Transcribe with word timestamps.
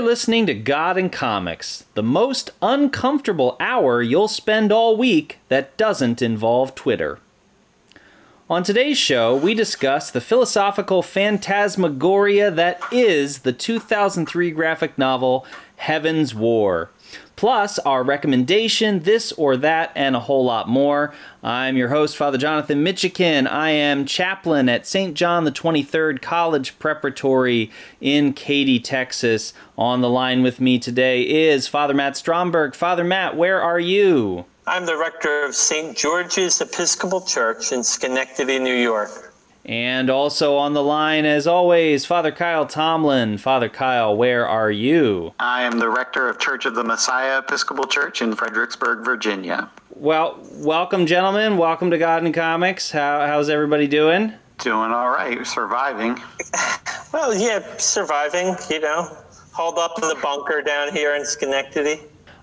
You're 0.00 0.08
listening 0.08 0.46
to 0.46 0.54
God 0.54 0.96
and 0.96 1.12
Comics, 1.12 1.84
the 1.92 2.02
most 2.02 2.52
uncomfortable 2.62 3.54
hour 3.60 4.00
you'll 4.00 4.28
spend 4.28 4.72
all 4.72 4.96
week 4.96 5.40
that 5.50 5.76
doesn't 5.76 6.22
involve 6.22 6.74
Twitter. 6.74 7.18
On 8.48 8.62
today's 8.62 8.96
show, 8.96 9.36
we 9.36 9.52
discuss 9.52 10.10
the 10.10 10.22
philosophical 10.22 11.02
phantasmagoria 11.02 12.50
that 12.50 12.80
is 12.90 13.40
the 13.40 13.52
2003 13.52 14.50
graphic 14.52 14.96
novel 14.96 15.44
Heaven's 15.76 16.34
War 16.34 16.88
plus 17.40 17.78
our 17.78 18.02
recommendation, 18.02 19.00
this 19.00 19.32
or 19.32 19.56
that, 19.56 19.90
and 19.94 20.14
a 20.14 20.20
whole 20.20 20.44
lot 20.44 20.68
more. 20.68 21.10
I'm 21.42 21.74
your 21.74 21.88
host, 21.88 22.14
Father 22.14 22.36
Jonathan 22.36 22.84
Mitchican. 22.84 23.50
I 23.50 23.70
am 23.70 24.04
chaplain 24.04 24.68
at 24.68 24.86
St. 24.86 25.14
John 25.14 25.44
the 25.44 25.50
23rd 25.50 26.20
College 26.20 26.78
Preparatory 26.78 27.70
in 27.98 28.34
Katy, 28.34 28.78
Texas. 28.78 29.54
On 29.78 30.02
the 30.02 30.10
line 30.10 30.42
with 30.42 30.60
me 30.60 30.78
today 30.78 31.22
is 31.22 31.66
Father 31.66 31.94
Matt 31.94 32.14
Stromberg. 32.14 32.74
Father 32.74 33.04
Matt, 33.04 33.38
where 33.38 33.62
are 33.62 33.80
you? 33.80 34.44
I'm 34.66 34.84
the 34.84 34.98
rector 34.98 35.46
of 35.46 35.54
St. 35.54 35.96
George's 35.96 36.60
Episcopal 36.60 37.22
Church 37.22 37.72
in 37.72 37.82
Schenectady, 37.82 38.58
New 38.58 38.74
York. 38.74 39.29
And 39.64 40.08
also 40.08 40.56
on 40.56 40.72
the 40.72 40.82
line, 40.82 41.24
as 41.26 41.46
always, 41.46 42.06
Father 42.06 42.32
Kyle 42.32 42.66
Tomlin. 42.66 43.36
Father 43.38 43.68
Kyle, 43.68 44.16
where 44.16 44.48
are 44.48 44.70
you? 44.70 45.34
I 45.38 45.62
am 45.62 45.78
the 45.78 45.88
rector 45.88 46.28
of 46.28 46.38
Church 46.38 46.64
of 46.64 46.74
the 46.74 46.82
Messiah 46.82 47.38
Episcopal 47.38 47.84
Church 47.86 48.22
in 48.22 48.34
Fredericksburg, 48.34 49.04
Virginia. 49.04 49.70
Well, 49.94 50.40
welcome, 50.52 51.04
gentlemen. 51.04 51.58
Welcome 51.58 51.90
to 51.90 51.98
God 51.98 52.22
and 52.22 52.32
Comics. 52.32 52.90
How, 52.90 53.26
how's 53.26 53.50
everybody 53.50 53.86
doing? 53.86 54.32
Doing 54.58 54.92
all 54.92 55.10
right. 55.10 55.46
Surviving. 55.46 56.18
Well, 57.12 57.34
yeah, 57.34 57.76
surviving, 57.76 58.54
you 58.70 58.78
know. 58.78 59.16
Hauled 59.50 59.78
up 59.78 60.00
in 60.00 60.08
the 60.08 60.14
bunker 60.22 60.62
down 60.62 60.92
here 60.94 61.16
in 61.16 61.24
Schenectady. 61.24 62.00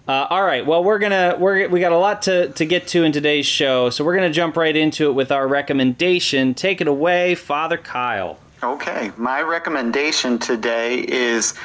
Uh, 0.08 0.25
all 0.30 0.44
right. 0.44 0.66
Well, 0.66 0.86
we're 0.86 1.00
gonna 1.00 1.36
we're 1.38 1.67
we 1.67 1.81
got 1.81 1.91
a 1.91 1.97
lot 1.97 2.22
to 2.23 2.50
to 2.50 2.66
get 2.66 2.88
to 2.89 3.03
in 3.03 3.11
today's 3.11 3.45
show, 3.45 3.89
so 3.89 4.05
we're 4.05 4.16
gonna 4.16 4.31
jump 4.31 4.55
right 4.55 4.75
into 4.75 5.09
it 5.09 5.13
with 5.13 5.33
our 5.33 5.47
recommendation. 5.47 6.53
Take 6.53 6.80
it 6.80 6.88
away, 6.88 7.36
Father 7.36 7.77
Kyle. 7.77 8.39
Okay, 8.63 9.11
my 9.17 9.41
recommendation 9.41 10.39
today 10.39 11.00
is 11.00 11.55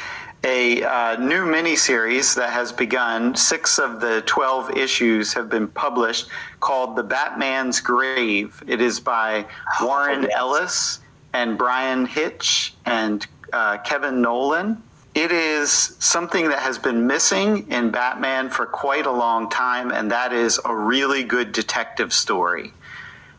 a 0.44 0.82
uh, 0.82 1.16
new 1.20 1.44
miniseries 1.44 2.34
that 2.34 2.50
has 2.50 2.72
begun. 2.72 3.36
Six 3.36 3.78
of 3.78 4.00
the 4.00 4.22
12 4.26 4.76
issues 4.76 5.32
have 5.32 5.48
been 5.48 5.68
published 5.68 6.28
called 6.58 6.96
The 6.96 7.04
Batman's 7.04 7.80
Grave. 7.80 8.60
It 8.66 8.80
is 8.80 8.98
by 8.98 9.46
Warren 9.80 10.28
Ellis 10.32 10.98
and 11.32 11.56
Bryan 11.56 12.06
Hitch 12.06 12.74
and 12.86 13.24
uh, 13.52 13.78
Kevin 13.78 14.20
Nowlan. 14.20 14.82
It 15.14 15.30
is 15.30 15.70
something 15.98 16.48
that 16.48 16.60
has 16.60 16.78
been 16.78 17.06
missing 17.06 17.70
in 17.70 17.90
Batman 17.90 18.48
for 18.48 18.64
quite 18.64 19.04
a 19.04 19.10
long 19.10 19.50
time, 19.50 19.90
and 19.92 20.10
that 20.10 20.32
is 20.32 20.58
a 20.64 20.74
really 20.74 21.22
good 21.22 21.52
detective 21.52 22.14
story. 22.14 22.72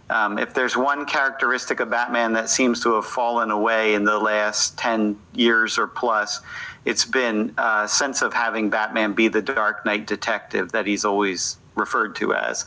Um, 0.09 0.37
if 0.37 0.53
there's 0.53 0.77
one 0.77 1.05
characteristic 1.07 1.79
of 1.79 1.89
Batman 1.89 2.33
that 2.33 2.49
seems 2.49 2.83
to 2.83 2.93
have 2.93 3.05
fallen 3.05 3.49
away 3.49 3.95
in 3.95 4.03
the 4.03 4.19
last 4.19 4.77
10 4.77 5.17
years 5.33 5.79
or 5.79 5.87
plus, 5.87 6.41
it's 6.85 7.05
been 7.05 7.55
a 7.57 7.87
sense 7.87 8.21
of 8.21 8.33
having 8.33 8.69
Batman 8.69 9.13
be 9.13 9.27
the 9.27 9.41
Dark 9.41 9.83
Knight 9.83 10.05
detective 10.05 10.71
that 10.73 10.85
he's 10.85 11.03
always 11.03 11.57
referred 11.73 12.15
to 12.17 12.35
as. 12.35 12.65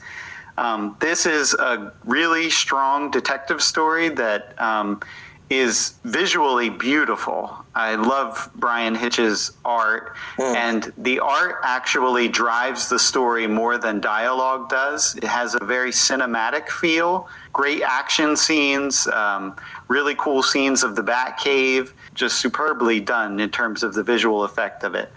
Um, 0.58 0.96
this 1.00 1.26
is 1.26 1.54
a 1.54 1.92
really 2.04 2.50
strong 2.50 3.10
detective 3.10 3.62
story 3.62 4.08
that 4.08 4.60
um, 4.60 5.00
is 5.48 5.94
visually 6.04 6.68
beautiful. 6.68 7.56
I 7.74 7.94
love 7.94 8.50
Bryan 8.56 8.94
Hitch's 8.94 9.52
art, 9.64 10.16
mm. 10.38 10.54
and 10.56 10.92
the 10.98 11.20
art 11.20 11.60
actually 11.62 12.28
drives 12.28 12.88
the 12.88 12.98
story 12.98 13.46
more 13.46 13.78
than 13.78 14.00
dialogue 14.00 14.68
does. 14.68 15.14
It 15.14 15.24
has 15.24 15.54
a 15.54 15.64
very 15.64 15.92
cinematic 15.92 16.68
feel, 16.68 17.28
great 17.52 17.82
action 17.82 18.36
scenes, 18.36 19.06
um, 19.08 19.54
really 19.88 20.16
cool 20.16 20.42
scenes 20.42 20.82
of 20.82 20.96
the 20.96 21.02
Batcave, 21.02 21.92
just 22.14 22.40
superbly 22.40 22.98
done 22.98 23.38
in 23.38 23.50
terms 23.50 23.82
of 23.84 23.94
the 23.94 24.02
visual 24.02 24.42
effect 24.42 24.82
of 24.82 24.94
it. 24.94 25.12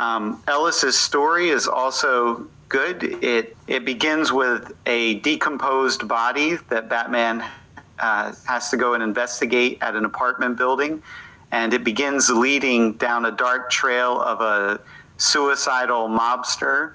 Um, 0.00 0.42
Ellis's 0.48 0.98
story 0.98 1.50
is 1.50 1.68
also 1.68 2.46
good. 2.68 3.02
It 3.22 3.56
it 3.66 3.84
begins 3.84 4.32
with 4.32 4.72
a 4.86 5.14
decomposed 5.20 6.06
body 6.08 6.56
that 6.68 6.88
Batman 6.88 7.44
uh, 8.00 8.32
has 8.46 8.70
to 8.70 8.76
go 8.76 8.94
and 8.94 9.02
investigate 9.02 9.78
at 9.80 9.94
an 9.94 10.04
apartment 10.04 10.56
building, 10.56 11.02
and 11.50 11.72
it 11.72 11.84
begins 11.84 12.30
leading 12.30 12.94
down 12.94 13.24
a 13.24 13.30
dark 13.30 13.70
trail 13.70 14.20
of 14.20 14.40
a 14.40 14.80
suicidal 15.16 16.08
mobster 16.08 16.92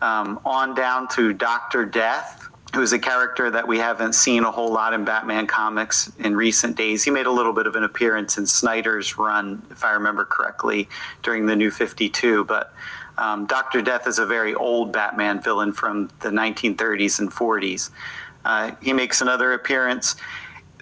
um, 0.00 0.40
on 0.44 0.74
down 0.74 1.08
to 1.08 1.32
Doctor 1.32 1.84
Death, 1.84 2.48
who 2.74 2.82
is 2.82 2.92
a 2.92 2.98
character 2.98 3.50
that 3.50 3.66
we 3.66 3.78
haven't 3.78 4.14
seen 4.14 4.44
a 4.44 4.50
whole 4.50 4.72
lot 4.72 4.92
in 4.92 5.04
Batman 5.04 5.46
comics 5.46 6.10
in 6.18 6.36
recent 6.36 6.76
days. 6.76 7.04
He 7.04 7.10
made 7.10 7.26
a 7.26 7.30
little 7.30 7.52
bit 7.52 7.66
of 7.66 7.76
an 7.76 7.84
appearance 7.84 8.36
in 8.36 8.46
Snyder's 8.46 9.16
run, 9.16 9.62
if 9.70 9.84
I 9.84 9.92
remember 9.92 10.24
correctly, 10.24 10.88
during 11.22 11.46
the 11.46 11.56
New 11.56 11.70
52, 11.70 12.44
but. 12.44 12.72
Um, 13.16 13.46
Dr. 13.46 13.80
Death 13.80 14.08
is 14.08 14.18
a 14.18 14.26
very 14.26 14.56
old 14.56 14.92
Batman 14.92 15.40
villain 15.40 15.72
from 15.72 16.08
the 16.18 16.30
1930s 16.30 17.20
and 17.20 17.30
40s. 17.30 17.90
Uh, 18.44 18.72
he 18.80 18.92
makes 18.92 19.20
another 19.20 19.52
appearance 19.52 20.16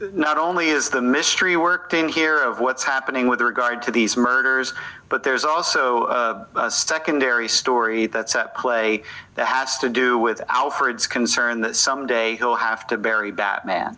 not 0.00 0.38
only 0.38 0.68
is 0.68 0.88
the 0.88 1.02
mystery 1.02 1.56
worked 1.56 1.94
in 1.94 2.08
here 2.08 2.38
of 2.42 2.60
what's 2.60 2.82
happening 2.82 3.28
with 3.28 3.40
regard 3.40 3.82
to 3.82 3.90
these 3.90 4.16
murders, 4.16 4.72
but 5.08 5.22
there's 5.22 5.44
also 5.44 6.06
a, 6.06 6.46
a, 6.56 6.70
secondary 6.70 7.48
story 7.48 8.06
that's 8.06 8.34
at 8.34 8.54
play 8.56 9.02
that 9.34 9.46
has 9.46 9.78
to 9.78 9.88
do 9.88 10.18
with 10.18 10.40
Alfred's 10.48 11.06
concern 11.06 11.60
that 11.60 11.76
someday 11.76 12.36
he'll 12.36 12.56
have 12.56 12.86
to 12.88 12.96
bury 12.96 13.30
Batman. 13.30 13.96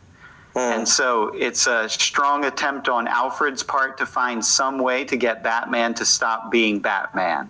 Mm. 0.54 0.78
And 0.78 0.88
so 0.88 1.28
it's 1.28 1.66
a 1.66 1.88
strong 1.88 2.44
attempt 2.44 2.88
on 2.88 3.08
Alfred's 3.08 3.62
part 3.62 3.96
to 3.98 4.06
find 4.06 4.44
some 4.44 4.78
way 4.78 5.04
to 5.04 5.16
get 5.16 5.42
Batman 5.42 5.94
to 5.94 6.04
stop 6.04 6.50
being 6.50 6.80
Batman 6.80 7.48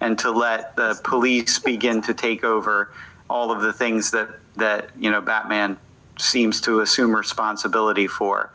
and 0.00 0.18
to 0.18 0.30
let 0.30 0.76
the 0.76 1.00
police 1.02 1.58
begin 1.58 2.02
to 2.02 2.14
take 2.14 2.44
over 2.44 2.92
all 3.28 3.50
of 3.50 3.62
the 3.62 3.72
things 3.72 4.10
that, 4.10 4.28
that 4.56 4.90
you 4.98 5.10
know 5.10 5.20
Batman 5.20 5.76
seems 6.18 6.60
to 6.62 6.80
assume 6.80 7.14
responsibility 7.14 8.06
for. 8.06 8.50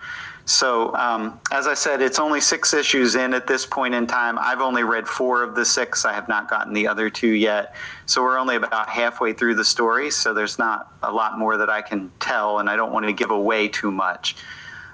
So, 0.46 0.94
um, 0.96 1.40
as 1.52 1.68
I 1.68 1.76
said, 1.76 2.02
it's 2.02 2.20
only 2.20 2.42
six 2.42 2.74
issues 2.74 3.16
in 3.16 3.34
at 3.34 3.48
this 3.48 3.66
point 3.66 3.94
in 3.94 4.08
time. 4.08 4.38
I've 4.40 4.60
only 4.60 4.84
read 4.84 5.08
four 5.08 5.44
of 5.44 5.56
the 5.56 5.64
six. 5.64 6.04
I 6.04 6.14
have 6.14 6.28
not 6.28 6.50
gotten 6.50 6.74
the 6.74 6.88
other 6.88 7.10
two 7.10 7.30
yet. 7.30 7.76
So, 8.06 8.24
we're 8.24 8.40
only 8.40 8.56
about 8.56 8.90
halfway 8.90 9.34
through 9.34 9.56
the 9.56 9.64
story. 9.64 10.10
So, 10.10 10.34
there's 10.34 10.58
not 10.58 10.92
a 11.04 11.12
lot 11.12 11.38
more 11.38 11.58
that 11.58 11.70
I 11.70 11.82
can 11.82 12.12
tell, 12.20 12.60
and 12.60 12.70
I 12.70 12.76
don't 12.76 12.92
want 12.92 13.06
to 13.06 13.14
give 13.14 13.32
away 13.32 13.68
too 13.68 13.92
much. 13.92 14.36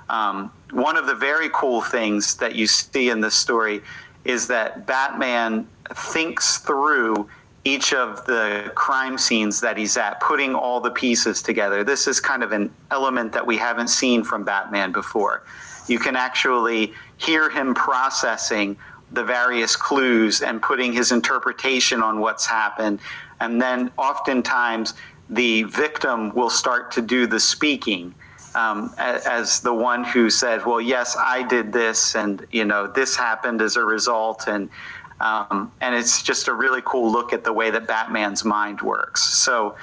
Um, 0.10 0.52
one 0.72 0.98
of 0.98 1.08
the 1.08 1.16
very 1.16 1.50
cool 1.54 1.82
things 1.82 2.36
that 2.38 2.56
you 2.56 2.68
see 2.68 3.10
in 3.10 3.22
this 3.22 3.36
story 3.36 3.82
is 4.26 4.48
that 4.48 4.86
Batman 4.86 5.68
thinks 5.94 6.58
through 6.58 7.30
each 7.68 7.94
of 7.94 8.26
the 8.26 8.72
crime 8.76 9.18
scenes 9.18 9.60
that 9.60 9.78
he's 9.78 9.98
at, 9.98 10.22
putting 10.22 10.56
all 10.56 10.80
the 10.80 10.92
pieces 10.92 11.42
together. 11.42 11.84
This 11.84 12.08
is 12.08 12.20
kind 12.20 12.42
of 12.42 12.54
an 12.54 12.74
element 12.92 13.34
that 13.34 13.46
we 13.46 13.58
haven't 13.58 13.90
seen 13.90 14.24
from 14.24 14.46
Batman 14.46 14.94
before. 14.94 15.44
You 15.88 16.00
can 16.00 16.16
actually 16.16 16.94
hear 17.18 17.50
him 17.50 17.74
processing 17.74 18.78
the 19.12 19.24
various 19.24 19.76
clues 19.76 20.42
and 20.42 20.62
putting 20.62 20.94
his 20.94 21.12
interpretation 21.12 22.02
on 22.02 22.20
what's 22.20 22.46
happened. 22.46 23.00
And 23.42 23.62
then 23.62 23.92
oftentimes 23.98 24.94
the 25.30 25.64
victim 25.64 26.34
will 26.34 26.50
start 26.50 26.92
to 26.94 27.02
do 27.02 27.28
the 27.28 27.40
speaking. 27.40 28.16
Um, 28.56 28.94
as, 28.98 29.60
the 29.60 29.74
one 29.74 30.04
who 30.04 30.32
said, 30.32 30.66
"Well, 30.66 30.82
yes, 30.82 31.16
I 31.20 31.44
did 31.44 31.72
this, 31.72 32.16
and 32.16 32.44
you 32.50 32.66
know 32.66 32.88
this 32.88 33.16
happened 33.16 33.62
as 33.62 33.76
a 33.76 33.84
result," 33.84 34.48
and 34.48 34.70
um, 35.20 35.72
and 35.82 35.96
it's 35.96 36.22
just 36.22 36.48
a 36.48 36.54
really 36.54 36.82
cool 36.86 37.12
look 37.12 37.34
at 37.34 37.44
the 37.44 37.54
way 37.54 37.70
that 37.72 37.88
Batman's 37.88 38.46
mind 38.46 38.82
works. 38.82 39.24
So, 39.24 39.76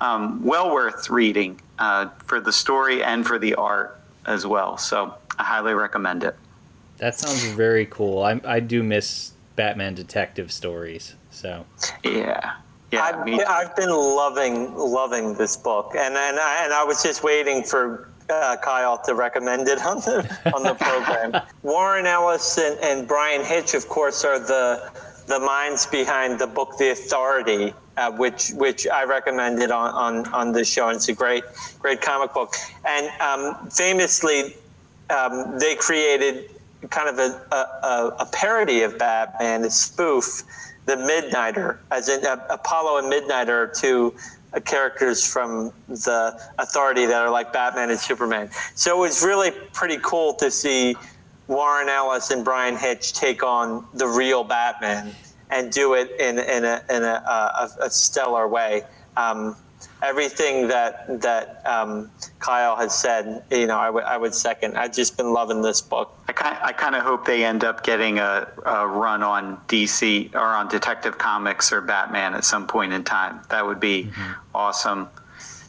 um, 0.00 0.44
well 0.44 0.72
worth 0.72 1.10
reading 1.10 1.60
uh, 1.78 2.08
for 2.18 2.40
the 2.40 2.52
story 2.52 3.02
and 3.02 3.26
for 3.26 3.38
the 3.38 3.54
art 3.54 4.00
as 4.26 4.46
well. 4.46 4.76
So, 4.76 5.14
I 5.38 5.44
highly 5.44 5.74
recommend 5.74 6.24
it. 6.24 6.36
That 6.98 7.18
sounds 7.18 7.44
very 7.44 7.86
cool. 7.86 8.22
I, 8.22 8.40
I 8.44 8.60
do 8.60 8.82
miss 8.82 9.32
Batman 9.56 9.94
detective 9.94 10.50
stories. 10.50 11.14
So, 11.30 11.66
yeah. 12.04 12.54
Yeah, 12.92 13.02
I've, 13.02 13.40
I've 13.48 13.76
been 13.76 13.90
loving 13.90 14.72
loving 14.76 15.34
this 15.34 15.56
book, 15.56 15.96
and 15.96 16.14
and 16.14 16.38
I, 16.38 16.64
and 16.64 16.72
I 16.72 16.84
was 16.84 17.02
just 17.02 17.24
waiting 17.24 17.64
for 17.64 18.08
uh, 18.28 18.56
Kyle 18.62 18.98
to 18.98 19.14
recommend 19.14 19.68
it 19.68 19.84
on 19.84 19.98
the 19.98 20.52
on 20.54 20.62
the 20.62 20.74
program. 20.74 21.42
Warren 21.62 22.06
Ellis 22.06 22.58
and, 22.58 22.78
and 22.80 23.08
Bryan 23.08 23.44
Hitch, 23.44 23.74
of 23.74 23.88
course, 23.88 24.24
are 24.24 24.38
the 24.38 24.90
the 25.26 25.40
minds 25.40 25.86
behind 25.86 26.38
the 26.38 26.46
book 26.46 26.78
The 26.78 26.90
Authority, 26.90 27.74
uh, 27.96 28.12
which 28.12 28.50
which 28.50 28.86
I 28.86 29.04
recommended 29.04 29.70
on, 29.70 29.92
on 29.94 30.32
on 30.32 30.52
this 30.52 30.70
show. 30.70 30.88
And 30.88 30.96
it's 30.96 31.08
a 31.08 31.12
great 31.12 31.44
great 31.78 32.00
comic 32.00 32.32
book. 32.34 32.54
And 32.84 33.08
um, 33.20 33.68
famously, 33.70 34.56
um, 35.10 35.58
they 35.58 35.76
created 35.76 36.50
kind 36.90 37.08
of 37.08 37.18
a, 37.18 37.54
a, 37.54 38.16
a 38.20 38.26
parody 38.26 38.82
of 38.82 38.98
Batman, 38.98 39.64
a 39.64 39.70
spoof, 39.70 40.42
the 40.84 40.94
Midnighter, 40.94 41.78
as 41.90 42.08
in 42.08 42.24
uh, 42.24 42.36
Apollo 42.50 42.98
and 42.98 43.12
Midnighter 43.12 43.76
two 43.76 44.14
characters 44.64 45.26
from 45.26 45.72
the 45.88 46.40
Authority 46.58 47.06
that 47.06 47.22
are 47.22 47.30
like 47.30 47.52
Batman 47.52 47.90
and 47.90 47.98
Superman. 47.98 48.50
So 48.74 48.96
it 48.96 49.00
was 49.00 49.22
really 49.22 49.50
pretty 49.72 49.98
cool 50.02 50.34
to 50.34 50.50
see 50.50 50.96
Warren 51.48 51.88
Ellis 51.88 52.30
and 52.30 52.44
Bryan 52.44 52.76
Hitch 52.76 53.12
take 53.12 53.42
on 53.42 53.86
the 53.94 54.06
real 54.06 54.44
Batman 54.44 55.14
and 55.50 55.70
do 55.70 55.94
it 55.94 56.10
in, 56.18 56.38
in, 56.38 56.64
a, 56.64 56.82
in 56.90 57.02
a, 57.02 57.22
a, 57.26 57.70
a 57.82 57.90
stellar 57.90 58.48
way. 58.48 58.82
Um, 59.16 59.56
everything 60.02 60.68
that 60.68 61.20
that 61.20 61.62
um, 61.66 62.10
Kyle 62.38 62.76
has 62.76 62.96
said, 62.96 63.42
you 63.50 63.66
know, 63.66 63.78
I, 63.78 63.86
w- 63.86 64.04
I 64.04 64.16
would 64.16 64.34
second. 64.34 64.76
I've 64.76 64.92
just 64.92 65.16
been 65.16 65.32
loving 65.32 65.62
this 65.62 65.80
book. 65.80 66.12
I 66.28 66.32
kind 66.32 66.58
I 66.62 66.72
kind 66.72 66.94
of 66.94 67.02
hope 67.02 67.24
they 67.24 67.44
end 67.44 67.64
up 67.64 67.82
getting 67.82 68.18
a, 68.18 68.48
a 68.64 68.86
run 68.86 69.22
on 69.22 69.58
DC 69.68 70.34
or 70.34 70.38
on 70.38 70.68
Detective 70.68 71.18
Comics 71.18 71.72
or 71.72 71.80
Batman 71.80 72.34
at 72.34 72.44
some 72.44 72.66
point 72.66 72.92
in 72.92 73.04
time. 73.04 73.40
That 73.50 73.66
would 73.66 73.80
be 73.80 74.04
mm-hmm. 74.04 74.32
awesome 74.54 75.08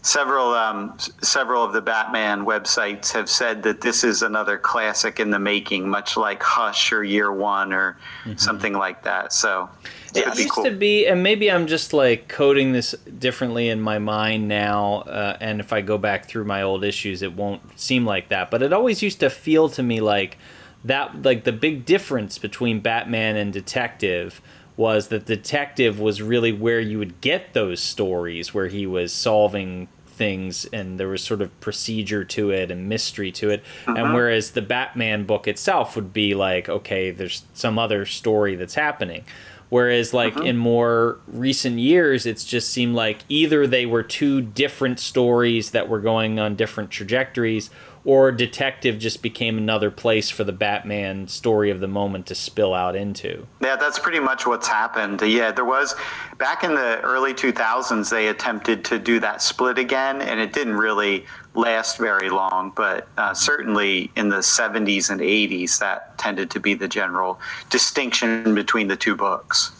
several 0.01 0.53
um, 0.53 0.97
several 1.21 1.63
of 1.63 1.73
the 1.73 1.81
Batman 1.81 2.45
websites 2.45 3.11
have 3.11 3.29
said 3.29 3.63
that 3.63 3.81
this 3.81 4.03
is 4.03 4.21
another 4.21 4.57
classic 4.57 5.19
in 5.19 5.29
the 5.29 5.39
making, 5.39 5.87
much 5.87 6.17
like 6.17 6.41
Hush 6.41 6.91
or 6.91 7.03
Year 7.03 7.31
One 7.31 7.73
or 7.73 7.97
mm-hmm. 8.23 8.37
something 8.37 8.73
like 8.73 9.03
that. 9.03 9.33
So 9.33 9.69
it, 10.15 10.37
used 10.37 10.51
cool. 10.51 10.63
to 10.63 10.71
be, 10.71 11.07
and 11.07 11.21
maybe 11.23 11.51
I'm 11.51 11.67
just 11.67 11.93
like 11.93 12.27
coding 12.27 12.71
this 12.71 12.93
differently 13.19 13.69
in 13.69 13.81
my 13.81 13.99
mind 13.99 14.47
now. 14.47 15.01
Uh, 15.01 15.37
and 15.39 15.59
if 15.59 15.73
I 15.73 15.81
go 15.81 15.97
back 15.97 16.25
through 16.25 16.45
my 16.45 16.61
old 16.61 16.83
issues, 16.83 17.21
it 17.21 17.33
won't 17.33 17.79
seem 17.79 18.05
like 18.05 18.29
that. 18.29 18.49
But 18.51 18.61
it 18.61 18.73
always 18.73 19.01
used 19.01 19.19
to 19.19 19.29
feel 19.29 19.69
to 19.69 19.83
me 19.83 20.01
like 20.01 20.37
that, 20.85 21.23
like 21.23 21.43
the 21.43 21.51
big 21.51 21.85
difference 21.85 22.37
between 22.37 22.79
Batman 22.79 23.35
and 23.35 23.51
Detective 23.51 24.41
was 24.77 25.07
that 25.07 25.25
detective 25.25 25.99
was 25.99 26.21
really 26.21 26.53
where 26.53 26.79
you 26.79 26.99
would 26.99 27.19
get 27.19 27.53
those 27.53 27.81
stories 27.81 28.53
where 28.53 28.67
he 28.67 28.85
was 28.85 29.11
solving 29.11 29.87
things 30.05 30.65
and 30.65 30.99
there 30.99 31.07
was 31.07 31.23
sort 31.23 31.41
of 31.41 31.59
procedure 31.59 32.23
to 32.23 32.49
it 32.49 32.71
and 32.71 32.89
mystery 32.89 33.31
to 33.31 33.49
it 33.49 33.63
and 33.85 33.97
uh-huh. 33.99 34.13
whereas 34.13 34.51
the 34.51 34.61
batman 34.61 35.23
book 35.25 35.47
itself 35.47 35.95
would 35.95 36.11
be 36.11 36.33
like 36.33 36.67
okay 36.67 37.11
there's 37.11 37.43
some 37.53 37.77
other 37.77 38.03
story 38.03 38.55
that's 38.55 38.73
happening 38.73 39.23
whereas 39.69 40.15
like 40.15 40.35
uh-huh. 40.35 40.45
in 40.45 40.57
more 40.57 41.19
recent 41.27 41.77
years 41.77 42.25
it's 42.25 42.43
just 42.43 42.71
seemed 42.71 42.95
like 42.95 43.19
either 43.29 43.67
they 43.67 43.85
were 43.85 44.01
two 44.01 44.41
different 44.41 44.99
stories 44.99 45.69
that 45.71 45.87
were 45.87 45.99
going 45.99 46.39
on 46.39 46.55
different 46.55 46.89
trajectories 46.89 47.69
or 48.05 48.31
detective 48.31 48.99
just 48.99 49.21
became 49.21 49.57
another 49.57 49.91
place 49.91 50.29
for 50.29 50.43
the 50.43 50.51
Batman 50.51 51.27
story 51.27 51.69
of 51.69 51.79
the 51.79 51.87
moment 51.87 52.25
to 52.27 52.35
spill 52.35 52.73
out 52.73 52.95
into. 52.95 53.45
Yeah, 53.61 53.75
that's 53.75 53.99
pretty 53.99 54.19
much 54.19 54.45
what's 54.45 54.67
happened. 54.67 55.21
Yeah, 55.21 55.51
there 55.51 55.65
was 55.65 55.95
back 56.37 56.63
in 56.63 56.75
the 56.75 57.01
early 57.01 57.33
2000s 57.33 58.09
they 58.09 58.27
attempted 58.27 58.85
to 58.85 58.99
do 58.99 59.19
that 59.19 59.41
split 59.41 59.77
again 59.77 60.21
and 60.21 60.39
it 60.39 60.53
didn't 60.53 60.75
really 60.75 61.25
last 61.53 61.97
very 61.97 62.29
long, 62.29 62.71
but 62.75 63.07
uh, 63.17 63.33
certainly 63.33 64.11
in 64.15 64.29
the 64.29 64.37
70s 64.37 65.09
and 65.09 65.19
80s 65.19 65.79
that 65.79 66.17
tended 66.17 66.49
to 66.51 66.59
be 66.59 66.73
the 66.73 66.87
general 66.87 67.39
distinction 67.69 68.55
between 68.55 68.87
the 68.87 68.95
two 68.95 69.15
books. 69.15 69.71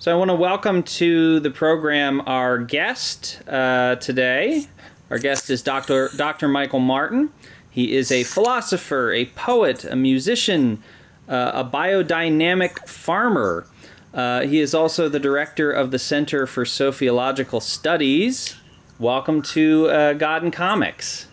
So 0.00 0.12
I 0.12 0.14
want 0.14 0.30
to 0.30 0.34
welcome 0.36 0.84
to 0.84 1.40
the 1.40 1.50
program 1.50 2.22
our 2.26 2.56
guest 2.58 3.42
uh, 3.48 3.96
today. 3.96 4.64
Our 5.10 5.18
guest 5.18 5.50
is 5.50 5.62
Dr. 5.62 6.10
Dr. 6.16 6.48
Michael 6.48 6.78
Martin. 6.78 7.30
He 7.78 7.94
is 7.94 8.10
a 8.10 8.24
philosopher, 8.24 9.12
a 9.12 9.26
poet, 9.26 9.84
a 9.84 9.94
musician, 9.94 10.82
uh, 11.28 11.52
a 11.54 11.64
biodynamic 11.64 12.88
farmer. 12.88 13.68
Uh, 14.12 14.40
he 14.40 14.58
is 14.58 14.74
also 14.74 15.08
the 15.08 15.20
director 15.20 15.70
of 15.70 15.92
the 15.92 15.98
Center 16.00 16.44
for 16.48 16.64
Sophiological 16.64 17.62
Studies. 17.62 18.56
Welcome 18.98 19.42
to 19.42 19.90
uh, 19.90 20.12
God 20.14 20.42
and 20.42 20.52
Comics. 20.52 21.28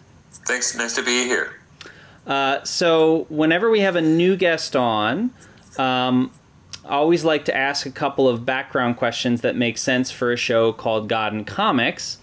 Thanks. 0.45 0.77
Nice 0.77 0.93
to 0.97 1.01
be 1.01 1.23
here. 1.23 1.59
Uh, 2.27 2.63
so, 2.63 3.25
whenever 3.29 3.71
we 3.71 3.79
have 3.79 3.95
a 3.95 4.01
new 4.01 4.35
guest 4.35 4.75
on, 4.75 5.31
um, 5.79 6.29
I 6.85 6.89
always 6.89 7.23
like 7.23 7.45
to 7.45 7.57
ask 7.57 7.87
a 7.87 7.91
couple 7.91 8.29
of 8.29 8.45
background 8.45 8.97
questions 8.97 9.41
that 9.41 9.55
make 9.55 9.79
sense 9.79 10.11
for 10.11 10.31
a 10.31 10.37
show 10.37 10.73
called 10.73 11.09
God 11.09 11.33
and 11.33 11.47
Comics. 11.47 12.19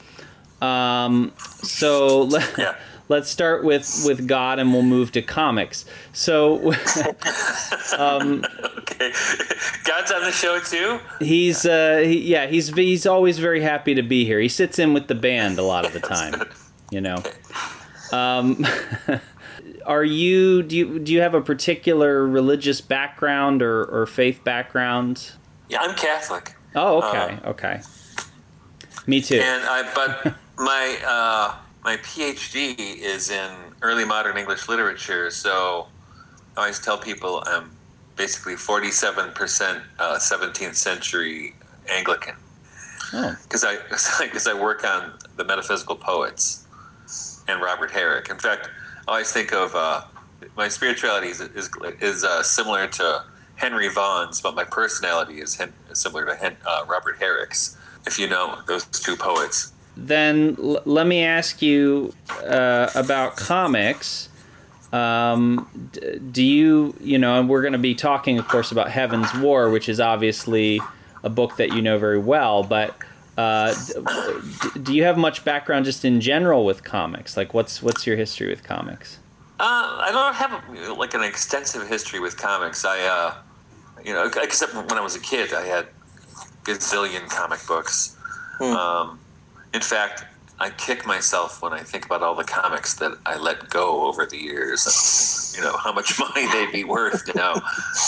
Um, 0.61 1.33
so, 1.65 2.29
yeah 2.57 2.77
let's 3.13 3.29
start 3.29 3.63
with 3.63 4.05
with 4.07 4.27
God, 4.27 4.59
and 4.59 4.73
we'll 4.73 4.83
move 4.83 5.13
to 5.13 5.23
comics. 5.23 5.85
So, 6.13 6.73
um, 7.99 8.45
okay, 8.79 9.13
God's 9.85 10.11
on 10.11 10.23
the 10.23 10.33
show 10.33 10.59
too. 10.61 10.99
He's 11.21 11.67
uh, 11.67 11.99
he, 11.99 12.21
yeah, 12.21 12.47
he's 12.47 12.75
he's 12.75 13.07
always 13.07 13.39
very 13.39 13.61
happy 13.61 13.95
to 13.95 14.03
be 14.03 14.25
here. 14.25 14.41
He 14.41 14.49
sits 14.49 14.79
in 14.79 14.95
with 14.95 15.07
the 15.07 15.15
band 15.15 15.59
a 15.59 15.63
lot 15.63 15.85
of 15.85 15.93
the 15.93 16.01
time, 16.17 16.43
you 16.91 17.03
know. 17.03 17.23
Um, 18.13 18.67
are 19.87 20.05
you 20.05 20.63
do 20.63 20.77
you 20.77 20.99
do 20.99 21.13
you 21.13 21.21
have 21.21 21.35
a 21.35 21.43
particular 21.43 22.27
religious 22.27 22.81
background 22.81 23.63
or, 23.63 23.85
or 23.85 24.07
faith 24.07 24.43
background? 24.43 25.33
Yeah, 25.69 25.83
I'm 25.83 25.95
Catholic. 25.95 26.57
Oh, 26.75 27.03
okay, 27.03 27.39
uh, 27.45 27.51
okay. 27.51 27.83
Me 29.07 29.21
too. 29.21 29.37
And 29.37 29.65
I, 29.65 29.91
but 29.95 30.35
my 30.57 30.99
uh, 31.05 31.62
my 31.85 31.97
PhD 31.99 32.99
is 32.99 33.31
in 33.31 33.51
early 33.83 34.05
modern 34.05 34.37
English 34.37 34.69
literature, 34.69 35.31
so 35.31 35.89
I 36.57 36.61
always 36.61 36.79
tell 36.79 36.97
people 36.97 37.43
I'm 37.47 37.77
basically 38.17 38.55
47% 38.55 39.83
uh, 39.99 40.19
17th 40.19 40.75
century 40.75 41.55
Anglican. 41.91 42.37
Because 43.11 43.65
oh. 43.65 43.69
I, 43.69 44.27
cause 44.29 44.47
I 44.47 44.55
work 44.55 44.85
on 44.85 45.13
the 45.37 45.45
metaphysical 45.45 45.97
poets 45.97 46.65
and 47.49 47.61
Robert 47.61 47.91
Herrick. 47.91 48.31
In 48.31 48.39
fact, 48.39 48.71
I 49.09 49.13
always 49.13 49.33
think 49.33 49.53
of 49.53 49.75
uh, 49.75 50.03
my 50.57 50.69
spirituality 50.69 51.29
is, 51.29 51.41
is, 51.41 51.69
is 52.01 52.25
uh, 52.25 52.43
similar 52.43 52.87
to 52.87 53.25
Henry 53.57 53.89
Vaughan's, 53.89 54.41
but 54.41 54.55
my 54.55 54.65
personality 54.65 55.41
is 55.41 55.57
hen- 55.57 55.73
similar 55.93 56.27
to 56.27 56.35
Hen- 56.37 56.57
uh, 56.65 56.85
Robert 56.87 57.17
Herrick's, 57.19 57.77
if 58.07 58.19
you 58.19 58.29
know 58.29 58.61
those 58.67 58.85
two 58.87 59.17
poets 59.17 59.73
then 59.97 60.57
l- 60.59 60.83
let 60.85 61.07
me 61.07 61.23
ask 61.25 61.63
you 61.63 62.15
uh, 62.45 62.91
about 62.95 63.37
comics. 63.37 64.29
Um, 64.93 65.89
d- 65.93 66.19
do 66.19 66.43
you, 66.43 66.95
you 67.01 67.19
know, 67.19 67.41
and 67.41 67.49
we're 67.49 67.63
going 67.63 67.73
to 67.73 67.79
be 67.79 67.95
talking, 67.95 68.39
of 68.39 68.47
course, 68.49 68.73
about 68.73 68.91
Heaven's 68.91 69.33
War, 69.35 69.71
which 69.71 69.89
is 69.89 70.01
obviously 70.01 70.81
a 71.23 71.31
book 71.31 71.57
that 71.57 71.73
you 71.73 71.83
know 71.83 71.99
very 71.99 72.19
well, 72.19 72.63
but. 72.63 72.97
Uh, 73.39 73.73
d- 73.73 74.81
do 74.83 74.95
you 74.95 75.05
have 75.05 75.17
much 75.17 75.43
background 75.43 75.87
just 75.87 76.05
in 76.05 76.21
general 76.21 76.67
with 76.67 76.85
comics? 76.85 77.35
Like, 77.35 77.55
what's 77.55 77.83
what's 77.83 78.07
your 78.07 78.15
history 78.15 78.49
with 78.51 78.63
comics? 78.63 79.21
Uh, 79.59 80.03
I 80.03 80.11
don't 80.13 80.35
have 80.35 80.99
like 80.99 81.15
an 81.15 81.23
extensive 81.23 81.89
history 81.89 82.21
with 82.21 82.37
comics. 82.37 82.85
I, 82.85 83.01
uh, 83.01 83.35
you 84.05 84.13
know, 84.13 84.29
except 84.43 84.75
when 84.75 84.93
I 84.93 85.01
was 85.01 85.17
a 85.17 85.21
kid, 85.21 85.55
I 85.55 85.65
had 85.65 85.87
gazillion 86.65 87.29
comic 87.31 87.61
books. 87.67 88.17
Hmm. 88.59 88.65
Um, 88.65 89.21
in 89.75 89.81
fact, 89.81 90.25
I 90.59 90.71
kick 90.71 91.07
myself 91.07 91.63
when 91.63 91.73
I 91.73 91.81
think 91.81 92.07
about 92.07 92.23
all 92.23 92.35
the 92.35 92.45
comics 92.45 92.95
that 92.95 93.19
I 93.27 93.37
let 93.37 93.69
go 93.69 94.07
over 94.07 94.27
the 94.27 94.37
years. 94.37 95.55
You 95.57 95.63
know 95.63 95.77
how 95.77 95.93
much 95.93 96.19
money 96.19 96.47
they'd 96.53 96.73
be 96.73 96.85
worth 96.85 97.35
now. 97.35 97.55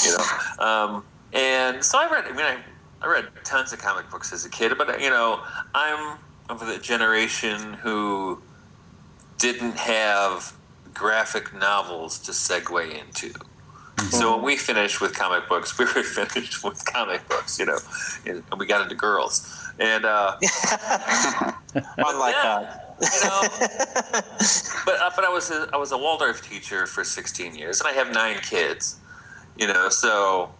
You 0.04 0.16
know, 0.16 0.64
um, 0.64 1.04
and 1.32 1.84
so 1.84 1.98
I 1.98 2.10
read. 2.10 2.26
I 2.26 2.30
mean, 2.30 2.46
I, 2.46 2.58
I 3.02 3.08
read 3.08 3.28
tons 3.44 3.72
of 3.72 3.80
comic 3.80 4.08
books 4.10 4.32
as 4.32 4.44
a 4.44 4.50
kid, 4.50 4.72
but 4.78 5.00
you 5.00 5.10
know, 5.10 5.42
I'm 5.74 6.18
of 6.48 6.64
the 6.66 6.78
generation 6.78 7.74
who 7.74 8.40
didn't 9.38 9.76
have 9.76 10.52
graphic 10.92 11.52
novels 11.54 12.18
to 12.20 12.32
segue 12.32 12.98
into. 12.98 13.32
So 14.10 14.34
when 14.36 14.44
we 14.44 14.56
finished 14.56 15.00
with 15.00 15.14
comic 15.14 15.48
books, 15.48 15.78
we 15.78 15.84
were 15.84 16.02
finished 16.02 16.64
with 16.64 16.84
comic 16.84 17.28
books, 17.28 17.58
you 17.58 17.66
know, 17.66 17.78
and 18.26 18.42
we 18.58 18.66
got 18.66 18.82
into 18.82 18.94
girls 18.94 19.64
and 19.78 20.04
uh, 20.04 20.36
unlike 21.98 22.34
yeah, 22.34 22.80
that. 22.98 22.98
you 23.00 23.24
know, 23.24 24.82
but 24.86 25.00
uh, 25.00 25.10
but 25.16 25.24
I 25.24 25.28
was 25.28 25.50
a, 25.50 25.68
I 25.72 25.76
was 25.76 25.92
a 25.92 25.98
Waldorf 25.98 26.48
teacher 26.48 26.86
for 26.86 27.04
16 27.04 27.54
years, 27.54 27.80
and 27.80 27.88
I 27.88 27.92
have 27.92 28.12
nine 28.12 28.38
kids. 28.38 29.00
You 29.56 29.68
know, 29.68 29.88
so 29.88 30.52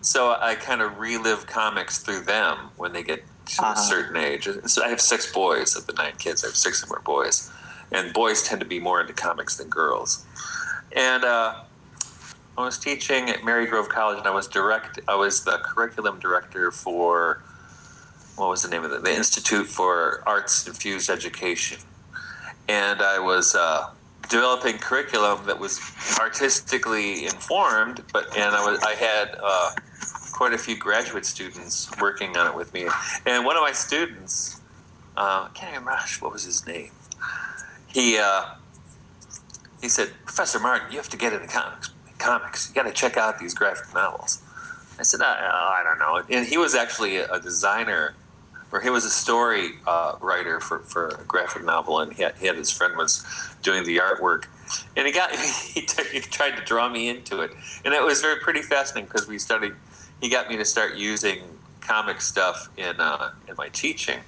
so 0.00 0.36
I 0.40 0.54
kind 0.54 0.82
of 0.82 0.98
relive 0.98 1.46
comics 1.46 1.98
through 1.98 2.24
them 2.24 2.70
when 2.76 2.92
they 2.92 3.02
get 3.02 3.24
to 3.46 3.62
uh-huh. 3.62 3.74
a 3.76 3.76
certain 3.76 4.16
age. 4.16 4.48
So 4.66 4.84
I 4.84 4.88
have 4.88 5.00
six 5.00 5.30
boys 5.32 5.76
of 5.76 5.86
the 5.86 5.92
nine 5.94 6.14
kids. 6.18 6.44
I 6.44 6.48
have 6.48 6.56
six 6.56 6.82
of 6.82 6.88
them 6.88 6.98
are 6.98 7.02
boys, 7.02 7.50
and 7.90 8.12
boys 8.12 8.42
tend 8.42 8.60
to 8.60 8.66
be 8.66 8.80
more 8.80 9.00
into 9.00 9.12
comics 9.12 9.56
than 9.56 9.68
girls. 9.68 10.24
And 10.94 11.24
uh, 11.24 11.62
I 12.60 12.66
was 12.66 12.78
teaching 12.78 13.30
at 13.30 13.38
Marygrove 13.38 13.88
College, 13.88 14.18
and 14.18 14.26
I 14.26 14.30
was 14.30 14.46
direct. 14.46 15.00
I 15.08 15.14
was 15.14 15.44
the 15.44 15.58
curriculum 15.62 16.18
director 16.18 16.70
for 16.70 17.42
what 18.36 18.50
was 18.50 18.62
the 18.62 18.68
name 18.68 18.84
of 18.84 18.92
it? 18.92 19.02
The 19.02 19.14
Institute 19.14 19.66
for 19.66 20.22
Arts 20.26 20.66
Infused 20.66 21.10
Education. 21.10 21.78
And 22.68 23.00
I 23.02 23.18
was 23.18 23.54
uh, 23.54 23.90
developing 24.28 24.78
curriculum 24.78 25.46
that 25.46 25.58
was 25.58 25.80
artistically 26.18 27.24
informed, 27.24 28.04
but 28.12 28.36
and 28.36 28.54
I 28.54 28.70
was 28.70 28.78
I 28.80 28.94
had 28.94 29.36
uh, 29.42 29.72
quite 30.32 30.52
a 30.52 30.58
few 30.58 30.76
graduate 30.76 31.24
students 31.24 31.90
working 32.00 32.36
on 32.36 32.46
it 32.46 32.54
with 32.54 32.72
me, 32.74 32.86
and 33.26 33.44
one 33.44 33.56
of 33.56 33.62
my 33.62 33.72
students, 33.72 34.60
uh, 35.16 35.48
I 35.48 35.50
can't 35.54 35.72
even 35.72 35.84
remember 35.84 36.02
what 36.20 36.32
was 36.32 36.44
his 36.44 36.66
name. 36.66 36.92
He 37.88 38.18
uh, 38.18 38.54
he 39.80 39.88
said, 39.88 40.12
Professor 40.24 40.58
Martin, 40.58 40.92
you 40.92 40.98
have 40.98 41.08
to 41.08 41.16
get 41.16 41.32
into 41.32 41.48
comics. 41.48 41.90
Comics, 42.20 42.68
you 42.68 42.74
got 42.74 42.86
to 42.86 42.92
check 42.92 43.16
out 43.16 43.38
these 43.38 43.54
graphic 43.54 43.94
novels. 43.94 44.42
I 44.98 45.02
said, 45.02 45.22
I, 45.22 45.80
I 45.80 45.82
don't 45.82 45.98
know. 45.98 46.22
And 46.36 46.46
he 46.46 46.58
was 46.58 46.74
actually 46.74 47.16
a 47.16 47.40
designer, 47.40 48.14
or 48.70 48.80
he 48.80 48.90
was 48.90 49.06
a 49.06 49.10
story 49.10 49.70
uh, 49.86 50.16
writer 50.20 50.60
for, 50.60 50.80
for 50.80 51.08
a 51.08 51.24
graphic 51.24 51.64
novel, 51.64 52.00
and 52.00 52.12
he 52.12 52.22
had, 52.22 52.36
he 52.36 52.46
had 52.46 52.56
his 52.56 52.70
friend 52.70 52.96
was 52.96 53.24
doing 53.62 53.84
the 53.84 53.96
artwork, 53.96 54.44
and 54.96 55.06
he 55.06 55.12
got 55.12 55.30
he, 55.74 55.80
t- 55.80 56.02
he 56.12 56.20
tried 56.20 56.56
to 56.56 56.64
draw 56.64 56.88
me 56.88 57.08
into 57.08 57.40
it, 57.40 57.52
and 57.84 57.94
it 57.94 58.02
was 58.02 58.20
very 58.20 58.38
pretty 58.40 58.62
fascinating 58.62 59.06
because 59.06 59.26
we 59.26 59.38
studied. 59.38 59.72
He 60.20 60.28
got 60.28 60.50
me 60.50 60.58
to 60.58 60.64
start 60.66 60.96
using 60.96 61.38
comic 61.80 62.20
stuff 62.20 62.68
in 62.76 63.00
uh, 63.00 63.30
in 63.48 63.54
my 63.56 63.68
teaching. 63.70 64.20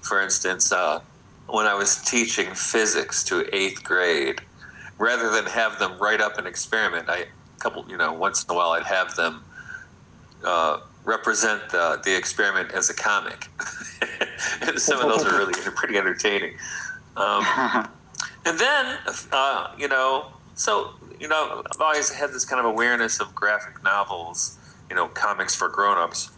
For 0.00 0.22
instance, 0.22 0.72
uh, 0.72 1.00
when 1.46 1.66
I 1.66 1.74
was 1.74 1.96
teaching 2.02 2.54
physics 2.54 3.22
to 3.24 3.54
eighth 3.54 3.84
grade, 3.84 4.40
rather 4.98 5.30
than 5.30 5.46
have 5.46 5.78
them 5.78 5.98
write 5.98 6.20
up 6.20 6.38
an 6.38 6.46
experiment, 6.46 7.08
I 7.08 7.18
a 7.18 7.58
couple 7.58 7.84
you 7.88 7.96
know 7.96 8.12
once 8.12 8.44
in 8.44 8.50
a 8.50 8.54
while 8.54 8.70
I'd 8.70 8.84
have 8.84 9.14
them 9.16 9.44
uh, 10.44 10.80
represent 11.06 11.70
the, 11.70 12.00
the 12.04 12.16
experiment 12.16 12.72
as 12.72 12.90
a 12.90 12.94
comic. 12.94 13.48
and 14.60 14.78
some 14.78 15.00
of 15.00 15.08
those 15.08 15.24
are 15.24 15.36
really 15.36 15.54
pretty 15.76 15.96
entertaining. 15.96 16.56
Um, 17.16 17.44
and 18.44 18.58
then, 18.58 18.98
uh, 19.32 19.72
you 19.78 19.88
know, 19.88 20.32
so, 20.54 20.90
you 21.18 21.28
know, 21.28 21.62
I've 21.72 21.80
always 21.80 22.10
had 22.10 22.30
this 22.30 22.44
kind 22.44 22.60
of 22.60 22.66
awareness 22.66 23.20
of 23.20 23.34
graphic 23.34 23.82
novels, 23.82 24.58
you 24.90 24.96
know, 24.96 25.08
comics 25.08 25.54
for 25.54 25.68
grown-ups. 25.68 26.30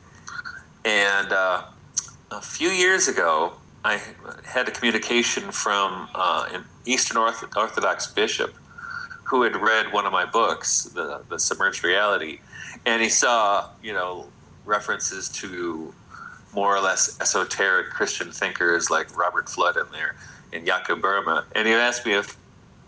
And 0.85 1.33
uh, 1.33 1.65
a 2.31 2.41
few 2.41 2.69
years 2.69 3.09
ago, 3.09 3.55
I 3.89 4.03
had 4.45 4.69
a 4.69 4.71
communication 4.71 5.51
from 5.51 6.11
uh, 6.15 6.47
an 6.53 6.65
Eastern 6.85 7.17
Orthodox 7.17 8.07
bishop 8.07 8.55
who 9.25 9.45
had 9.45 9.57
read 9.57 9.95
one 9.95 10.05
of 10.05 10.13
my 10.13 10.27
books, 10.27 10.85
the, 10.85 11.23
the 11.31 11.39
Submerged 11.39 11.83
Reality, 11.83 12.41
and 12.85 13.01
he 13.01 13.09
saw, 13.09 13.71
you 13.83 13.95
know, 13.95 14.27
references 14.67 15.31
to 15.31 15.95
more 16.55 16.77
or 16.77 16.81
less 16.81 17.19
esoteric 17.19 17.89
Christian 17.89 18.31
thinkers 18.31 18.91
like 18.91 19.17
Robert 19.17 19.47
Fludd 19.47 19.83
in 19.83 19.91
there 19.91 20.17
and 20.53 20.67
Jakob 20.67 21.01
Böhme. 21.01 21.45
And 21.55 21.67
he 21.67 21.73
asked 21.73 22.05
me 22.05 22.13
if, 22.13 22.37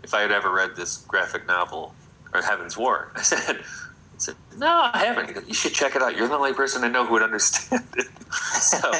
if 0.03 0.13
I 0.13 0.21
had 0.21 0.31
ever 0.31 0.51
read 0.51 0.75
this 0.75 0.97
graphic 0.97 1.47
novel 1.47 1.95
or 2.31 2.43
Heaven's 2.43 2.77
War. 2.77 3.11
I 3.15 3.23
said, 3.23 3.57
I 3.57 4.17
said, 4.17 4.35
no, 4.55 4.91
I 4.93 4.99
haven't. 4.99 5.29
He 5.29 5.33
goes, 5.33 5.47
you 5.47 5.55
should 5.55 5.73
check 5.73 5.95
it 5.95 6.03
out. 6.03 6.15
You're 6.15 6.27
the 6.27 6.35
only 6.35 6.53
person 6.53 6.83
I 6.83 6.89
know 6.89 7.07
who 7.07 7.13
would 7.13 7.23
understand 7.23 7.87
it. 7.97 8.07
so, 8.33 8.91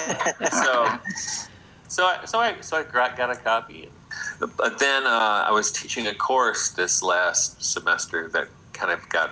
so, 0.49 1.50
so 1.91 2.05
I, 2.05 2.23
so 2.23 2.39
I, 2.39 2.61
so 2.61 2.77
I 2.77 2.83
got 2.83 3.29
a 3.29 3.35
copy. 3.35 3.89
But 4.39 4.79
then 4.79 5.05
uh, 5.05 5.45
I 5.47 5.51
was 5.51 5.73
teaching 5.73 6.07
a 6.07 6.15
course 6.15 6.69
this 6.69 7.03
last 7.03 7.61
semester 7.61 8.29
that 8.29 8.47
kind 8.71 8.93
of 8.93 9.07
got 9.09 9.31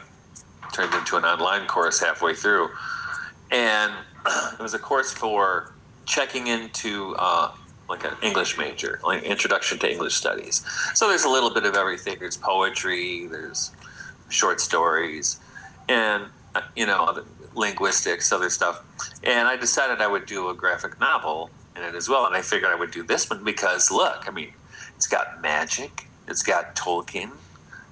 turned 0.74 0.94
into 0.94 1.16
an 1.16 1.24
online 1.24 1.68
course 1.68 2.01
halfway 2.01 2.34
through, 2.34 2.70
and 3.50 3.94
it 4.54 4.60
was 4.60 4.74
a 4.74 4.80
course 4.80 5.13
for 5.13 5.74
checking 6.06 6.48
into 6.48 7.16
uh, 7.18 7.51
like 7.88 8.04
an 8.04 8.16
English 8.22 8.58
major, 8.58 9.00
like 9.06 9.24
introduction 9.24 9.80
to 9.80 9.89
English 9.89 10.16
studies. 10.16 10.66
So 10.96 11.08
there's 11.08 11.24
a 11.24 11.30
little 11.30 11.54
bit 11.54 11.63
of 11.63 11.75
everything. 11.75 12.18
There's 12.20 12.36
poetry, 12.36 13.25
there's 13.28 13.72
short 14.28 14.60
stories, 14.60 15.39
and 15.88 16.25
uh, 16.56 16.62
you 16.75 16.86
know 16.86 17.24
linguistics, 17.56 18.34
other 18.34 18.50
stuff. 18.50 18.84
And 19.24 19.48
I 19.48 19.56
decided 19.56 20.01
I 20.01 20.08
would 20.08 20.25
do 20.25 20.50
a 20.50 20.54
graphic 20.54 21.00
novel 21.00 21.51
in 21.79 21.88
it 21.88 21.95
as 21.95 22.09
well. 22.09 22.25
And 22.25 22.36
I 22.36 22.41
figured 22.41 22.71
I 22.71 22.75
would 22.75 22.91
do 22.91 23.03
this 23.03 23.29
one 23.29 23.43
because 23.43 23.91
look, 23.91 24.27
I 24.27 24.31
mean, 24.31 24.53
it's 24.95 25.07
got 25.07 25.41
magic, 25.41 26.07
it's 26.27 26.43
got 26.43 26.75
Tolkien, 26.75 27.31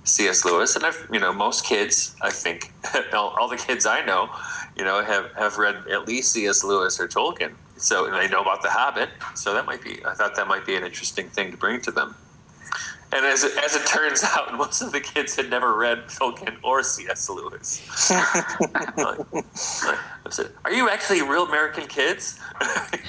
C.S. 0.03 0.46
Lewis, 0.46 0.75
and 0.75 0.86
I've 0.86 1.08
you 1.12 1.20
know 1.20 1.34
most 1.34 1.65
kids 1.65 2.15
I 2.22 2.29
think 2.29 2.72
all, 3.13 3.36
all, 3.39 3.48
the 3.48 3.58
kids 3.58 3.86
I 3.86 4.06
know 4.06 4.29
you 4.75 4.84
know 4.84 5.03
have 5.03 5.32
have 5.34 5.58
read 5.58 5.88
at 5.91 6.08
least 6.08 6.32
C.S. 6.34 6.63
Lewis 6.63 7.00
or 7.00 7.08
Tolkien, 7.08 7.53
so 7.77 8.10
they 8.10 8.27
know 8.27 8.41
about 8.41 8.62
The 8.62 8.70
Hobbit. 8.70 9.10
So 9.36 9.53
that 9.53 9.65
might 9.65 9.84
be 9.84 10.03
I 10.06 10.13
thought 10.13 10.36
that 10.36 10.48
might 10.48 10.65
be 10.65 10.75
an 10.75 10.84
interesting 10.84 11.29
thing 11.29 11.51
to 11.51 11.58
bring 11.58 11.82
to 11.82 11.91
them. 11.91 12.15
And 13.12 13.26
as 13.26 13.44
it, 13.44 13.58
as 13.64 13.76
it 13.76 13.86
turns 13.86 14.24
out, 14.38 14.54
most 14.56 14.82
of 14.82 14.92
the 14.92 15.00
kids 15.00 15.36
had 15.36 15.50
never 15.50 15.76
read 15.76 16.08
Tolkien 16.08 16.58
or 16.64 16.84
C.S. 16.84 17.30
Lewis. 17.30 17.82
like, 18.98 19.32
like, 19.34 20.50
Are 20.66 20.74
you 20.74 20.90
actually 20.90 21.22
real 21.22 21.46
American 21.46 21.88
kids? 21.88 22.40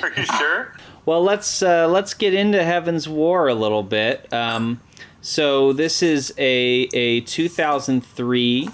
Are 0.03 0.13
you 0.17 0.25
sure? 0.25 0.75
Well, 1.05 1.23
let's 1.23 1.63
uh, 1.63 1.89
let's 1.89 2.15
get 2.15 2.35
into 2.35 2.63
Heaven's 2.63 3.09
War 3.09 3.49
a 3.49 3.55
little 3.55 3.83
bit. 3.83 4.31
Um, 4.33 4.81
so 5.21 5.73
this 5.73 6.03
is 6.03 6.33
a 6.39 6.89
a 6.93 7.21
2003 7.23 8.69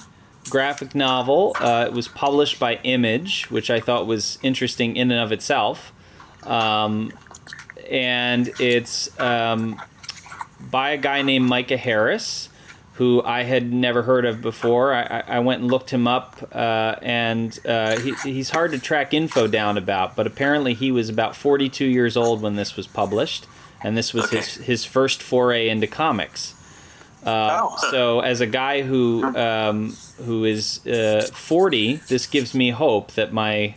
graphic 0.50 0.94
novel. 0.94 1.56
Uh, 1.58 1.86
it 1.86 1.92
was 1.92 2.08
published 2.08 2.58
by 2.58 2.76
Image, 2.82 3.50
which 3.50 3.70
I 3.70 3.80
thought 3.80 4.06
was 4.06 4.38
interesting 4.42 4.96
in 4.96 5.10
and 5.10 5.20
of 5.20 5.32
itself. 5.32 5.92
Um, 6.44 7.12
and 7.88 8.50
it's 8.60 9.18
um, 9.20 9.80
by 10.70 10.90
a 10.90 10.96
guy 10.96 11.22
named 11.22 11.48
Micah 11.48 11.76
Harris, 11.76 12.48
who 12.94 13.22
I 13.22 13.42
had 13.42 13.72
never 13.72 14.02
heard 14.02 14.24
of 14.24 14.40
before. 14.40 14.94
I, 14.94 15.24
I 15.26 15.38
went 15.40 15.62
and 15.62 15.70
looked 15.70 15.90
him 15.90 16.06
up, 16.06 16.48
uh, 16.52 16.96
and 17.02 17.58
uh, 17.66 17.98
he, 17.98 18.14
he's 18.22 18.50
hard 18.50 18.72
to 18.72 18.78
track 18.78 19.12
info 19.12 19.46
down 19.46 19.76
about, 19.78 20.16
but 20.16 20.26
apparently 20.26 20.74
he 20.74 20.90
was 20.90 21.08
about 21.08 21.34
42 21.34 21.84
years 21.84 22.16
old 22.16 22.40
when 22.40 22.56
this 22.56 22.76
was 22.76 22.86
published 22.86 23.46
and 23.84 23.96
this 23.96 24.12
was 24.12 24.24
okay. 24.24 24.38
his 24.38 24.54
his 24.56 24.84
first 24.84 25.22
foray 25.22 25.68
into 25.68 25.86
comics. 25.86 26.54
Uh, 27.24 27.60
oh. 27.62 27.76
So, 27.90 28.20
as 28.20 28.40
a 28.40 28.46
guy 28.46 28.82
who 28.82 29.22
um, 29.36 29.94
who 30.24 30.44
is 30.44 30.84
uh, 30.86 31.28
40, 31.32 31.96
this 32.08 32.26
gives 32.26 32.54
me 32.54 32.70
hope 32.70 33.12
that 33.12 33.32
my 33.32 33.76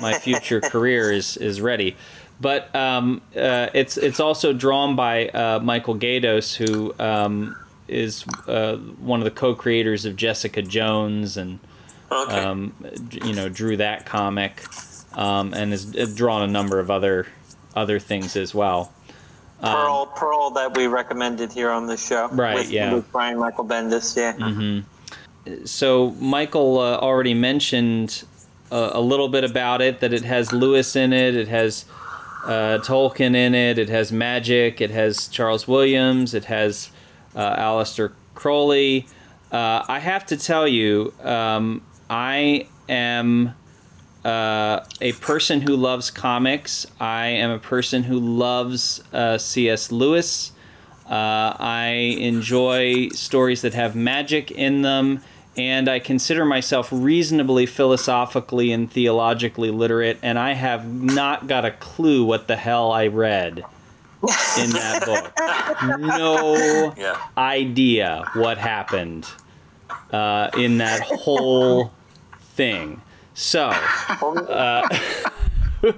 my 0.00 0.18
future 0.18 0.60
career 0.60 1.12
is 1.12 1.36
is 1.36 1.60
ready. 1.60 1.96
But 2.40 2.74
um, 2.74 3.22
uh, 3.34 3.68
it's 3.72 3.96
it's 3.96 4.20
also 4.20 4.52
drawn 4.52 4.94
by 4.94 5.28
uh, 5.28 5.60
Michael 5.60 5.96
Gaydos, 5.96 6.54
who 6.54 6.94
um, 7.02 7.56
is 7.88 8.24
uh, 8.46 8.76
one 8.76 9.20
of 9.20 9.24
the 9.24 9.30
co-creators 9.30 10.04
of 10.04 10.16
Jessica 10.16 10.60
Jones, 10.60 11.36
and 11.36 11.58
okay. 12.12 12.38
Um, 12.38 12.74
you 13.10 13.32
know 13.32 13.48
drew 13.48 13.78
that 13.78 14.04
comic, 14.04 14.64
um, 15.14 15.54
and 15.54 15.72
has 15.72 16.14
drawn 16.14 16.42
a 16.42 16.46
number 16.46 16.78
of 16.78 16.90
other 16.90 17.26
other 17.74 17.98
things 17.98 18.36
as 18.36 18.54
well. 18.54 18.92
Pearl, 19.60 20.08
um, 20.10 20.18
Pearl 20.18 20.50
that 20.50 20.76
we 20.76 20.86
recommended 20.86 21.52
here 21.52 21.70
on 21.70 21.86
the 21.86 21.96
show. 21.96 22.28
Right. 22.28 22.56
With, 22.56 22.70
yeah. 22.70 22.92
With 22.92 23.10
Brian 23.12 23.38
Michael 23.38 23.64
Bendis. 23.64 24.16
Yeah. 24.16 24.34
Mm-hmm. 24.34 25.64
So 25.64 26.10
Michael 26.12 26.78
uh, 26.78 26.96
already 26.96 27.34
mentioned 27.34 28.24
uh, 28.70 28.90
a 28.92 29.00
little 29.00 29.28
bit 29.28 29.44
about 29.44 29.80
it. 29.80 30.00
That 30.00 30.12
it 30.12 30.24
has 30.24 30.52
Lewis 30.52 30.96
in 30.96 31.12
it. 31.12 31.34
It 31.34 31.48
has 31.48 31.84
uh, 32.46 32.78
Tolkien 32.78 33.34
in 33.34 33.54
it. 33.54 33.78
It 33.78 33.88
has 33.88 34.12
magic. 34.12 34.80
It 34.80 34.90
has 34.90 35.28
Charles 35.28 35.66
Williams. 35.68 36.32
It 36.34 36.46
has 36.46 36.90
uh, 37.34 37.56
Aleister 37.56 38.12
Crowley. 38.34 39.06
Uh, 39.50 39.84
I 39.88 39.98
have 39.98 40.26
to 40.26 40.36
tell 40.36 40.66
you, 40.66 41.12
um, 41.22 41.82
I 42.08 42.68
am 42.88 43.54
uh, 44.24 44.84
a 45.00 45.12
person 45.12 45.60
who 45.60 45.76
loves 45.76 46.10
comics. 46.10 46.86
I 46.98 47.26
am 47.26 47.50
a 47.50 47.58
person 47.58 48.02
who 48.02 48.18
loves 48.18 49.02
uh, 49.12 49.38
C.S. 49.38 49.92
Lewis. 49.92 50.52
Uh, 51.08 51.54
I 51.58 52.16
enjoy 52.18 53.08
stories 53.10 53.62
that 53.62 53.74
have 53.74 53.94
magic 53.94 54.50
in 54.50 54.82
them, 54.82 55.22
and 55.56 55.88
I 55.88 55.98
consider 55.98 56.44
myself 56.44 56.88
reasonably 56.92 57.66
philosophically 57.66 58.72
and 58.72 58.90
theologically 58.90 59.70
literate, 59.70 60.18
and 60.22 60.38
I 60.38 60.52
have 60.52 60.86
not 60.86 61.46
got 61.46 61.64
a 61.64 61.70
clue 61.70 62.24
what 62.24 62.46
the 62.46 62.56
hell 62.56 62.92
I 62.92 63.06
read 63.06 63.58
in 63.58 64.70
that 64.70 65.02
book. 65.06 65.98
No 65.98 66.94
yeah. 66.96 67.20
idea 67.36 68.30
what 68.34 68.58
happened 68.58 69.26
uh, 70.12 70.50
in 70.56 70.78
that 70.78 71.00
whole 71.02 71.92
thing. 72.54 73.00
So, 73.34 73.68
uh, 73.68 74.88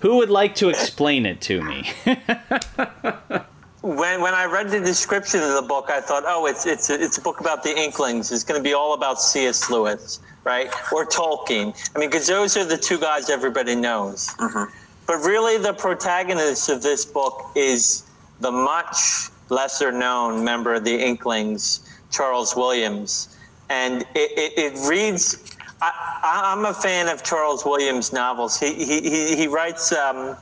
who 0.00 0.16
would 0.16 0.30
like 0.30 0.56
to 0.56 0.68
explain 0.68 1.24
it 1.26 1.40
to 1.42 1.62
me? 1.62 1.90
when 3.84 4.22
when 4.22 4.32
I 4.32 4.46
read 4.46 4.70
the 4.70 4.80
description 4.80 5.40
of 5.40 5.52
the 5.54 5.62
book, 5.62 5.90
I 5.90 6.00
thought, 6.00 6.24
oh, 6.26 6.46
it's 6.46 6.64
it's 6.64 6.88
a, 6.88 6.94
it's 6.94 7.18
a 7.18 7.20
book 7.20 7.40
about 7.40 7.62
the 7.62 7.78
Inklings. 7.78 8.32
It's 8.32 8.42
going 8.42 8.58
to 8.58 8.64
be 8.64 8.72
all 8.72 8.94
about 8.94 9.20
C.S. 9.20 9.70
Lewis, 9.70 10.20
right, 10.42 10.72
or 10.90 11.04
Tolkien. 11.04 11.76
I 11.94 11.98
mean, 11.98 12.08
because 12.08 12.26
those 12.26 12.56
are 12.56 12.64
the 12.64 12.78
two 12.78 12.98
guys 12.98 13.28
everybody 13.28 13.74
knows. 13.76 14.28
Mm-hmm. 14.38 14.72
But 15.06 15.16
really, 15.16 15.58
the 15.58 15.74
protagonist 15.74 16.70
of 16.70 16.82
this 16.82 17.04
book 17.04 17.50
is 17.54 18.04
the 18.40 18.50
much 18.50 19.28
lesser 19.50 19.92
known 19.92 20.42
member 20.42 20.72
of 20.72 20.84
the 20.84 20.98
Inklings, 20.98 21.86
Charles 22.10 22.56
Williams. 22.56 23.36
And 23.68 24.02
it, 24.14 24.30
it, 24.38 24.74
it 24.74 24.88
reads, 24.88 25.56
I, 25.82 26.54
am 26.56 26.64
a 26.64 26.72
fan 26.72 27.08
of 27.08 27.22
Charles 27.22 27.66
Williams 27.66 28.14
novels. 28.14 28.58
He, 28.58 28.72
he, 28.72 29.00
he, 29.02 29.36
he 29.36 29.46
writes, 29.46 29.92
um, 29.92 30.36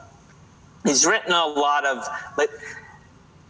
he's 0.85 1.05
written 1.05 1.33
a 1.33 1.47
lot 1.47 1.85
of, 1.85 2.07
like, 2.39 2.51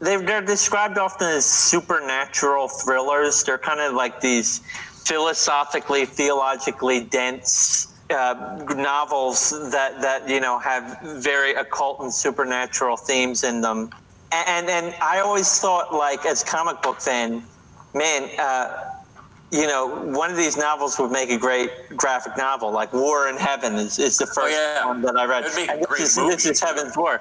they're, 0.03 0.21
they're 0.21 0.43
described 0.43 0.99
often 0.99 1.29
as 1.29 1.47
supernatural 1.47 2.69
thrillers. 2.69 3.45
They're 3.45 3.57
kind 3.57 3.81
of 3.81 3.95
like 3.95 4.21
these 4.21 4.59
philosophically, 5.05 6.07
theologically 6.07 7.05
dense 7.05 7.89
uh, 8.11 8.65
novels 8.77 9.51
that 9.71 10.03
that 10.03 10.29
you 10.29 10.41
know 10.41 10.59
have 10.59 10.99
very 11.23 11.55
occult 11.55 12.01
and 12.01 12.13
supernatural 12.13 12.97
themes 12.97 13.45
in 13.45 13.61
them. 13.61 13.91
And 14.33 14.69
and 14.69 14.95
I 15.01 15.21
always 15.21 15.61
thought 15.61 15.95
like 15.95 16.27
as 16.27 16.43
comic 16.45 16.83
book 16.83 17.01
fan, 17.01 17.43
man. 17.95 18.29
Uh, 18.39 18.89
you 19.51 19.67
know, 19.67 19.87
one 19.87 20.31
of 20.31 20.39
these 20.39 20.57
novels 20.57 20.99
would 20.99 21.11
make 21.11 21.29
a 21.29 21.37
great 21.37 21.71
graphic 21.95 22.39
novel. 22.39 22.73
Like 22.73 22.91
War 22.95 23.29
in 23.29 23.37
Heaven 23.37 23.75
is, 23.75 23.99
is 23.99 24.17
the 24.17 24.25
oh, 24.25 24.35
first 24.35 24.57
oh, 24.59 24.81
yeah. 24.81 24.87
one 24.87 25.03
that 25.03 25.15
I 25.15 25.27
read. 25.27 25.45
This 25.45 26.17
is, 26.17 26.17
this 26.17 26.47
is 26.47 26.59
Heaven's 26.59 26.97
War 26.97 27.21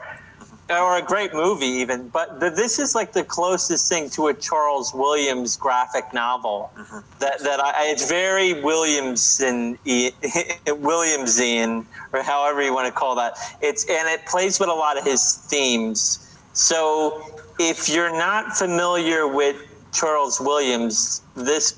or 0.70 0.98
a 0.98 1.01
great 1.01 1.34
movie 1.34 1.65
even 1.65 2.08
but 2.10 2.39
this 2.39 2.80
is 2.80 2.96
like 2.96 3.12
the 3.12 3.24
closest 3.24 3.89
thing 3.89 4.10
to 4.10 4.27
a 4.27 4.34
charles 4.34 4.94
williams 4.94 5.58
graphic 5.58 6.13
novel 6.13 6.72
mm-hmm. 6.77 7.00
that, 7.20 7.39
that 7.39 7.60
I, 7.60 7.88
it's 7.88 8.10
very 8.10 8.62
williamson 8.62 9.77
williamsian 10.68 11.86
or 12.13 12.22
however 12.24 12.62
you 12.62 12.74
want 12.74 12.88
to 12.88 12.91
call 12.91 13.15
that. 13.15 13.38
It's 13.62 13.86
and 13.86 14.08
it 14.08 14.25
plays 14.25 14.60
with 14.60 14.70
a 14.70 14.74
lot 14.74 14.98
of 14.98 15.03
his 15.03 15.36
themes. 15.50 16.38
So 16.53 17.41
if 17.60 17.89
you're 17.89 18.12
not 18.12 18.58
familiar 18.58 19.27
with 19.27 19.68
charles 19.94 20.39
williams 20.39 21.22
this 21.36 21.77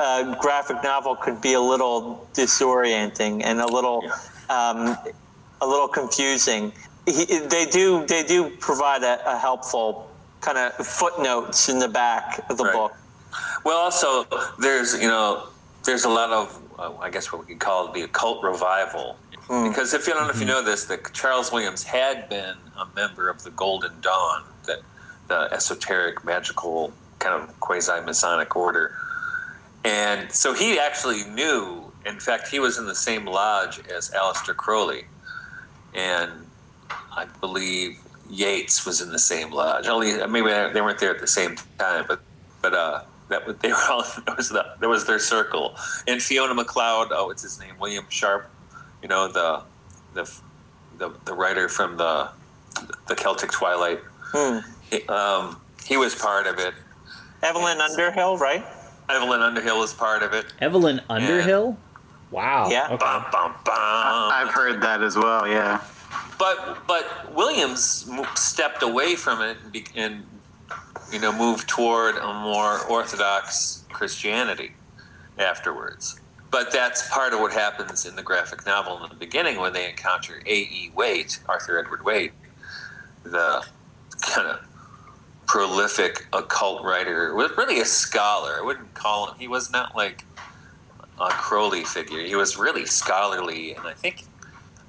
uh, 0.00 0.34
graphic 0.40 0.82
novel 0.82 1.14
could 1.14 1.40
be 1.40 1.52
a 1.52 1.60
little 1.60 2.28
disorienting 2.34 3.42
and 3.44 3.60
a 3.60 3.66
little 3.66 4.02
um, 4.50 4.96
a 5.60 5.66
little 5.66 5.88
confusing 5.88 6.72
he, 7.06 7.38
they 7.38 7.66
do 7.66 8.04
they 8.06 8.24
do 8.24 8.50
provide 8.50 9.02
a, 9.02 9.34
a 9.34 9.38
helpful 9.38 10.10
kind 10.40 10.58
of 10.58 10.74
footnotes 10.86 11.68
in 11.68 11.78
the 11.78 11.88
back 11.88 12.40
of 12.50 12.58
the 12.58 12.64
right. 12.64 12.72
book. 12.72 12.92
Well, 13.64 13.78
also 13.78 14.26
there's 14.58 15.00
you 15.00 15.08
know 15.08 15.48
there's 15.84 16.04
a 16.04 16.08
lot 16.08 16.30
of 16.30 16.62
uh, 16.78 16.92
I 17.00 17.10
guess 17.10 17.32
what 17.32 17.42
we 17.42 17.46
could 17.46 17.60
call 17.60 17.92
the 17.92 18.02
occult 18.02 18.42
revival. 18.42 19.16
Mm. 19.48 19.68
Because 19.68 19.94
if 19.94 20.06
you 20.06 20.12
don't 20.12 20.24
know 20.24 20.30
if 20.30 20.40
you 20.40 20.46
know 20.46 20.62
this, 20.62 20.86
that 20.86 21.12
Charles 21.12 21.52
Williams 21.52 21.84
had 21.84 22.28
been 22.28 22.56
a 22.76 22.86
member 22.96 23.28
of 23.28 23.44
the 23.44 23.50
Golden 23.50 24.00
Dawn, 24.00 24.42
that 24.66 24.80
the 25.28 25.48
esoteric, 25.52 26.24
magical 26.24 26.92
kind 27.20 27.40
of 27.40 27.60
quasi 27.60 28.00
Masonic 28.00 28.56
order, 28.56 28.96
and 29.84 30.30
so 30.32 30.52
he 30.52 30.78
actually 30.78 31.24
knew. 31.24 31.82
In 32.04 32.20
fact, 32.20 32.48
he 32.48 32.60
was 32.60 32.78
in 32.78 32.86
the 32.86 32.94
same 32.94 33.24
lodge 33.24 33.80
as 33.88 34.10
Aleister 34.10 34.54
Crowley, 34.54 35.06
and 35.92 36.30
I 37.16 37.24
believe 37.40 37.98
Yeats 38.28 38.84
was 38.84 39.00
in 39.00 39.10
the 39.10 39.18
same 39.18 39.50
lodge. 39.50 39.86
Only 39.86 40.14
maybe 40.26 40.48
they 40.72 40.80
weren't 40.80 40.98
there 40.98 41.14
at 41.14 41.20
the 41.20 41.26
same 41.26 41.56
time, 41.78 42.04
but 42.06 42.20
but 42.62 42.74
uh, 42.74 43.02
that 43.28 43.60
they 43.60 43.68
were 43.68 43.84
all 43.90 44.02
that 44.26 44.36
was 44.36 44.48
the, 44.50 44.64
that 44.80 44.88
was 44.88 45.06
their 45.06 45.18
circle. 45.18 45.76
And 46.06 46.22
Fiona 46.22 46.54
Macleod, 46.54 47.08
oh, 47.10 47.26
what's 47.26 47.42
his 47.42 47.58
name? 47.58 47.74
William 47.80 48.06
Sharp, 48.08 48.50
you 49.02 49.08
know 49.08 49.28
the 49.28 49.62
the 50.14 50.30
the, 50.98 51.12
the 51.24 51.34
writer 51.34 51.68
from 51.68 51.96
the 51.96 52.28
the 53.06 53.14
Celtic 53.14 53.50
Twilight. 53.50 54.00
Hmm. 54.32 54.58
He, 54.90 55.02
um, 55.08 55.60
he 55.84 55.96
was 55.96 56.14
part 56.14 56.46
of 56.46 56.58
it. 56.58 56.74
Evelyn 57.42 57.80
Underhill, 57.80 58.38
right? 58.38 58.64
Evelyn 59.08 59.40
Underhill 59.40 59.82
is 59.82 59.92
part 59.92 60.22
of 60.22 60.32
it. 60.32 60.46
Evelyn 60.60 61.00
Underhill. 61.08 61.68
And, 61.68 61.76
wow. 62.30 62.68
Yeah. 62.70 62.86
Okay. 62.86 62.96
Bum, 62.96 63.24
bum, 63.30 63.54
bum. 63.64 63.74
I've 63.74 64.52
heard 64.52 64.80
that 64.82 65.02
as 65.02 65.16
well. 65.16 65.46
Yeah. 65.46 65.80
But 66.38 66.86
but 66.86 67.34
Williams 67.34 68.08
stepped 68.34 68.82
away 68.82 69.16
from 69.16 69.40
it 69.42 69.56
and 69.94 70.24
you 71.12 71.18
know 71.18 71.32
moved 71.32 71.68
toward 71.68 72.16
a 72.16 72.32
more 72.32 72.84
orthodox 72.86 73.84
Christianity 73.90 74.72
afterwards. 75.38 76.20
But 76.50 76.72
that's 76.72 77.08
part 77.10 77.32
of 77.32 77.40
what 77.40 77.52
happens 77.52 78.06
in 78.06 78.16
the 78.16 78.22
graphic 78.22 78.64
novel 78.66 79.02
in 79.02 79.10
the 79.10 79.16
beginning 79.16 79.58
when 79.58 79.72
they 79.72 79.88
encounter 79.88 80.40
A.E. 80.46 80.92
Waite, 80.94 81.40
Arthur 81.48 81.78
Edward 81.78 82.04
Waite, 82.04 82.32
the 83.24 83.66
kind 84.22 84.48
of 84.48 84.60
prolific 85.46 86.26
occult 86.32 86.82
writer, 86.82 87.34
really 87.34 87.80
a 87.80 87.84
scholar. 87.84 88.58
I 88.58 88.62
wouldn't 88.64 88.94
call 88.94 89.28
him. 89.28 89.38
He 89.38 89.48
was 89.48 89.70
not 89.70 89.96
like 89.96 90.24
a 91.20 91.28
Crowley 91.28 91.84
figure. 91.84 92.20
He 92.20 92.36
was 92.36 92.56
really 92.56 92.86
scholarly, 92.86 93.74
and 93.74 93.86
I 93.86 93.92
think 93.92 94.24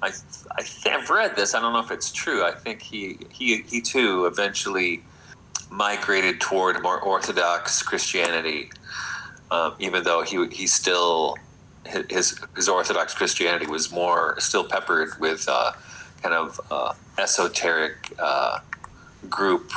I, 0.02 0.12
I 0.56 0.90
have 0.90 1.10
read 1.10 1.36
this. 1.36 1.54
I 1.54 1.60
don't 1.60 1.72
know 1.72 1.80
if 1.80 1.90
it's 1.90 2.12
true. 2.12 2.44
I 2.44 2.52
think 2.52 2.82
he 2.82 3.18
he 3.30 3.62
he 3.62 3.80
too 3.80 4.26
eventually 4.26 5.02
migrated 5.70 6.40
toward 6.40 6.80
more 6.82 7.00
orthodox 7.00 7.82
Christianity, 7.82 8.70
um, 9.50 9.74
even 9.78 10.04
though 10.04 10.22
he 10.22 10.46
he 10.48 10.66
still 10.66 11.36
his 12.10 12.40
his 12.54 12.68
orthodox 12.68 13.14
Christianity 13.14 13.66
was 13.66 13.90
more 13.90 14.38
still 14.38 14.64
peppered 14.64 15.10
with 15.18 15.46
uh, 15.48 15.72
kind 16.22 16.34
of 16.34 16.60
uh, 16.70 16.92
esoteric 17.18 18.12
uh, 18.18 18.60
group 19.28 19.72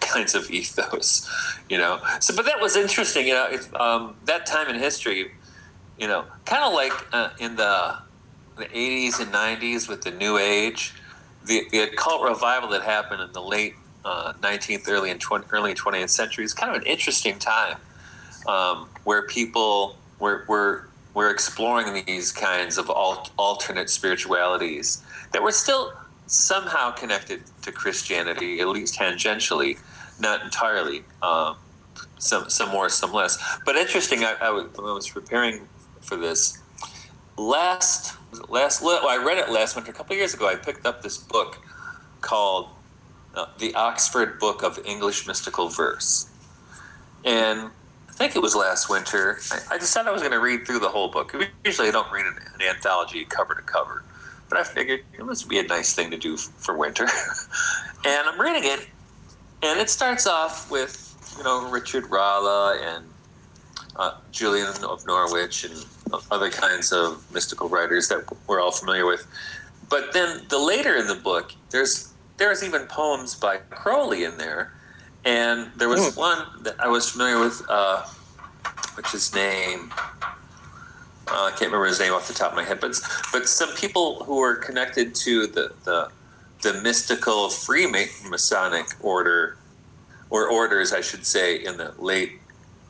kinds 0.00 0.34
of 0.34 0.50
ethos, 0.50 1.28
you 1.68 1.78
know. 1.78 2.00
So, 2.20 2.34
but 2.34 2.46
that 2.46 2.60
was 2.60 2.76
interesting, 2.76 3.26
you 3.26 3.34
know. 3.34 3.46
It, 3.50 3.80
um, 3.80 4.16
that 4.24 4.46
time 4.46 4.68
in 4.68 4.76
history, 4.76 5.32
you 5.98 6.08
know, 6.08 6.24
kind 6.44 6.64
of 6.64 6.72
like 6.72 6.92
uh, 7.12 7.30
in 7.38 7.56
the 7.56 7.98
the 8.56 8.64
80s 8.66 9.20
and 9.20 9.32
90s 9.32 9.88
with 9.88 10.02
the 10.02 10.10
New 10.10 10.38
Age, 10.38 10.94
the, 11.44 11.62
the 11.70 11.80
occult 11.80 12.22
revival 12.22 12.68
that 12.70 12.82
happened 12.82 13.22
in 13.22 13.32
the 13.32 13.42
late 13.42 13.74
uh, 14.04 14.32
19th, 14.40 14.88
early 14.88 15.10
and 15.10 15.20
20, 15.20 15.46
early 15.50 15.74
20th 15.74 16.10
century 16.10 16.44
is 16.44 16.54
kind 16.54 16.74
of 16.74 16.82
an 16.82 16.86
interesting 16.86 17.38
time 17.38 17.76
um, 18.46 18.88
where 19.04 19.22
people 19.22 19.96
were, 20.18 20.44
were, 20.48 20.88
were 21.14 21.30
exploring 21.30 22.04
these 22.06 22.32
kinds 22.32 22.78
of 22.78 22.90
alt, 22.90 23.30
alternate 23.36 23.90
spiritualities 23.90 25.02
that 25.32 25.42
were 25.42 25.52
still 25.52 25.92
somehow 26.26 26.90
connected 26.90 27.42
to 27.62 27.72
Christianity, 27.72 28.60
at 28.60 28.68
least 28.68 28.98
tangentially, 28.98 29.78
not 30.20 30.42
entirely. 30.42 31.04
Um, 31.22 31.56
some, 32.18 32.48
some 32.48 32.70
more, 32.70 32.88
some 32.88 33.12
less. 33.12 33.38
But 33.64 33.76
interesting, 33.76 34.24
I, 34.24 34.36
I 34.40 34.50
was 34.50 35.08
preparing 35.08 35.68
for 36.00 36.16
this 36.16 36.58
last 37.36 38.16
last 38.48 38.82
well, 38.82 39.06
I 39.08 39.16
read 39.16 39.38
it 39.38 39.50
last 39.50 39.76
winter 39.76 39.90
a 39.90 39.94
couple 39.94 40.16
years 40.16 40.34
ago. 40.34 40.48
I 40.48 40.56
picked 40.56 40.86
up 40.86 41.02
this 41.02 41.18
book 41.18 41.58
called 42.20 42.68
uh, 43.34 43.46
the 43.58 43.74
Oxford 43.74 44.38
Book 44.38 44.62
of 44.62 44.78
English 44.84 45.26
Mystical 45.26 45.68
Verse, 45.68 46.30
and 47.24 47.70
I 48.08 48.12
think 48.12 48.36
it 48.36 48.42
was 48.42 48.54
last 48.54 48.88
winter. 48.88 49.38
I, 49.50 49.74
I 49.74 49.78
decided 49.78 50.08
I 50.08 50.12
was 50.12 50.22
going 50.22 50.32
to 50.32 50.40
read 50.40 50.66
through 50.66 50.80
the 50.80 50.88
whole 50.88 51.08
book. 51.08 51.34
Usually, 51.64 51.88
I 51.88 51.90
don't 51.90 52.10
read 52.12 52.26
an, 52.26 52.36
an 52.54 52.62
anthology 52.62 53.24
cover 53.24 53.54
to 53.54 53.62
cover, 53.62 54.04
but 54.48 54.58
I 54.58 54.64
figured 54.64 55.00
it 55.18 55.24
must 55.24 55.48
be 55.48 55.58
a 55.58 55.64
nice 55.64 55.94
thing 55.94 56.10
to 56.10 56.16
do 56.16 56.36
for 56.36 56.76
winter. 56.76 57.04
and 58.04 58.28
I'm 58.28 58.40
reading 58.40 58.64
it, 58.64 58.86
and 59.62 59.80
it 59.80 59.90
starts 59.90 60.26
off 60.26 60.70
with 60.70 61.34
you 61.36 61.44
know 61.44 61.68
Richard 61.70 62.10
Rolle 62.10 62.78
and 62.78 63.06
uh, 63.96 64.16
Julian 64.30 64.68
of 64.84 65.06
Norwich 65.06 65.64
and 65.64 65.84
other 66.30 66.50
kinds 66.50 66.92
of 66.92 67.24
mystical 67.32 67.68
writers 67.68 68.08
that 68.08 68.24
we're 68.46 68.60
all 68.60 68.72
familiar 68.72 69.06
with. 69.06 69.26
But 69.88 70.12
then 70.12 70.42
the 70.48 70.58
later 70.58 70.96
in 70.96 71.06
the 71.06 71.14
book, 71.14 71.52
there's 71.70 72.12
there's 72.38 72.64
even 72.64 72.86
poems 72.86 73.34
by 73.34 73.58
Crowley 73.70 74.24
in 74.24 74.38
there, 74.38 74.72
and 75.24 75.70
there 75.76 75.88
was 75.88 76.00
mm. 76.00 76.16
one 76.16 76.62
that 76.62 76.80
I 76.80 76.88
was 76.88 77.10
familiar 77.10 77.38
with, 77.38 77.62
uh, 77.68 78.04
which 78.94 79.12
his 79.12 79.34
name. 79.34 79.92
Uh, 81.28 81.44
I 81.44 81.50
can't 81.50 81.70
remember 81.70 81.86
his 81.86 82.00
name 82.00 82.12
off 82.12 82.26
the 82.26 82.34
top 82.34 82.50
of 82.52 82.56
my 82.56 82.64
head, 82.64 82.80
but 82.80 82.98
but 83.32 83.48
some 83.48 83.72
people 83.74 84.24
who 84.24 84.36
were 84.36 84.56
connected 84.56 85.14
to 85.16 85.46
the 85.46 85.72
the, 85.84 86.10
the 86.62 86.80
mystical 86.82 87.48
Freemasonic 87.48 88.94
order, 89.00 89.56
or 90.30 90.48
orders, 90.48 90.92
I 90.92 91.00
should 91.00 91.26
say, 91.26 91.62
in 91.62 91.76
the 91.76 91.94
late 91.98 92.41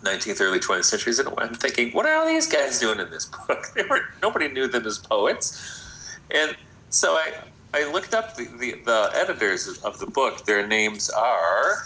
19th, 0.03 0.41
early 0.41 0.59
20th 0.59 0.85
centuries, 0.85 1.19
and 1.19 1.29
I'm 1.39 1.55
thinking, 1.55 1.93
what 1.93 2.07
are 2.07 2.15
all 2.15 2.27
these 2.27 2.47
guys 2.47 2.81
doing 2.81 3.01
in 3.01 3.11
this 3.11 3.27
book? 3.27 3.67
They 3.75 3.83
were 3.83 4.01
nobody 4.23 4.49
knew 4.49 4.69
them 4.69 4.87
as 4.87 4.99
poets, 4.99 6.19
and 6.31 6.57
so 6.91 7.13
I 7.15 7.33
I 7.75 7.91
looked 7.91 8.15
up 8.15 8.37
the, 8.37 8.45
the, 8.45 8.73
the 8.85 9.11
editors 9.15 9.67
of 9.83 9.99
the 9.99 10.07
book. 10.07 10.45
Their 10.45 10.67
names 10.67 11.09
are 11.09 11.85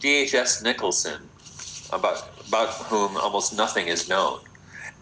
D.H.S. 0.00 0.62
Nicholson, 0.62 1.28
about 1.92 2.28
about 2.48 2.70
whom 2.90 3.16
almost 3.16 3.56
nothing 3.56 3.88
is 3.88 4.08
known, 4.08 4.40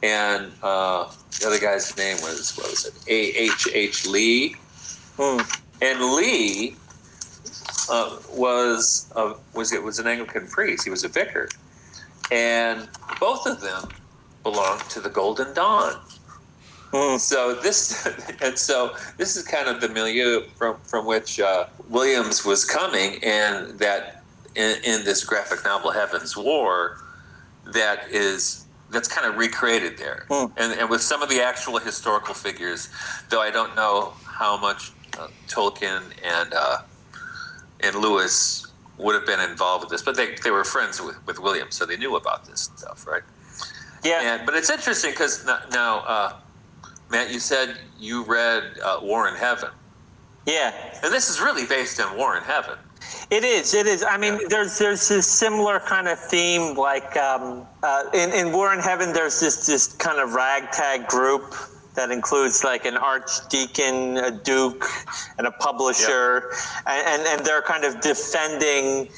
and 0.02 0.52
uh, 0.62 1.10
the 1.40 1.46
other 1.46 1.58
guy's 1.58 1.96
name 1.96 2.16
was 2.22 2.56
what 2.56 2.70
was 2.70 2.86
it? 2.86 2.94
A. 3.08 3.20
H. 3.44 3.68
H. 3.72 4.06
Lee, 4.06 4.56
hmm. 5.16 5.40
and 5.82 6.00
Lee 6.16 6.76
uh, 7.90 8.16
was 8.32 9.12
uh, 9.14 9.34
was 9.54 9.72
it 9.72 9.82
was 9.82 9.98
an 9.98 10.06
Anglican 10.06 10.46
priest. 10.46 10.84
He 10.84 10.90
was 10.90 11.04
a 11.04 11.08
vicar, 11.08 11.48
and 12.30 12.88
both 13.20 13.46
of 13.46 13.60
them 13.60 13.88
belong 14.42 14.78
to 14.90 15.00
the 15.00 15.10
Golden 15.10 15.54
Dawn. 15.54 15.94
Mm. 16.92 17.18
So 17.18 17.54
this 17.54 18.06
and 18.42 18.58
so 18.58 18.94
this 19.16 19.36
is 19.36 19.42
kind 19.42 19.68
of 19.68 19.80
the 19.80 19.88
milieu 19.88 20.42
from 20.56 20.76
from 20.84 21.06
which 21.06 21.40
uh, 21.40 21.66
Williams 21.88 22.44
was 22.44 22.64
coming, 22.64 23.22
and 23.24 23.78
that 23.80 24.22
in, 24.54 24.76
in 24.84 25.04
this 25.04 25.24
graphic 25.24 25.64
novel 25.64 25.90
Heaven's 25.90 26.36
War, 26.36 26.98
that 27.66 28.08
is 28.10 28.64
that's 28.90 29.08
kind 29.08 29.26
of 29.26 29.36
recreated 29.36 29.98
there, 29.98 30.24
Mm. 30.30 30.52
and, 30.56 30.72
and 30.78 30.88
with 30.90 31.02
some 31.02 31.20
of 31.20 31.28
the 31.28 31.40
actual 31.42 31.78
historical 31.78 32.34
figures, 32.34 32.88
though 33.28 33.40
I 33.40 33.50
don't 33.50 33.74
know 33.74 34.12
how 34.24 34.56
much 34.56 34.92
uh, 35.18 35.26
Tolkien 35.48 36.02
and 36.22 36.54
uh, 36.54 36.78
and 37.80 37.96
Lewis 37.96 38.68
would 38.98 39.14
have 39.14 39.26
been 39.26 39.40
involved 39.40 39.84
with 39.84 39.90
this, 39.90 40.02
but 40.02 40.16
they, 40.16 40.34
they 40.44 40.50
were 40.50 40.64
friends 40.64 41.00
with, 41.00 41.24
with 41.26 41.38
Williams, 41.38 41.74
so 41.74 41.84
they 41.84 41.96
knew 41.96 42.16
about 42.16 42.44
this 42.44 42.70
stuff, 42.76 43.06
right? 43.06 43.22
Yeah. 44.04 44.34
And 44.36 44.46
but 44.46 44.54
it's 44.54 44.70
interesting 44.70 45.10
because 45.10 45.44
now, 45.72 45.98
uh, 46.00 46.32
Matt, 47.10 47.32
you 47.32 47.40
said 47.40 47.78
you 47.98 48.22
read 48.24 48.62
uh, 48.84 48.98
War 49.02 49.28
in 49.28 49.34
Heaven, 49.34 49.70
Yeah. 50.46 50.72
and 51.02 51.12
this 51.12 51.28
is 51.30 51.40
really 51.40 51.66
based 51.66 52.00
on 52.00 52.16
War 52.16 52.36
in 52.36 52.42
Heaven. 52.44 52.78
It 53.30 53.44
is. 53.44 53.74
It 53.74 53.86
is. 53.86 54.02
I 54.02 54.16
mean, 54.16 54.38
there's 54.48 54.78
there's 54.78 55.08
this 55.08 55.26
similar 55.26 55.80
kind 55.80 56.08
of 56.08 56.18
theme, 56.18 56.74
like 56.76 57.16
um, 57.16 57.66
uh, 57.82 58.04
in 58.14 58.30
in 58.32 58.52
War 58.52 58.72
in 58.72 58.80
Heaven. 58.80 59.12
There's 59.12 59.40
this 59.40 59.66
this 59.66 59.88
kind 59.94 60.18
of 60.18 60.34
ragtag 60.34 61.06
group 61.06 61.54
that 61.94 62.10
includes 62.10 62.64
like 62.64 62.84
an 62.84 62.96
archdeacon, 62.96 64.16
a 64.18 64.30
duke, 64.30 64.84
and 65.38 65.46
a 65.46 65.50
publisher, 65.52 66.50
and, 66.86 67.06
and 67.06 67.22
and 67.28 67.46
they're 67.46 67.62
kind 67.62 67.84
of 67.84 68.00
defending 68.00 69.08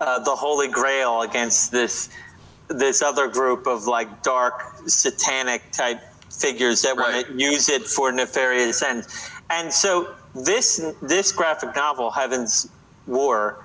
uh, 0.00 0.18
the 0.20 0.34
Holy 0.34 0.68
Grail 0.68 1.22
against 1.22 1.70
this 1.72 2.08
this 2.68 3.02
other 3.02 3.28
group 3.28 3.66
of 3.66 3.86
like 3.86 4.22
dark 4.22 4.62
satanic 4.86 5.62
type 5.70 6.00
figures 6.30 6.82
that 6.82 6.96
Right. 6.96 7.14
want 7.14 7.26
to 7.38 7.44
use 7.44 7.68
it 7.68 7.82
for 7.86 8.10
nefarious 8.10 8.82
ends. 8.82 9.30
And 9.50 9.72
so 9.72 10.14
this 10.34 10.80
this 11.02 11.30
graphic 11.32 11.76
novel, 11.76 12.10
Heaven's 12.10 12.68
War, 13.06 13.64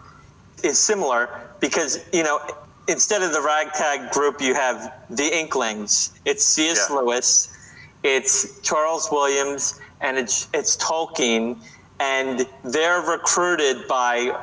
is 0.63 0.77
similar 0.77 1.29
because 1.59 1.99
you 2.13 2.23
know 2.23 2.39
instead 2.87 3.21
of 3.21 3.31
the 3.33 3.41
ragtag 3.41 4.11
group, 4.11 4.41
you 4.41 4.53
have 4.53 4.93
the 5.09 5.35
Inklings. 5.35 6.11
It's 6.25 6.43
C.S. 6.45 6.87
Yeah. 6.89 6.97
Lewis, 6.97 7.55
it's 8.03 8.59
Charles 8.61 9.09
Williams, 9.11 9.79
and 10.01 10.17
it's 10.17 10.47
it's 10.53 10.77
Tolkien, 10.77 11.61
and 11.99 12.47
they're 12.63 13.01
recruited 13.01 13.87
by 13.87 14.35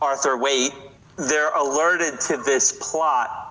Arthur 0.00 0.36
Waite. 0.36 0.74
They're 1.16 1.54
alerted 1.54 2.20
to 2.22 2.38
this 2.38 2.76
plot. 2.80 3.44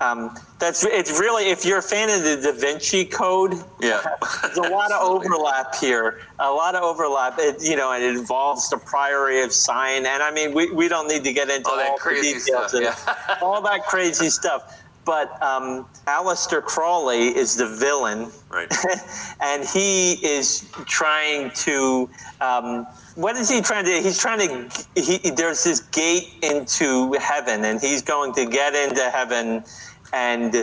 Um, 0.00 0.36
that's 0.58 0.84
it's 0.84 1.20
really 1.20 1.50
if 1.50 1.64
you're 1.64 1.78
a 1.78 1.82
fan 1.82 2.10
of 2.10 2.24
the 2.24 2.36
Da 2.42 2.58
Vinci 2.58 3.04
Code, 3.04 3.54
Yeah, 3.80 4.02
there's 4.42 4.56
a 4.56 4.62
lot 4.62 4.90
of 4.90 5.00
overlap 5.02 5.74
here. 5.76 6.20
A 6.40 6.50
lot 6.50 6.74
of 6.74 6.82
overlap. 6.82 7.38
It, 7.38 7.62
you 7.62 7.76
know, 7.76 7.92
it 7.92 8.02
involves 8.02 8.68
the 8.70 8.76
Priory 8.76 9.42
of 9.42 9.52
Sion, 9.52 10.04
and 10.04 10.22
I 10.22 10.30
mean, 10.32 10.52
we, 10.52 10.70
we 10.72 10.88
don't 10.88 11.06
need 11.06 11.22
to 11.24 11.32
get 11.32 11.48
into 11.48 11.68
All 11.68 11.76
that 11.76 11.90
all 11.90 11.96
the 11.96 12.02
crazy 12.02 12.34
details 12.34 12.70
stuff, 12.70 13.04
yeah. 13.06 13.36
all 13.42 13.62
that 13.62 13.86
crazy 13.86 14.28
stuff. 14.30 14.82
But 15.04 15.42
um, 15.42 15.86
Aleister 16.06 16.62
Crowley 16.62 17.28
is 17.36 17.56
the 17.56 17.66
villain, 17.68 18.30
Right. 18.50 18.72
and 19.40 19.64
he 19.68 20.12
is 20.26 20.68
trying 20.86 21.50
to. 21.50 22.08
Um, 22.40 22.86
what 23.16 23.36
is 23.36 23.48
he 23.50 23.60
trying 23.60 23.84
to? 23.84 23.90
do? 23.90 24.02
He's 24.02 24.18
trying 24.18 24.38
to. 24.40 24.86
He, 24.96 25.18
there's 25.30 25.62
this 25.64 25.80
gate 25.80 26.32
into 26.42 27.12
heaven, 27.20 27.64
and 27.64 27.80
he's 27.80 28.02
going 28.02 28.32
to 28.34 28.46
get 28.46 28.74
into 28.74 29.02
heaven, 29.10 29.64
and 30.12 30.54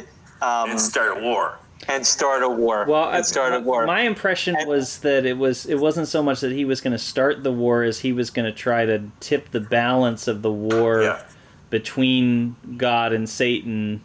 um, 0.41 0.71
and 0.71 0.81
start 0.81 1.17
a 1.17 1.21
war. 1.21 1.59
and 1.87 2.05
start 2.05 2.41
a 2.41 2.49
war. 2.49 2.85
Well, 2.87 3.09
and 3.11 3.25
start 3.25 3.53
a 3.53 3.59
my- 3.59 3.65
war. 3.65 3.85
My 3.85 4.01
impression 4.01 4.55
And- 4.57 4.67
was 4.67 4.99
that 4.99 5.25
it 5.25 5.37
was 5.37 5.65
it 5.67 5.77
wasn't 5.79 6.07
so 6.07 6.23
much 6.23 6.39
that 6.41 6.51
he 6.51 6.65
was 6.65 6.81
going 6.81 6.93
to 6.93 6.97
start 6.99 7.43
the 7.43 7.51
war 7.51 7.83
as 7.83 7.99
he 7.99 8.11
was 8.11 8.29
going 8.31 8.45
to 8.45 8.57
try 8.57 8.85
to 8.85 9.03
tip 9.19 9.51
the 9.51 9.59
balance 9.61 10.27
of 10.27 10.41
the 10.41 10.51
war 10.51 11.03
Yeah. 11.03 11.21
between 11.69 12.55
God 12.77 13.13
and 13.13 13.29
Satan. 13.29 14.01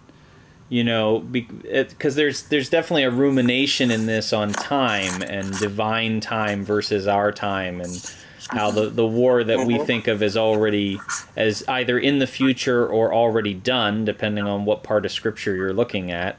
You 0.68 0.82
know, 0.82 1.20
because 1.20 2.16
there's 2.16 2.42
there's 2.48 2.68
definitely 2.68 3.04
a 3.04 3.10
rumination 3.10 3.92
in 3.92 4.06
this 4.06 4.32
on 4.32 4.52
time 4.52 5.22
and 5.22 5.56
divine 5.60 6.20
time 6.20 6.64
versus 6.64 7.06
our 7.06 7.30
time 7.30 7.80
and 7.80 8.12
how 8.50 8.70
the, 8.72 8.88
the 8.90 9.06
war 9.06 9.44
that 9.44 9.64
we 9.66 9.74
Mhm. 9.74 9.86
think 9.86 10.08
of 10.08 10.22
as 10.24 10.36
already 10.36 11.00
as 11.36 11.62
either 11.68 11.98
in 12.00 12.18
the 12.18 12.26
future 12.26 12.84
or 12.86 13.14
already 13.14 13.54
done, 13.54 14.04
depending 14.04 14.44
on 14.46 14.64
what 14.64 14.82
part 14.82 15.04
of 15.04 15.12
scripture 15.12 15.54
you're 15.54 15.72
looking 15.72 16.10
at, 16.10 16.38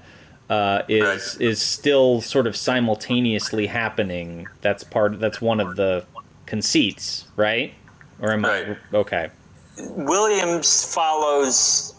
uh, 0.49 0.81
is 0.89 1.37
is 1.39 1.61
still 1.61 2.19
sort 2.19 2.47
of 2.47 2.55
simultaneously 2.57 3.67
happening. 3.67 4.45
That's 4.61 4.83
part. 4.83 5.21
That's 5.21 5.39
one 5.41 5.61
of 5.61 5.77
the 5.77 6.03
conceits, 6.47 7.25
right? 7.37 7.73
Or 8.21 8.33
am 8.33 8.43
Right. 8.43 8.77
I 8.93 8.97
okay? 8.97 9.27
Williams 9.79 10.83
follows 10.93 11.93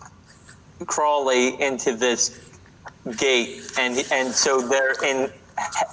Crowley 0.87 1.61
into 1.61 1.95
this 1.95 2.51
gate, 3.17 3.71
and 3.79 4.05
and 4.13 4.33
so 4.33 4.61
they're 4.61 4.95
in 5.05 5.31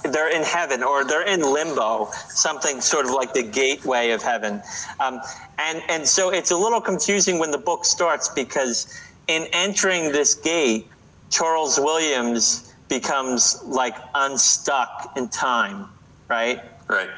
they're 0.04 0.30
in 0.30 0.42
heaven 0.42 0.82
or 0.84 1.04
they're 1.04 1.26
in 1.26 1.40
limbo, 1.42 2.08
something 2.28 2.80
sort 2.80 3.04
of 3.04 3.10
like 3.12 3.32
the 3.32 3.42
gateway 3.42 4.10
of 4.10 4.22
heaven, 4.22 4.62
um, 5.00 5.20
and 5.58 5.82
and 5.88 6.06
so 6.06 6.30
it's 6.30 6.50
a 6.50 6.56
little 6.56 6.80
confusing 6.80 7.38
when 7.38 7.50
the 7.50 7.58
book 7.58 7.84
starts 7.84 8.28
because 8.28 8.86
in 9.28 9.46
entering 9.52 10.12
this 10.12 10.34
gate, 10.34 10.86
Charles 11.30 11.78
Williams 11.80 12.72
becomes 12.88 13.60
like 13.64 13.96
unstuck 14.14 15.12
in 15.16 15.28
time, 15.28 15.86
right? 16.28 16.62
Right. 16.88 17.10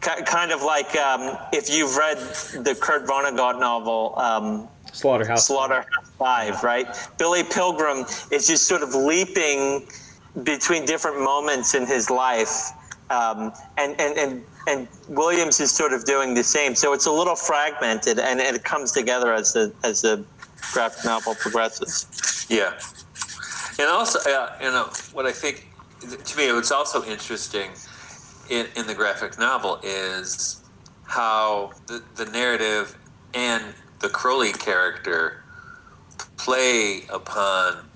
Ki- 0.00 0.22
Kind 0.24 0.52
of 0.52 0.62
like 0.62 0.94
um, 0.94 1.36
if 1.52 1.68
you've 1.68 1.96
read 1.96 2.18
the 2.64 2.76
Kurt 2.80 3.06
Vonnegut 3.06 3.58
novel. 3.58 4.14
Um, 4.16 4.68
Slaughterhouse. 4.92 5.46
Slaughterhouse 5.46 5.86
Five, 6.18 6.62
right? 6.62 6.86
Billy 7.18 7.42
Pilgrim 7.44 8.06
is 8.30 8.46
just 8.46 8.66
sort 8.66 8.82
of 8.82 8.94
leaping 8.94 9.86
between 10.44 10.86
different 10.86 11.20
moments 11.20 11.74
in 11.74 11.86
his 11.86 12.08
life, 12.08 12.70
um, 13.10 13.52
and, 13.76 14.00
and 14.00 14.18
and 14.18 14.44
and 14.66 14.88
Williams 15.08 15.60
is 15.60 15.70
sort 15.70 15.92
of 15.92 16.04
doing 16.04 16.34
the 16.34 16.42
same. 16.42 16.74
So 16.74 16.92
it's 16.94 17.06
a 17.06 17.12
little 17.12 17.36
fragmented, 17.36 18.18
and, 18.18 18.40
and 18.40 18.56
it 18.56 18.64
comes 18.64 18.92
together 18.92 19.34
as 19.34 19.52
the 19.52 19.72
as 19.84 20.02
the 20.02 20.24
graphic 20.72 21.04
novel 21.04 21.34
progresses. 21.34 22.46
Yeah, 22.48 22.72
and 23.78 23.88
also, 23.88 24.18
uh, 24.30 24.56
you 24.60 24.70
know, 24.70 24.90
what 25.12 25.26
I 25.26 25.32
think 25.32 25.68
to 26.00 26.36
me, 26.38 26.52
what's 26.52 26.72
also 26.72 27.04
interesting 27.04 27.70
in, 28.50 28.66
in 28.76 28.86
the 28.86 28.94
graphic 28.94 29.38
novel 29.38 29.80
is 29.82 30.62
how 31.04 31.72
the, 31.86 32.02
the 32.16 32.26
narrative 32.26 32.96
and 33.34 33.74
the 34.00 34.08
Crowley 34.08 34.52
character 34.52 35.42
play 36.36 37.02
upon 37.12 37.88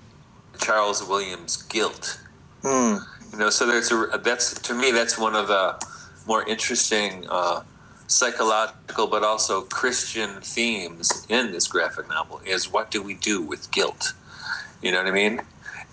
Charles 0.59 1.07
Williams' 1.07 1.57
guilt. 1.57 2.19
Hmm. 2.61 2.97
You 3.31 3.37
know, 3.37 3.49
so 3.49 3.65
there's 3.65 3.91
a 3.91 4.19
that's 4.23 4.53
to 4.61 4.73
me 4.73 4.91
that's 4.91 5.17
one 5.17 5.35
of 5.35 5.47
the 5.47 5.81
more 6.27 6.47
interesting 6.47 7.25
uh, 7.29 7.63
psychological 8.07 9.07
but 9.07 9.23
also 9.23 9.61
Christian 9.61 10.41
themes 10.41 11.25
in 11.29 11.51
this 11.51 11.67
graphic 11.67 12.09
novel 12.09 12.41
is 12.45 12.71
what 12.71 12.91
do 12.91 13.01
we 13.01 13.15
do 13.15 13.41
with 13.41 13.71
guilt? 13.71 14.13
You 14.81 14.91
know 14.91 14.99
what 14.99 15.07
I 15.07 15.11
mean? 15.11 15.41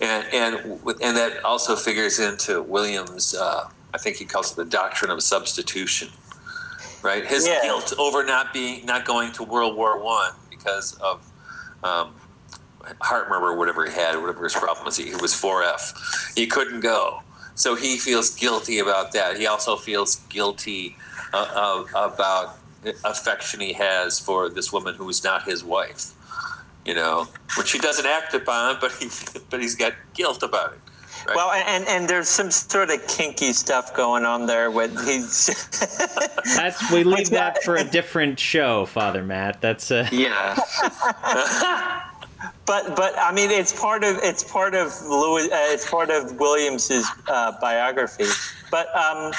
And 0.01 0.27
and 0.33 0.81
and 1.03 1.16
that 1.16 1.44
also 1.44 1.77
figures 1.77 2.18
into 2.18 2.62
Williams. 2.62 3.35
Uh, 3.35 3.71
I 3.94 3.99
think 3.99 4.16
he 4.16 4.25
calls 4.25 4.53
it 4.53 4.57
the 4.57 4.64
doctrine 4.64 5.11
of 5.11 5.23
substitution. 5.23 6.09
Right, 7.02 7.24
his 7.26 7.46
Yeah. 7.46 7.62
guilt 7.62 7.94
over 7.98 8.24
not 8.24 8.52
being 8.52 8.84
not 8.84 9.04
going 9.04 9.32
to 9.32 9.44
World 9.44 9.76
War 9.76 9.98
One 10.02 10.32
because 10.50 10.94
of 10.94 11.24
um, 11.84 12.14
heart 13.00 13.28
murmur, 13.28 13.48
or 13.48 13.56
whatever 13.56 13.87
he 13.87 13.92
had, 13.92 14.16
whatever 14.20 14.44
his 14.44 14.54
problem 14.54 14.84
was. 14.84 14.96
He, 14.96 15.04
he 15.06 15.16
was 15.16 15.32
4F. 15.32 16.34
He 16.37 16.46
couldn't 16.46 16.80
go. 16.80 17.22
So 17.54 17.74
he 17.74 17.98
feels 17.98 18.34
guilty 18.34 18.78
about 18.78 19.12
that. 19.12 19.37
He 19.37 19.46
also 19.46 19.76
feels 19.76 20.16
guilty 20.28 20.96
uh, 21.32 21.84
uh, 21.94 22.04
about 22.12 22.58
the 22.82 22.94
affection 23.04 23.61
he 23.61 23.72
has 23.74 24.18
for 24.18 24.48
this 24.48 24.72
woman 24.72 24.94
who 24.94 25.08
is 25.08 25.22
not 25.24 25.44
his 25.44 25.62
wife. 25.64 26.12
You 26.84 26.94
know, 26.94 27.28
which 27.58 27.72
he 27.72 27.78
doesn't 27.78 28.06
act 28.06 28.32
upon, 28.34 28.78
but 28.80 28.92
he 28.92 29.08
but 29.50 29.61
he's 29.61 29.74
got 29.76 29.92
guilt 30.14 30.42
about 30.42 30.72
it. 30.72 30.80
Right? 31.28 31.36
Well, 31.36 31.52
and 31.52 31.86
and 31.86 32.08
there's 32.08 32.28
some 32.28 32.50
sort 32.50 32.90
of 32.90 33.06
kinky 33.06 33.52
stuff 33.52 33.94
going 33.94 34.24
on 34.24 34.46
there 34.46 34.70
with 34.70 34.92
he's. 35.06 35.46
That's 36.56 36.90
we 36.90 37.04
leave 37.04 37.30
that 37.30 37.62
for 37.62 37.76
a 37.76 37.84
different 37.84 38.40
show, 38.40 38.86
Father 38.86 39.22
Matt. 39.22 39.60
That's 39.60 39.90
uh, 39.90 40.08
Yeah. 40.12 40.58
But 42.66 42.94
but 42.96 43.14
I 43.18 43.32
mean, 43.32 43.50
it's 43.50 43.72
part 43.72 44.04
of 44.04 44.18
it's 44.22 44.44
part 44.44 44.74
of 44.74 44.92
Lewis. 45.02 45.46
Uh, 45.50 45.56
it's 45.70 45.90
part 45.90 46.10
of 46.10 46.38
Williams's 46.38 47.08
uh, 47.26 47.52
biography. 47.62 48.26
But 48.70 48.94
um, 48.94 49.32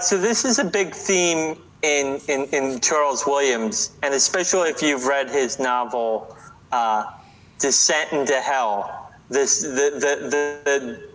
so 0.00 0.18
this 0.18 0.44
is 0.44 0.58
a 0.58 0.64
big 0.64 0.94
theme 0.94 1.58
in, 1.82 2.20
in, 2.28 2.44
in 2.52 2.80
Charles 2.80 3.26
Williams, 3.26 3.92
and 4.02 4.14
especially 4.14 4.70
if 4.70 4.82
you've 4.82 5.06
read 5.06 5.30
his 5.30 5.58
novel 5.58 6.36
uh, 6.72 7.12
Descent 7.58 8.12
into 8.12 8.40
Hell. 8.40 9.05
This 9.28 9.62
the, 9.62 9.68
the, 9.68 10.28
the, 10.28 11.06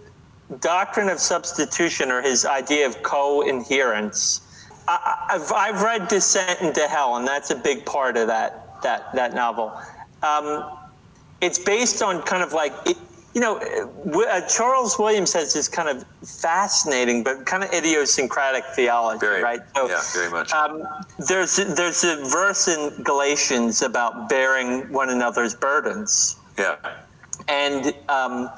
the 0.50 0.58
doctrine 0.58 1.10
of 1.10 1.20
substitution 1.20 2.12
or 2.12 2.22
his 2.22 2.46
idea 2.46 2.86
of 2.86 3.02
co-inherence. 3.04 4.42
I, 4.88 5.28
I've, 5.30 5.52
I've 5.52 5.82
read 5.82 6.08
Descent 6.08 6.62
into 6.62 6.88
Hell, 6.88 7.16
and 7.16 7.28
that's 7.28 7.52
a 7.52 7.56
big 7.56 7.86
part 7.86 8.18
of 8.18 8.28
that 8.28 8.82
that 8.84 9.14
that 9.16 9.34
novel. 9.34 9.72
Um, 10.24 10.78
it's 11.40 11.58
based 11.58 12.02
on 12.02 12.22
kind 12.24 12.44
of 12.44 12.54
like 12.54 12.74
it, 12.86 12.98
you 13.34 13.40
know, 13.40 13.58
uh, 13.58 14.42
Charles 14.42 15.00
Williams 15.00 15.32
has 15.34 15.54
this 15.54 15.68
kind 15.68 15.88
of 15.88 16.06
fascinating 16.28 17.24
but 17.24 17.46
kind 17.46 17.64
of 17.64 17.72
idiosyncratic 17.74 18.66
theology, 18.76 19.20
Very, 19.20 19.42
right? 19.42 19.62
yeah, 19.76 20.02
very 20.14 20.30
much. 20.30 20.52
Um, 20.52 20.84
there's 21.18 21.56
there's 21.56 22.04
a 22.04 22.18
verse 22.26 22.68
in 22.68 23.04
Galatians 23.04 23.82
about 23.82 24.28
bearing 24.28 24.92
one 24.92 25.10
another's 25.10 25.56
burdens, 25.56 26.36
yeah. 26.58 26.76
And 27.48 27.94
um, 28.10 28.50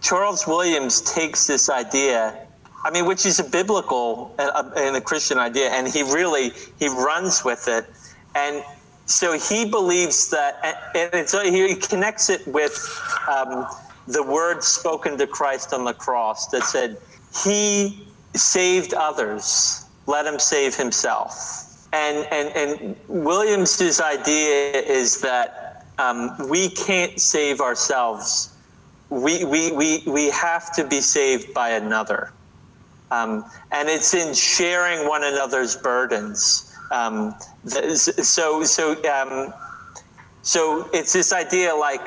Charles 0.00 0.46
Williams 0.46 1.00
takes 1.00 1.46
this 1.46 1.68
idea. 1.68 2.38
I 2.84 2.90
mean, 2.90 3.06
which 3.06 3.24
is 3.24 3.40
a 3.40 3.44
biblical 3.44 4.34
uh, 4.38 4.70
and 4.76 4.96
a 4.96 5.00
Christian 5.00 5.38
idea, 5.38 5.70
and 5.70 5.88
he 5.88 6.02
really 6.02 6.52
he 6.78 6.88
runs 6.88 7.44
with 7.44 7.66
it, 7.68 7.86
and 8.34 8.62
so 9.06 9.38
he 9.38 9.68
believes 9.68 10.30
that, 10.30 10.62
and 10.94 11.28
so 11.28 11.42
he 11.44 11.74
connects 11.74 12.30
it 12.30 12.46
with 12.46 12.74
um, 13.28 13.66
the 14.06 14.22
words 14.22 14.66
spoken 14.66 15.16
to 15.18 15.26
Christ 15.26 15.72
on 15.72 15.84
the 15.84 15.94
cross 15.94 16.48
that 16.48 16.64
said, 16.64 16.98
He 17.44 18.06
saved 18.34 18.94
others, 18.94 19.86
let 20.06 20.26
him 20.26 20.38
save 20.38 20.74
himself. 20.74 21.88
And, 21.92 22.26
and, 22.32 22.48
and 22.56 22.96
Williams's 23.08 24.00
idea 24.00 24.72
is 24.80 25.20
that 25.20 25.63
um, 25.98 26.48
we 26.48 26.68
can't 26.68 27.20
save 27.20 27.60
ourselves. 27.60 28.56
We, 29.10 29.44
we, 29.44 29.72
we, 29.72 30.02
we 30.06 30.30
have 30.30 30.74
to 30.76 30.86
be 30.86 31.00
saved 31.00 31.54
by 31.54 31.70
another. 31.70 32.32
Um, 33.10 33.44
and 33.70 33.88
it's 33.88 34.14
in 34.14 34.34
sharing 34.34 35.06
one 35.06 35.22
another's 35.22 35.76
burdens. 35.76 36.74
Um, 36.90 37.34
so, 37.66 38.64
so, 38.64 38.92
um, 39.04 39.54
so 40.42 40.88
it's 40.92 41.12
this 41.12 41.32
idea 41.32 41.74
like, 41.74 42.00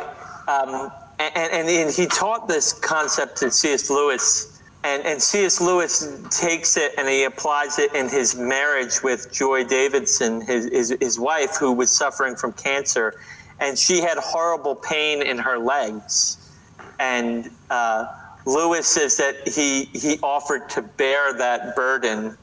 um, 0.48 0.92
and, 1.20 1.52
and, 1.54 1.70
and, 1.70 1.94
he 1.94 2.06
taught 2.06 2.48
this 2.48 2.74
concept 2.74 3.38
to 3.38 3.52
C.S. 3.52 3.90
Lewis, 3.90 4.62
and, 4.84 5.04
and 5.06 5.22
C.S. 5.22 5.60
Lewis 5.60 6.08
takes 6.30 6.78
it 6.78 6.94
and 6.98 7.08
he 7.08 7.24
applies 7.24 7.80
it 7.80 7.94
in 7.96 8.08
his 8.08 8.36
marriage 8.36 9.02
with 9.04 9.32
Joy 9.34 9.64
Davidson, 9.64 10.42
his, 10.42 10.66
his, 10.66 10.96
his 11.02 11.20
wife, 11.20 11.58
who 11.58 11.74
was 11.74 11.90
suffering 11.92 12.36
from 12.36 12.54
cancer, 12.54 13.20
and 13.60 13.78
she 13.78 14.02
had 14.02 14.18
horrible 14.18 14.76
pain 14.76 15.22
in 15.22 15.38
her 15.38 15.58
legs. 15.58 16.52
And 17.00 17.50
uh, 17.70 18.08
Lewis 18.46 18.88
says 18.88 19.18
that 19.18 19.48
he, 19.48 19.86
he 19.86 20.20
offered 20.24 20.70
to 20.70 20.82
bear 20.82 21.34
that 21.34 21.76
burden 21.76 22.38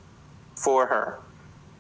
for 0.57 0.87
her. 0.87 1.19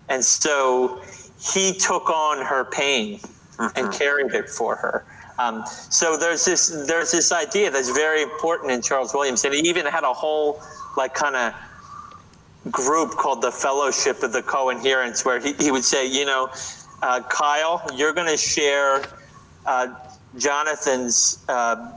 And 0.09 0.25
so 0.25 1.01
he 1.40 1.73
took 1.73 2.11
on 2.11 2.44
her 2.44 2.64
pain 2.64 3.18
mm-hmm. 3.18 3.66
and 3.77 3.92
carried 3.92 4.33
it 4.35 4.49
for 4.49 4.77
her. 4.77 5.05
Um, 5.38 5.64
so 5.66 6.16
there's 6.16 6.44
this 6.44 6.68
there's 6.87 7.11
this 7.11 7.33
idea 7.33 7.68
that's 7.68 7.90
very 7.90 8.23
important 8.23 8.70
in 8.70 8.81
Charles 8.81 9.12
Williams, 9.12 9.44
and 9.44 9.53
he 9.53 9.61
even 9.68 9.85
had 9.85 10.05
a 10.05 10.12
whole 10.12 10.62
like 10.97 11.12
kind 11.12 11.35
of 11.35 12.73
group 12.73 13.11
called 13.11 13.42
the 13.42 13.51
Fellowship 13.51 14.23
of 14.23 14.33
the 14.33 14.42
Coherents, 14.42 15.25
where 15.25 15.40
he, 15.40 15.53
he 15.55 15.73
would 15.73 15.85
say, 15.85 16.07
you 16.07 16.25
know, 16.25 16.51
uh, 17.03 17.20
Kyle, 17.23 17.85
you're 17.94 18.12
going 18.12 18.29
to 18.29 18.37
share 18.37 19.03
uh, 19.66 19.94
Jonathan's 20.37 21.44
uh, 21.48 21.92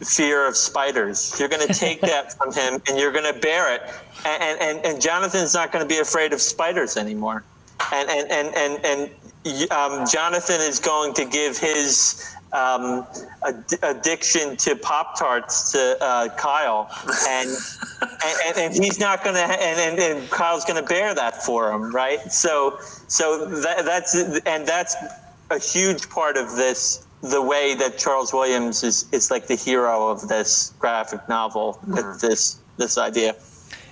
fear 0.00 0.46
of 0.46 0.56
spiders. 0.56 1.34
You're 1.38 1.48
going 1.48 1.66
to 1.66 1.74
take 1.74 2.00
that 2.02 2.32
from 2.38 2.52
him, 2.52 2.80
and 2.88 2.98
you're 2.98 3.12
going 3.12 3.32
to 3.32 3.38
bear 3.40 3.74
it, 3.74 3.82
and 4.24 4.60
and 4.60 4.84
and 4.84 5.00
Jonathan's 5.00 5.54
not 5.54 5.72
going 5.72 5.84
to 5.84 5.88
be 5.88 6.00
afraid 6.00 6.32
of 6.32 6.40
spiders 6.40 6.96
anymore, 6.96 7.44
and 7.92 8.08
and 8.08 8.30
and 8.30 8.54
and 8.54 8.84
and 8.84 9.70
um, 9.70 10.06
Jonathan 10.06 10.60
is 10.60 10.78
going 10.78 11.14
to 11.14 11.24
give 11.24 11.56
his 11.58 12.36
um, 12.52 13.06
ad- 13.46 13.64
addiction 13.82 14.56
to 14.56 14.76
Pop 14.76 15.18
Tarts 15.18 15.72
to 15.72 15.96
uh, 16.00 16.28
Kyle, 16.36 16.90
and, 17.28 17.50
and, 18.46 18.58
and 18.58 18.74
he's 18.74 18.98
not 18.98 19.22
going 19.22 19.36
to, 19.36 19.42
and, 19.42 20.00
and, 20.00 20.18
and 20.18 20.30
Kyle's 20.30 20.64
going 20.64 20.82
to 20.82 20.88
bear 20.88 21.14
that 21.14 21.42
for 21.42 21.72
him, 21.72 21.94
right? 21.94 22.20
So 22.32 22.78
so 22.80 23.46
that, 23.46 23.84
that's 23.84 24.14
and 24.46 24.66
that's 24.66 24.96
a 25.50 25.58
huge 25.58 26.08
part 26.10 26.36
of 26.36 26.56
this. 26.56 27.06
The 27.22 27.42
way 27.42 27.74
that 27.74 27.98
Charles 27.98 28.32
Williams 28.32 28.82
is 28.82 29.06
is 29.12 29.30
like 29.30 29.46
the 29.48 29.56
hero 29.56 30.08
of 30.08 30.28
this 30.28 30.72
graphic 30.78 31.28
novel, 31.28 31.80
mm-hmm. 31.86 32.18
this 32.24 32.58
this 32.76 32.96
idea. 32.96 33.34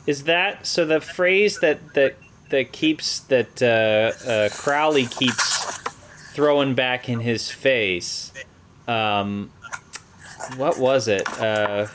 Is 0.07 0.25
that 0.25 0.67
so? 0.67 0.85
The 0.85 1.01
phrase 1.01 1.59
that 1.61 1.95
that 1.95 2.17
that 2.51 2.73
keeps 2.73 3.21
that 3.21 3.61
uh, 3.61 4.29
uh, 4.29 4.49
Crowley 4.51 5.07
keeps 5.07 5.79
throwing 6.33 6.75
back 6.75 7.09
in 7.09 7.21
his 7.21 7.51
face. 7.51 8.33
Um, 8.87 9.51
what 10.57 10.79
was 10.79 11.09
it? 11.09 11.29
Uh, 11.41 11.87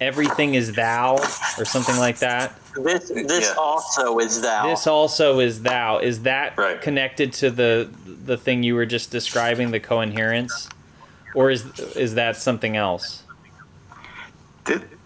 Everything 0.00 0.54
is 0.54 0.74
thou, 0.74 1.14
or 1.58 1.64
something 1.64 1.96
like 1.96 2.18
that. 2.18 2.58
This 2.74 3.08
this 3.08 3.48
yeah. 3.48 3.54
also 3.58 4.18
is 4.18 4.40
thou. 4.42 4.68
This 4.68 4.86
also 4.86 5.40
is 5.40 5.62
thou. 5.62 5.98
Is 5.98 6.22
that 6.22 6.56
right. 6.58 6.80
connected 6.80 7.32
to 7.34 7.50
the 7.50 7.88
the 8.04 8.36
thing 8.36 8.62
you 8.62 8.74
were 8.74 8.86
just 8.86 9.10
describing, 9.10 9.70
the 9.70 9.80
coherence, 9.80 10.68
or 11.34 11.50
is 11.50 11.64
is 11.96 12.14
that 12.14 12.36
something 12.36 12.76
else? 12.76 13.22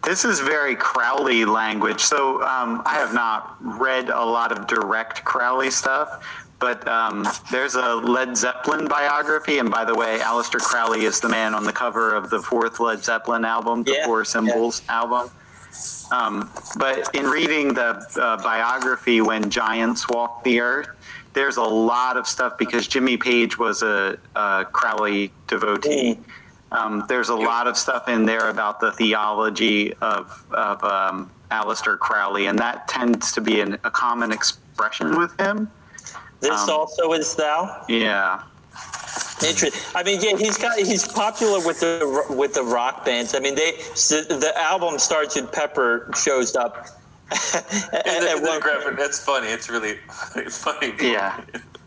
This 0.02 0.24
is 0.24 0.40
very 0.40 0.74
Crowley 0.74 1.44
language. 1.44 2.00
So 2.00 2.42
um, 2.42 2.82
I 2.86 2.94
have 2.94 3.12
not 3.12 3.56
read 3.60 4.08
a 4.08 4.24
lot 4.24 4.50
of 4.50 4.66
direct 4.66 5.24
Crowley 5.24 5.70
stuff, 5.70 6.26
but 6.60 6.86
um, 6.86 7.26
there's 7.50 7.74
a 7.74 7.94
Led 7.96 8.36
Zeppelin 8.36 8.86
biography. 8.86 9.58
And 9.58 9.70
by 9.70 9.84
the 9.84 9.94
way, 9.94 10.18
Aleister 10.18 10.60
Crowley 10.60 11.06
is 11.06 11.18
the 11.18 11.28
man 11.28 11.54
on 11.54 11.64
the 11.64 11.72
cover 11.72 12.14
of 12.14 12.30
the 12.30 12.40
fourth 12.40 12.78
Led 12.78 13.02
Zeppelin 13.02 13.44
album, 13.44 13.82
the 13.82 13.94
yeah, 13.94 14.06
Four 14.06 14.24
Symbols 14.24 14.82
yeah. 14.84 15.00
album. 15.00 15.30
Um, 16.12 16.50
but 16.76 17.12
in 17.14 17.26
reading 17.26 17.72
the 17.72 18.06
uh, 18.20 18.36
biography, 18.42 19.20
when 19.20 19.50
giants 19.50 20.08
walk 20.08 20.44
the 20.44 20.60
earth, 20.60 20.88
there's 21.32 21.56
a 21.56 21.62
lot 21.62 22.16
of 22.16 22.26
stuff 22.26 22.58
because 22.58 22.86
Jimmy 22.86 23.16
Page 23.16 23.58
was 23.58 23.82
a, 23.82 24.18
a 24.36 24.66
Crowley 24.70 25.32
devotee. 25.46 26.14
Mm. 26.14 26.76
Um, 26.76 27.04
there's 27.08 27.30
a 27.30 27.34
lot 27.34 27.66
of 27.66 27.76
stuff 27.76 28.08
in 28.08 28.26
there 28.26 28.48
about 28.48 28.80
the 28.80 28.92
theology 28.92 29.92
of, 29.94 30.44
of 30.52 30.84
um, 30.84 31.30
Aleister 31.50 31.98
Crowley, 31.98 32.46
and 32.46 32.58
that 32.58 32.86
tends 32.86 33.32
to 33.32 33.40
be 33.40 33.60
an, 33.60 33.74
a 33.84 33.90
common 33.90 34.30
expression 34.30 35.18
with 35.18 35.38
him. 35.40 35.70
This 36.40 36.60
um, 36.62 36.70
also 36.70 37.12
is 37.12 37.34
thou. 37.34 37.84
Yeah. 37.88 38.42
Interesting. 39.46 39.72
I 39.94 40.02
mean, 40.02 40.20
yeah, 40.20 40.36
he's 40.36 40.58
got 40.58 40.78
he's 40.78 41.06
popular 41.06 41.64
with 41.66 41.80
the 41.80 42.24
with 42.30 42.54
the 42.54 42.62
rock 42.62 43.04
bands. 43.04 43.34
I 43.34 43.40
mean, 43.40 43.54
they 43.54 43.72
the 43.72 44.52
album 44.56 44.98
Sergeant 44.98 45.50
Pepper 45.52 46.10
shows 46.14 46.56
up. 46.56 46.86
and 47.30 48.24
the, 48.24 48.40
the 48.42 48.58
graphic, 48.60 48.96
that's 48.98 49.24
funny. 49.24 49.48
It's 49.48 49.70
really 49.70 49.94
funny. 50.50 50.92
Yeah. 51.00 51.40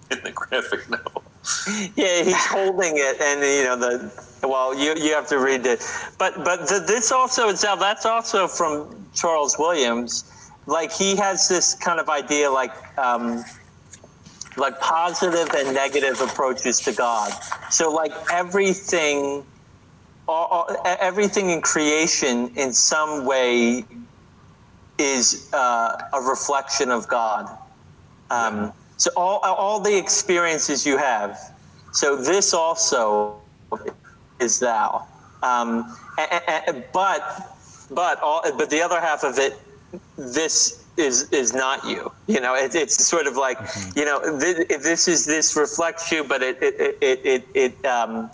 In 0.10 0.24
the 0.24 0.32
graphic 0.32 0.90
novel. 0.90 1.24
Yeah, 1.96 2.24
he's 2.24 2.46
holding 2.46 2.98
it, 2.98 3.20
and 3.22 3.42
you 3.42 3.64
know 3.66 3.76
the. 3.76 4.48
Well, 4.48 4.78
you 4.78 4.96
you 4.96 5.14
have 5.14 5.28
to 5.28 5.38
read 5.38 5.66
it, 5.66 5.86
but 6.18 6.44
but 6.44 6.68
the, 6.68 6.84
this 6.86 7.12
also 7.12 7.50
is 7.50 7.62
that's 7.62 8.06
also 8.06 8.48
from 8.48 9.06
Charles 9.14 9.60
Williams. 9.60 10.26
Like 10.66 10.92
he 10.92 11.16
has 11.18 11.48
this 11.48 11.76
kind 11.76 12.00
of 12.00 12.10
idea, 12.10 12.50
like. 12.50 12.74
Um, 12.98 13.44
like 14.58 14.80
positive 14.80 15.50
and 15.56 15.74
negative 15.74 16.22
approaches 16.22 16.80
to 16.82 16.94
God. 16.94 17.32
So 17.72 17.92
like 17.92 18.12
everything, 18.32 19.46
all, 20.28 20.46
all, 20.46 20.78
everything 20.86 21.50
in 21.50 21.62
creation 21.62 22.52
in 22.56 22.74
some 22.74 23.26
way 23.26 23.86
is 24.98 25.50
uh, 25.54 26.10
a 26.14 26.22
reflection 26.22 26.92
of 26.92 27.08
God. 27.08 27.50
Um, 28.30 28.72
so 28.98 29.12
all 29.18 29.40
all 29.40 29.80
the 29.80 29.98
experiences 29.98 30.86
you 30.86 30.98
have. 30.98 31.38
So 31.92 32.16
this 32.16 32.54
also 32.54 33.38
is 34.40 34.60
thou. 34.60 35.08
Um, 35.42 35.98
and, 36.18 36.64
and, 36.68 36.84
but 36.94 37.56
but 37.92 38.22
all 38.22 38.42
but 38.58 38.70
the 38.70 38.82
other 38.82 39.02
half 39.02 39.24
of 39.24 39.40
it, 39.40 39.60
this 40.18 40.83
is 40.98 41.30
is 41.32 41.54
not 41.54 41.84
you. 41.86 42.12
You 42.28 42.40
know, 42.40 42.56
it, 42.56 42.76
it's 42.76 43.06
sort 43.06 43.28
of 43.28 43.36
like 43.36 43.58
mm-hmm. 43.58 44.00
you 44.00 44.06
know, 44.06 44.40
th- 44.40 44.68
this 44.68 45.08
is 45.08 45.26
this 45.26 45.56
reflects 45.56 46.12
you, 46.12 46.24
but 46.24 46.42
it 46.44 46.62
it 46.62 46.98
it 47.02 47.22
it, 47.26 47.48
it 47.54 47.86
um, 47.86 48.30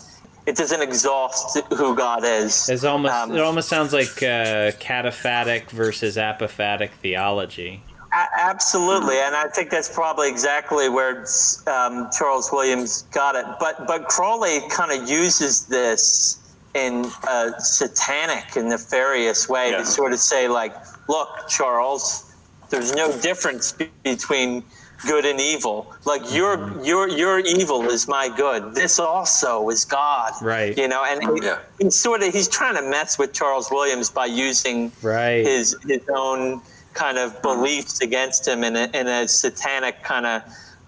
it 0.45 0.55
doesn't 0.55 0.81
exhaust 0.81 1.59
who 1.73 1.95
God 1.95 2.23
is. 2.23 2.69
It's 2.69 2.83
almost 2.83 3.13
um, 3.13 3.35
it 3.35 3.41
almost 3.41 3.69
sounds 3.69 3.93
like 3.93 4.21
uh, 4.23 4.71
cataphatic 4.79 5.69
versus 5.69 6.17
apophatic 6.17 6.91
theology. 7.01 7.83
A- 8.11 8.39
absolutely, 8.39 9.17
and 9.19 9.35
I 9.35 9.47
think 9.47 9.69
that's 9.69 9.93
probably 9.93 10.29
exactly 10.29 10.89
where 10.89 11.25
um, 11.67 12.09
Charles 12.17 12.51
Williams 12.51 13.03
got 13.11 13.35
it. 13.35 13.45
But 13.59 13.85
but 13.87 14.07
Crowley 14.07 14.61
kind 14.69 14.91
of 14.91 15.07
uses 15.07 15.65
this 15.67 16.39
in 16.73 17.05
a 17.27 17.51
satanic 17.59 18.55
and 18.55 18.69
nefarious 18.69 19.49
way 19.49 19.71
Yeah. 19.71 19.79
to 19.79 19.85
sort 19.85 20.13
of 20.13 20.19
say, 20.19 20.47
like, 20.47 20.73
look, 21.07 21.47
Charles, 21.47 22.28
there's 22.69 22.93
no 22.93 23.11
difference 23.19 23.71
be- 23.71 23.89
between 24.03 24.63
good 25.07 25.25
and 25.25 25.39
evil. 25.39 25.93
Like 26.05 26.33
your 26.33 26.71
your 26.83 27.07
your 27.07 27.39
evil 27.39 27.87
is 27.89 28.07
my 28.07 28.29
good. 28.35 28.75
This 28.75 28.99
also 28.99 29.69
is 29.69 29.85
God. 29.85 30.33
Right. 30.41 30.77
You 30.77 30.87
know, 30.87 31.03
and 31.05 31.21
he- 31.39 31.45
Yeah. 31.47 31.59
he's 31.79 31.95
sort 31.99 32.21
of 32.23 32.33
he's 32.33 32.47
trying 32.49 32.75
to 32.75 32.81
mess 32.81 33.17
with 33.17 33.31
Charles 33.33 33.69
Williams 33.71 34.09
by 34.09 34.25
using 34.25 34.91
Right. 35.01 35.45
his 35.45 35.75
his 35.87 36.01
own 36.13 36.61
kind 36.93 37.17
of 37.17 37.41
beliefs 37.41 38.01
against 38.01 38.47
him 38.47 38.63
in 38.63 38.75
a, 38.75 38.89
in 38.93 39.07
a 39.07 39.27
satanic 39.27 40.03
kind 40.03 40.25
of 40.25 40.41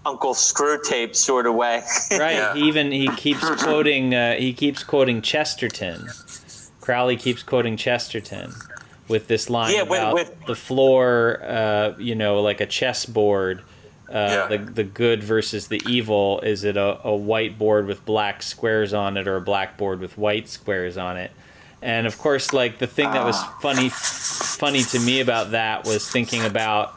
Uncle 0.04 0.34
Screwtape 0.34 1.14
sort 1.16 1.46
of 1.46 1.54
way. 1.54 1.82
right. 2.10 2.34
Yeah. 2.34 2.54
Even 2.56 2.90
he 2.92 3.08
keeps 3.16 3.40
quoting 3.62 4.14
uh, 4.14 4.34
he 4.34 4.52
keeps 4.52 4.82
quoting 4.84 5.22
Chesterton. 5.22 6.08
Crowley 6.80 7.16
keeps 7.16 7.42
quoting 7.44 7.76
Chesterton 7.76 8.52
with 9.12 9.28
this 9.28 9.48
line 9.48 9.72
Yeah, 9.72 9.82
with- 9.82 10.00
about 10.00 10.14
with- 10.14 10.46
the 10.46 10.56
floor, 10.56 11.40
uh, 11.46 11.92
you 11.98 12.16
know, 12.16 12.40
like 12.42 12.60
a 12.60 12.66
chessboard. 12.66 13.60
Uh, 14.10 14.46
Yeah. 14.50 14.56
the, 14.58 14.58
the 14.72 14.84
good 14.84 15.22
versus 15.24 15.68
the 15.68 15.80
evil. 15.88 16.40
Is 16.40 16.64
it 16.64 16.76
a, 16.76 16.98
a 17.02 17.14
white 17.14 17.58
board 17.58 17.86
with 17.86 18.04
black 18.04 18.42
squares 18.42 18.92
on 18.92 19.16
it 19.16 19.26
or 19.26 19.36
a 19.36 19.40
black 19.40 19.78
board 19.78 20.00
with 20.00 20.18
white 20.18 20.48
squares 20.50 20.98
on 20.98 21.16
it? 21.16 21.30
And 21.80 22.06
of 22.06 22.18
course, 22.18 22.52
like 22.52 22.78
the 22.78 22.86
thing 22.86 23.10
that 23.10 23.24
was 23.24 23.42
funny, 23.62 23.88
funny 23.88 24.82
to 24.82 24.98
me 25.00 25.20
about 25.20 25.52
that 25.52 25.84
was 25.86 26.06
thinking 26.10 26.44
about, 26.44 26.92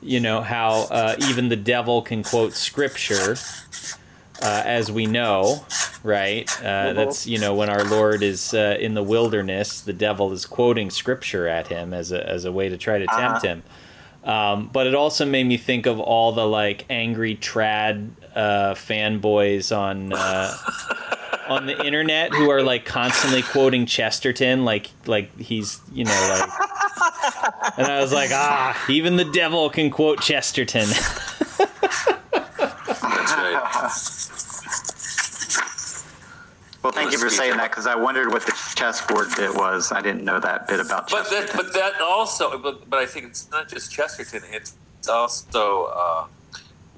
you 0.00 0.18
know, 0.18 0.40
how 0.40 0.86
uh, 0.90 1.16
even 1.28 1.50
the 1.50 1.56
devil 1.56 2.00
can 2.00 2.22
quote 2.22 2.54
scripture, 2.54 3.36
uh, 4.42 4.62
as 4.64 4.90
we 4.90 5.06
know, 5.06 5.64
right? 6.02 6.50
Uh, 6.60 6.92
That's 6.92 7.26
you 7.26 7.38
know 7.38 7.54
when 7.54 7.70
our 7.70 7.84
Lord 7.84 8.22
is 8.22 8.52
uh, 8.54 8.76
in 8.78 8.94
the 8.94 9.02
wilderness, 9.02 9.80
the 9.80 9.92
devil 9.92 10.32
is 10.32 10.46
quoting 10.46 10.90
scripture 10.90 11.46
at 11.48 11.68
him 11.68 11.92
as 11.94 12.12
a 12.12 12.28
as 12.28 12.44
a 12.44 12.52
way 12.52 12.68
to 12.68 12.76
try 12.76 12.98
to 12.98 13.06
tempt 13.06 13.42
him. 13.42 13.62
Um, 14.24 14.68
but 14.72 14.86
it 14.88 14.94
also 14.94 15.24
made 15.24 15.44
me 15.46 15.56
think 15.56 15.86
of 15.86 16.00
all 16.00 16.32
the 16.32 16.46
like 16.46 16.84
angry 16.90 17.36
trad 17.36 18.10
uh, 18.34 18.74
fanboys 18.74 19.76
on 19.76 20.12
uh, 20.12 20.52
on 21.48 21.66
the 21.66 21.84
internet 21.86 22.32
who 22.32 22.50
are 22.50 22.62
like 22.62 22.84
constantly 22.84 23.42
quoting 23.42 23.86
Chesterton, 23.86 24.64
like 24.64 24.90
like 25.06 25.36
he's 25.38 25.80
you 25.92 26.04
know 26.04 26.28
like. 26.38 26.50
And 27.76 27.86
I 27.86 28.00
was 28.00 28.12
like, 28.12 28.30
ah, 28.32 28.86
even 28.88 29.16
the 29.16 29.24
devil 29.24 29.68
can 29.68 29.90
quote 29.90 30.20
Chesterton. 30.22 30.86
That's 31.58 32.06
right. 33.36 33.60
Well, 36.86 36.92
thank 36.92 37.10
you 37.10 37.18
for 37.18 37.28
saying 37.30 37.56
that 37.56 37.70
because 37.72 37.88
I 37.88 37.96
wondered 37.96 38.28
what 38.30 38.46
the 38.46 38.52
chessboard 38.76 39.26
bit 39.36 39.52
was. 39.52 39.90
I 39.90 40.00
didn't 40.00 40.22
know 40.24 40.38
that 40.38 40.68
bit 40.68 40.78
about 40.78 41.10
But 41.10 41.24
Chesterton. 41.28 41.46
that, 41.48 41.56
but 41.56 41.72
that 41.74 42.00
also, 42.00 42.56
but, 42.58 42.88
but 42.88 43.00
I 43.00 43.06
think 43.06 43.26
it's 43.26 43.50
not 43.50 43.68
just 43.68 43.90
Chesterton. 43.92 44.42
It's 44.52 44.76
also 45.08 45.86
uh, 45.86 46.26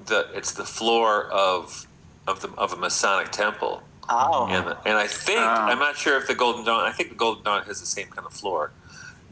the 0.05 0.27
it's 0.35 0.51
the 0.51 0.63
floor 0.63 1.23
of 1.31 1.87
of 2.27 2.39
the 2.41 2.49
of 2.49 2.71
a 2.71 2.75
Masonic 2.75 3.31
temple, 3.31 3.81
oh, 4.09 4.45
and 4.51 4.77
and 4.85 4.95
I 4.95 5.07
think 5.07 5.39
Ah. 5.41 5.65
I'm 5.69 5.79
not 5.79 5.97
sure 5.97 6.17
if 6.17 6.27
the 6.27 6.35
Golden 6.35 6.63
Dawn. 6.65 6.85
I 6.85 6.91
think 6.91 7.09
the 7.09 7.15
Golden 7.15 7.43
Dawn 7.43 7.63
has 7.63 7.79
the 7.79 7.87
same 7.87 8.09
kind 8.09 8.27
of 8.27 8.33
floor. 8.33 8.71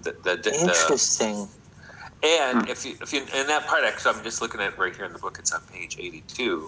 The, 0.01 0.13
the, 0.23 0.37
the, 0.37 0.49
the- 0.49 0.53
interesting. 0.59 1.47
and 2.23 2.67
if 2.67 2.83
you 2.83 2.95
if 2.99 3.13
you 3.13 3.19
in 3.35 3.45
that 3.45 3.67
part, 3.67 3.83
actually, 3.83 4.15
I'm 4.15 4.23
just 4.23 4.41
looking 4.41 4.59
at 4.59 4.73
it 4.73 4.79
right 4.79 4.95
here 4.95 5.05
in 5.05 5.13
the 5.13 5.19
book. 5.19 5.37
It's 5.37 5.51
on 5.53 5.61
page 5.71 5.97
82, 5.99 6.61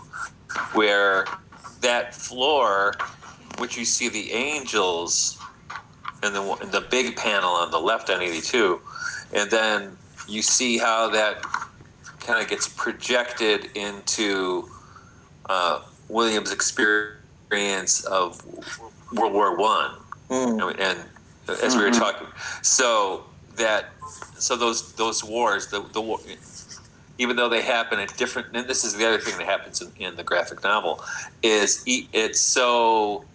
where 0.74 1.26
that 1.82 2.14
floor, 2.14 2.94
which 3.60 3.78
you 3.78 3.86
see 3.86 4.10
the 4.10 4.32
angels, 4.32 5.38
and 6.24 6.36
the 6.36 6.58
in 6.62 6.72
the 6.72 6.82
big 6.82 7.16
panel 7.16 7.52
on 7.52 7.72
the 7.72 7.80
left 7.80 8.10
on 8.10 8.22
82, 8.22 8.82
and 9.34 9.50
then 9.52 9.98
you 10.28 10.42
see 10.42 10.78
how 10.78 11.10
that 11.10 11.44
kind 12.20 12.42
of 12.42 12.48
gets 12.48 12.68
projected 12.68 13.70
into 13.76 14.70
uh, 15.48 15.82
William's 16.08 16.52
experience 16.52 18.04
of 18.06 18.46
World 19.12 19.34
War 19.34 19.58
One, 19.58 19.96
Mm. 20.30 20.62
I 20.62 20.68
mean, 20.68 20.76
and 20.80 21.00
as 21.64 21.76
we 21.76 21.84
were 21.84 21.92
talking, 21.92 22.28
so 22.62 23.26
that 23.56 23.86
so 24.38 24.56
those 24.56 24.94
those 24.94 25.24
wars, 25.24 25.68
the 25.68 25.82
the 25.82 26.02
war, 26.02 26.20
even 27.18 27.36
though 27.36 27.50
they 27.50 27.62
happen 27.62 28.00
at 28.00 28.16
different, 28.16 28.56
and 28.56 28.68
this 28.68 28.84
is 28.84 28.96
the 28.96 29.08
other 29.08 29.18
thing 29.18 29.38
that 29.40 29.48
happens 29.48 29.82
in, 29.82 29.92
in 29.98 30.16
the 30.16 30.24
graphic 30.24 30.64
novel, 30.64 31.04
is 31.42 31.84
it's 31.88 32.40
so 32.40 33.26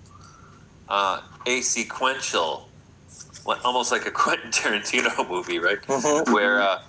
uh, 0.88 1.20
asequential, 1.46 2.64
like- 3.46 3.64
almost 3.64 3.92
like 3.92 4.06
a 4.06 4.10
Quentin 4.22 4.50
Tarantino 4.50 5.28
movie, 5.28 5.58
right? 5.58 5.80
Mhm. 5.82 6.32
Where 6.32 6.60
uh, 6.60 6.82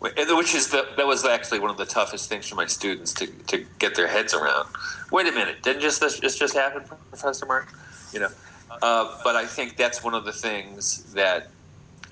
which 0.00 0.54
is 0.54 0.68
the 0.68 0.86
that 0.96 1.06
was 1.06 1.24
actually 1.24 1.58
one 1.58 1.70
of 1.70 1.76
the 1.78 1.86
toughest 1.86 2.28
things 2.28 2.48
for 2.48 2.54
my 2.54 2.66
students 2.66 3.12
to, 3.14 3.26
to 3.48 3.64
get 3.78 3.94
their 3.94 4.06
heads 4.06 4.34
around. 4.34 4.68
Wait 5.10 5.26
a 5.26 5.32
minute, 5.32 5.62
didn't 5.62 5.80
just 5.82 6.00
this 6.00 6.18
just 6.20 6.38
just 6.38 6.54
happen, 6.54 6.82
Professor 7.10 7.46
Mark? 7.46 7.68
You 8.12 8.20
know, 8.20 8.28
uh, 8.82 9.18
but 9.24 9.36
I 9.36 9.46
think 9.46 9.76
that's 9.76 10.02
one 10.04 10.14
of 10.14 10.24
the 10.24 10.32
things 10.32 11.12
that 11.14 11.48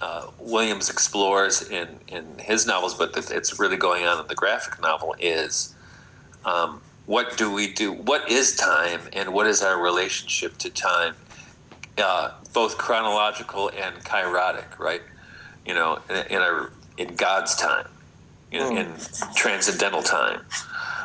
uh, 0.00 0.26
Williams 0.38 0.90
explores 0.90 1.62
in 1.68 2.00
in 2.08 2.38
his 2.38 2.66
novels, 2.66 2.94
but 2.94 3.12
that 3.14 3.30
it's 3.30 3.58
really 3.60 3.76
going 3.76 4.06
on 4.06 4.20
in 4.20 4.26
the 4.28 4.34
graphic 4.34 4.80
novel 4.80 5.14
is. 5.18 5.74
Um, 6.44 6.80
what 7.06 7.36
do 7.36 7.52
we 7.52 7.72
do? 7.72 7.92
What 7.92 8.30
is 8.30 8.56
time, 8.56 9.02
and 9.12 9.32
what 9.32 9.46
is 9.46 9.62
our 9.62 9.80
relationship 9.80 10.56
to 10.58 10.70
time? 10.70 11.14
Uh, 11.98 12.32
both 12.52 12.78
chronological 12.78 13.70
and 13.70 13.96
kairotic, 14.04 14.78
right? 14.78 15.02
You 15.66 15.74
know, 15.74 16.00
in, 16.08 16.26
in 16.26 16.38
our 16.38 16.72
in 16.96 17.14
God's 17.16 17.56
time, 17.56 17.86
in, 18.50 18.76
in 18.76 18.92
transcendental 19.34 20.02
time, 20.02 20.40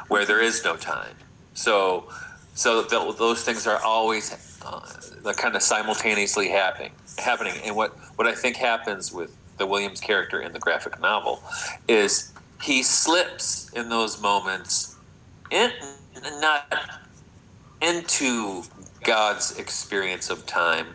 where 0.08 0.26
there 0.26 0.42
is 0.42 0.64
no 0.64 0.76
time. 0.76 1.16
So, 1.54 2.10
so 2.54 2.84
th- 2.84 3.18
those 3.18 3.44
things 3.44 3.68
are 3.68 3.82
always 3.84 4.60
uh, 4.64 4.82
they're 5.24 5.34
kind 5.34 5.56
of 5.56 5.62
simultaneously 5.62 6.50
happening. 6.50 6.92
Happening, 7.18 7.56
and 7.66 7.76
what 7.76 7.92
what 8.16 8.28
I 8.28 8.34
think 8.34 8.56
happens 8.56 9.12
with 9.12 9.36
the 9.58 9.66
Williams 9.66 10.00
character 10.00 10.40
in 10.40 10.54
the 10.54 10.60
graphic 10.60 11.00
novel 11.02 11.44
is 11.88 12.32
he 12.62 12.82
slips 12.82 13.70
in 13.74 13.90
those 13.90 14.22
moments 14.22 14.96
in 15.52 15.72
not 16.40 16.74
into 17.82 18.64
God's 19.04 19.58
experience 19.58 20.30
of 20.30 20.46
time, 20.46 20.88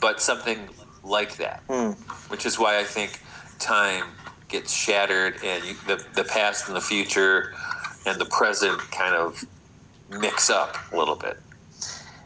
but 0.00 0.20
something 0.20 0.68
like 1.04 1.36
that, 1.36 1.62
Hmm. 1.68 1.92
which 2.28 2.44
is 2.46 2.58
why 2.58 2.78
I 2.78 2.84
think 2.84 3.20
time 3.58 4.04
gets 4.48 4.72
shattered 4.72 5.36
and 5.44 5.64
you, 5.64 5.74
the 5.86 6.04
the 6.14 6.24
past 6.24 6.68
and 6.68 6.76
the 6.76 6.80
future 6.80 7.54
and 8.06 8.18
the 8.20 8.24
present 8.26 8.78
kind 8.90 9.14
of 9.14 9.44
mix 10.10 10.48
up 10.50 10.76
a 10.92 10.96
little 10.96 11.16
bit. 11.16 11.38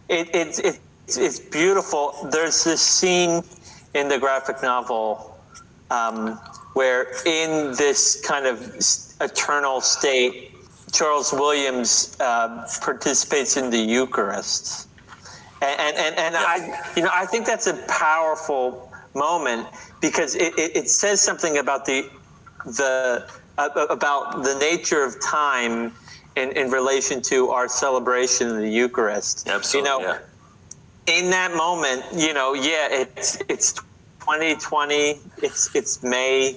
It, 0.09 0.29
it, 0.35 0.59
it, 0.61 0.79
it's 1.09 1.41
beautiful. 1.41 2.15
There's 2.31 2.63
this 2.65 2.81
scene 2.81 3.43
in 3.95 4.09
the 4.09 4.19
graphic 4.19 4.63
novel 4.63 5.39
um, 5.91 6.39
where, 6.75 7.09
in 7.27 7.73
this 7.77 8.21
kind 8.27 8.47
of 8.47 8.61
eternal 9.21 9.81
state, 9.81 10.53
Charles 10.93 11.33
Williams 11.33 12.17
uh, 12.21 12.67
participates 12.81 13.57
in 13.57 13.71
the 13.71 13.79
Eucharist. 13.79 14.89
And, 15.63 15.81
and, 15.81 15.97
and, 15.97 16.17
and 16.17 16.37
I, 16.37 16.93
you 16.97 17.03
know, 17.03 17.11
I 17.13 17.25
think 17.25 17.47
that's 17.47 17.67
a 17.67 17.75
powerful 17.89 18.93
moment 19.15 19.69
because 20.01 20.35
it, 20.35 20.59
it, 20.59 20.77
it 20.77 20.89
says 20.91 21.21
something 21.21 21.59
about 21.59 21.87
the, 21.87 22.11
the, 22.67 23.29
uh, 23.59 23.87
about 23.89 24.43
the 24.43 24.59
nature 24.59 25.03
of 25.03 25.21
time 25.23 25.93
in, 26.37 26.51
in 26.53 26.71
relation 26.71 27.23
to 27.23 27.51
our 27.51 27.69
celebration 27.69 28.49
of 28.49 28.57
the 28.57 28.69
Eucharist. 28.69 29.49
Absolutely, 29.49 29.91
You 29.91 29.99
know, 29.99 30.19
yeah. 31.07 31.19
in 31.19 31.31
that 31.31 31.55
moment, 31.55 32.05
you 32.15 32.35
know, 32.35 32.55
yeah, 32.55 32.89
it's 32.91 33.39
it's 33.49 33.75
2020, 34.21 35.21
it's 35.39 35.75
it's 35.75 36.03
May, 36.03 36.57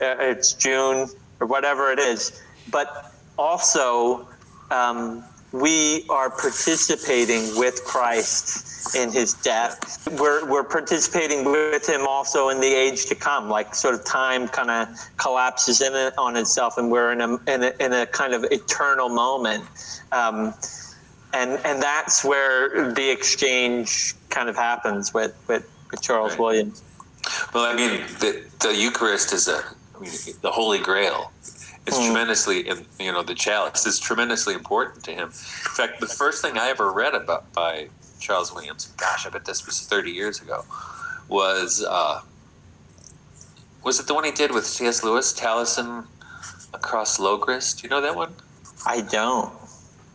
uh, 0.00 0.16
it's 0.18 0.52
June 0.54 1.08
or 1.40 1.46
whatever 1.46 1.92
it 1.92 1.98
is, 1.98 2.42
but 2.70 3.11
also 3.38 4.28
um, 4.70 5.24
we 5.52 6.06
are 6.08 6.30
participating 6.30 7.56
with 7.58 7.84
Christ 7.84 8.96
in 8.96 9.12
His 9.12 9.34
death. 9.34 10.08
We're 10.18 10.44
we're 10.50 10.64
participating 10.64 11.44
with 11.44 11.88
Him 11.88 12.06
also 12.06 12.48
in 12.48 12.60
the 12.60 12.72
age 12.72 13.06
to 13.06 13.14
come. 13.14 13.48
Like 13.48 13.74
sort 13.74 13.94
of 13.94 14.04
time 14.04 14.48
kind 14.48 14.70
of 14.70 14.88
collapses 15.18 15.80
in 15.80 15.94
it 15.94 16.14
on 16.18 16.36
itself, 16.36 16.78
and 16.78 16.90
we're 16.90 17.12
in 17.12 17.20
a 17.20 17.34
in 17.46 17.62
a, 17.64 17.72
in 17.80 17.92
a 17.92 18.06
kind 18.06 18.34
of 18.34 18.44
eternal 18.50 19.08
moment. 19.08 19.64
Um, 20.10 20.54
and 21.34 21.58
and 21.64 21.82
that's 21.82 22.24
where 22.24 22.92
the 22.92 23.10
exchange 23.10 24.14
kind 24.30 24.48
of 24.48 24.56
happens 24.56 25.14
with 25.14 25.34
with, 25.48 25.68
with 25.90 26.02
Charles 26.02 26.32
Right. 26.32 26.40
Williams. 26.40 26.82
Well, 27.54 27.64
I 27.64 27.76
mean, 27.76 28.00
the, 28.18 28.42
the 28.60 28.74
Eucharist 28.74 29.32
is 29.32 29.46
a, 29.46 29.62
I 29.94 30.00
mean, 30.00 30.10
the 30.40 30.50
Holy 30.50 30.80
Grail 30.80 31.30
It's 31.86 31.96
Hmm. 31.96 32.04
tremendously, 32.04 32.68
you 33.00 33.12
know, 33.12 33.22
the 33.22 33.34
chalice 33.34 33.86
is 33.86 33.98
tremendously 33.98 34.54
important 34.54 35.04
to 35.04 35.12
him. 35.12 35.28
In 35.28 35.30
fact, 35.32 36.00
the 36.00 36.06
first 36.06 36.40
thing 36.42 36.56
I 36.56 36.68
ever 36.68 36.92
read 36.92 37.14
about 37.14 37.52
by 37.52 37.88
Charles 38.20 38.52
Williams, 38.54 38.86
gosh, 38.96 39.26
I 39.26 39.30
bet 39.30 39.44
this 39.44 39.66
was 39.66 39.80
30 39.80 40.12
years 40.12 40.40
ago, 40.40 40.64
was 41.28 41.84
uh, 41.86 42.20
was 43.82 43.98
it 43.98 44.06
the 44.06 44.14
one 44.14 44.22
he 44.24 44.30
did 44.30 44.52
with 44.52 44.64
C.S. 44.64 45.02
Lewis, 45.02 45.32
Taliesin 45.32 46.06
Across 46.72 47.18
Logres? 47.18 47.76
Do 47.76 47.82
you 47.82 47.88
know 47.88 48.00
that 48.00 48.14
one? 48.14 48.34
I 48.86 49.00
don't. 49.00 49.52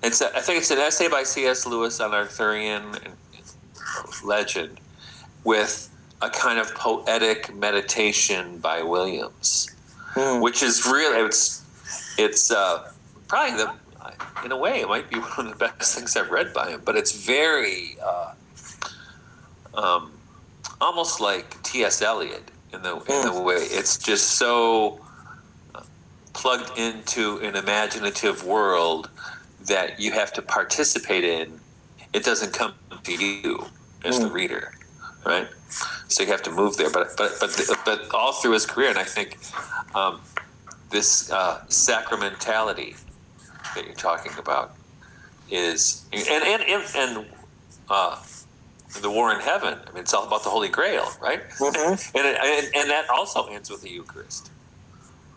It's 0.02 0.22
a, 0.22 0.34
I 0.38 0.40
think 0.40 0.60
it's 0.60 0.72
an 0.72 0.78
essay 0.78 1.10
by 1.10 1.24
C.S. 1.24 1.66
Lewis 1.66 2.00
on 2.00 2.14
Arthurian 2.14 2.96
legend 4.24 4.80
with 5.44 5.90
a 6.22 6.30
kind 6.30 6.60
of 6.60 6.74
poetic 6.76 7.54
meditation 7.56 8.58
by 8.60 8.82
Williams, 8.84 9.70
Hmm. 10.18 10.42
which 10.42 10.64
is 10.64 10.86
really 10.86 11.26
it's 11.26 11.64
it's 12.18 12.52
uh, 12.52 12.92
probably 13.28 13.58
the 13.58 13.74
in 14.44 14.52
a 14.52 14.58
way 14.58 14.82
it 14.82 14.88
might 14.88 15.10
be 15.10 15.20
one 15.38 15.48
of 15.48 15.58
the 15.58 15.66
best 15.66 15.96
things 15.96 16.16
I've 16.16 16.32
read 16.32 16.54
by 16.54 16.70
him, 16.72 16.82
but 16.84 16.96
it's 16.96 17.12
very 17.12 17.98
uh, 18.04 18.34
um, 19.74 20.12
almost 20.82 21.20
like 21.22 21.62
T.S. 21.64 22.02
Eliot 22.02 22.52
in 22.74 22.82
the 22.82 22.96
in 22.96 23.34
the 23.34 23.42
way 23.42 23.56
it's 23.58 23.98
just 23.98 24.32
so 24.32 25.00
uh, 25.76 25.82
plugged 26.34 26.78
into 26.78 27.38
an 27.40 27.56
imaginative 27.56 28.44
world 28.44 29.10
that 29.66 30.00
you 30.00 30.12
have 30.12 30.34
to 30.34 30.42
participate 30.42 31.24
in. 31.24 31.60
It 32.14 32.24
doesn't 32.24 32.54
come 32.54 32.74
to 33.04 33.14
you 33.14 33.66
as 34.04 34.20
the 34.20 34.30
reader, 34.30 34.72
right? 34.72 34.77
So 36.08 36.24
you 36.24 36.30
have 36.30 36.44
to 36.44 36.52
move 36.52 36.78
there. 36.78 36.90
But 36.90 37.18
but 37.18 37.38
but 37.40 37.80
but 37.86 38.14
all 38.14 38.34
through 38.34 38.54
his 38.54 38.66
career, 38.66 38.90
and 38.90 38.98
I 38.98 39.04
think 39.04 39.38
um, 39.96 40.22
this 40.90 41.32
uh, 41.32 41.62
sacramentality 41.68 42.98
that 43.76 43.86
you're 43.86 43.94
talking 43.96 44.32
about 44.38 44.76
is 45.52 46.06
and 46.14 46.44
and 46.44 46.64
and, 46.64 46.84
and 46.96 47.26
uh, 47.90 48.18
the 49.02 49.10
war 49.10 49.34
in 49.34 49.40
heaven. 49.40 49.78
I 49.88 49.92
mean, 49.92 50.02
it's 50.02 50.14
all 50.14 50.26
about 50.26 50.44
the 50.44 50.50
Holy 50.50 50.70
Grail, 50.70 51.10
right? 51.22 51.42
Mhm. 51.60 52.12
And, 52.16 52.26
it, 52.28 52.38
and 52.42 52.76
and 52.76 52.90
that 52.90 53.10
also 53.10 53.48
ends 53.48 53.70
with 53.70 53.82
the 53.82 53.90
Eucharist. 53.90 54.50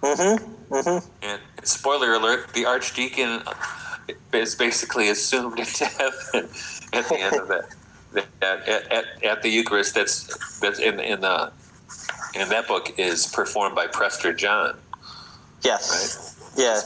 Mm-hmm. 0.02 0.72
Mm-hmm. 0.74 1.08
And 1.22 1.40
spoiler 1.64 2.14
alert: 2.14 2.52
the 2.54 2.64
archdeacon 2.64 3.42
is 4.32 4.54
basically 4.54 5.08
assumed 5.08 5.58
into 5.58 5.84
heaven 5.84 6.48
at 6.92 7.08
the 7.08 7.16
end 7.18 7.36
of 7.36 7.48
that. 7.48 7.74
At, 8.16 8.68
at, 8.68 8.92
at, 8.92 9.24
at 9.24 9.42
the 9.42 9.48
Eucharist, 9.48 9.94
that's 9.94 10.58
that's 10.60 10.78
in 10.78 10.98
in 11.00 11.20
the 11.20 11.52
in 12.34 12.48
that 12.48 12.66
book 12.66 12.98
is 12.98 13.26
performed 13.26 13.74
by 13.74 13.86
Prester 13.86 14.32
John. 14.32 14.76
Yes. 15.62 16.52
Yeah. 16.56 16.80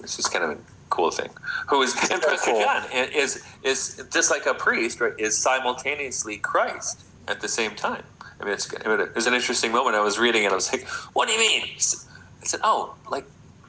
This 0.00 0.18
is 0.18 0.26
kind 0.26 0.44
of 0.44 0.50
a 0.50 0.58
cool 0.90 1.10
thing. 1.10 1.30
Who 1.68 1.82
is 1.82 1.94
and 2.10 2.20
Prester 2.20 2.50
cool. 2.50 2.60
John 2.60 2.84
is 2.92 3.42
is 3.62 4.02
just 4.12 4.30
like 4.30 4.46
a 4.46 4.54
priest, 4.54 5.00
right? 5.00 5.12
Is 5.18 5.36
simultaneously 5.36 6.38
Christ 6.38 7.02
at 7.28 7.40
the 7.40 7.48
same 7.48 7.74
time. 7.74 8.02
I 8.40 8.44
mean, 8.44 8.54
it's 8.54 8.72
it 8.72 9.14
was 9.14 9.26
an 9.26 9.34
interesting 9.34 9.72
moment. 9.72 9.96
I 9.96 10.00
was 10.00 10.18
reading 10.18 10.44
it. 10.44 10.52
I 10.52 10.54
was 10.54 10.72
like, 10.72 10.86
"What 11.14 11.28
do 11.28 11.34
you 11.34 11.38
mean?" 11.38 11.62
I 11.62 12.46
said, 12.46 12.60
"Oh, 12.62 12.94
like 13.10 13.24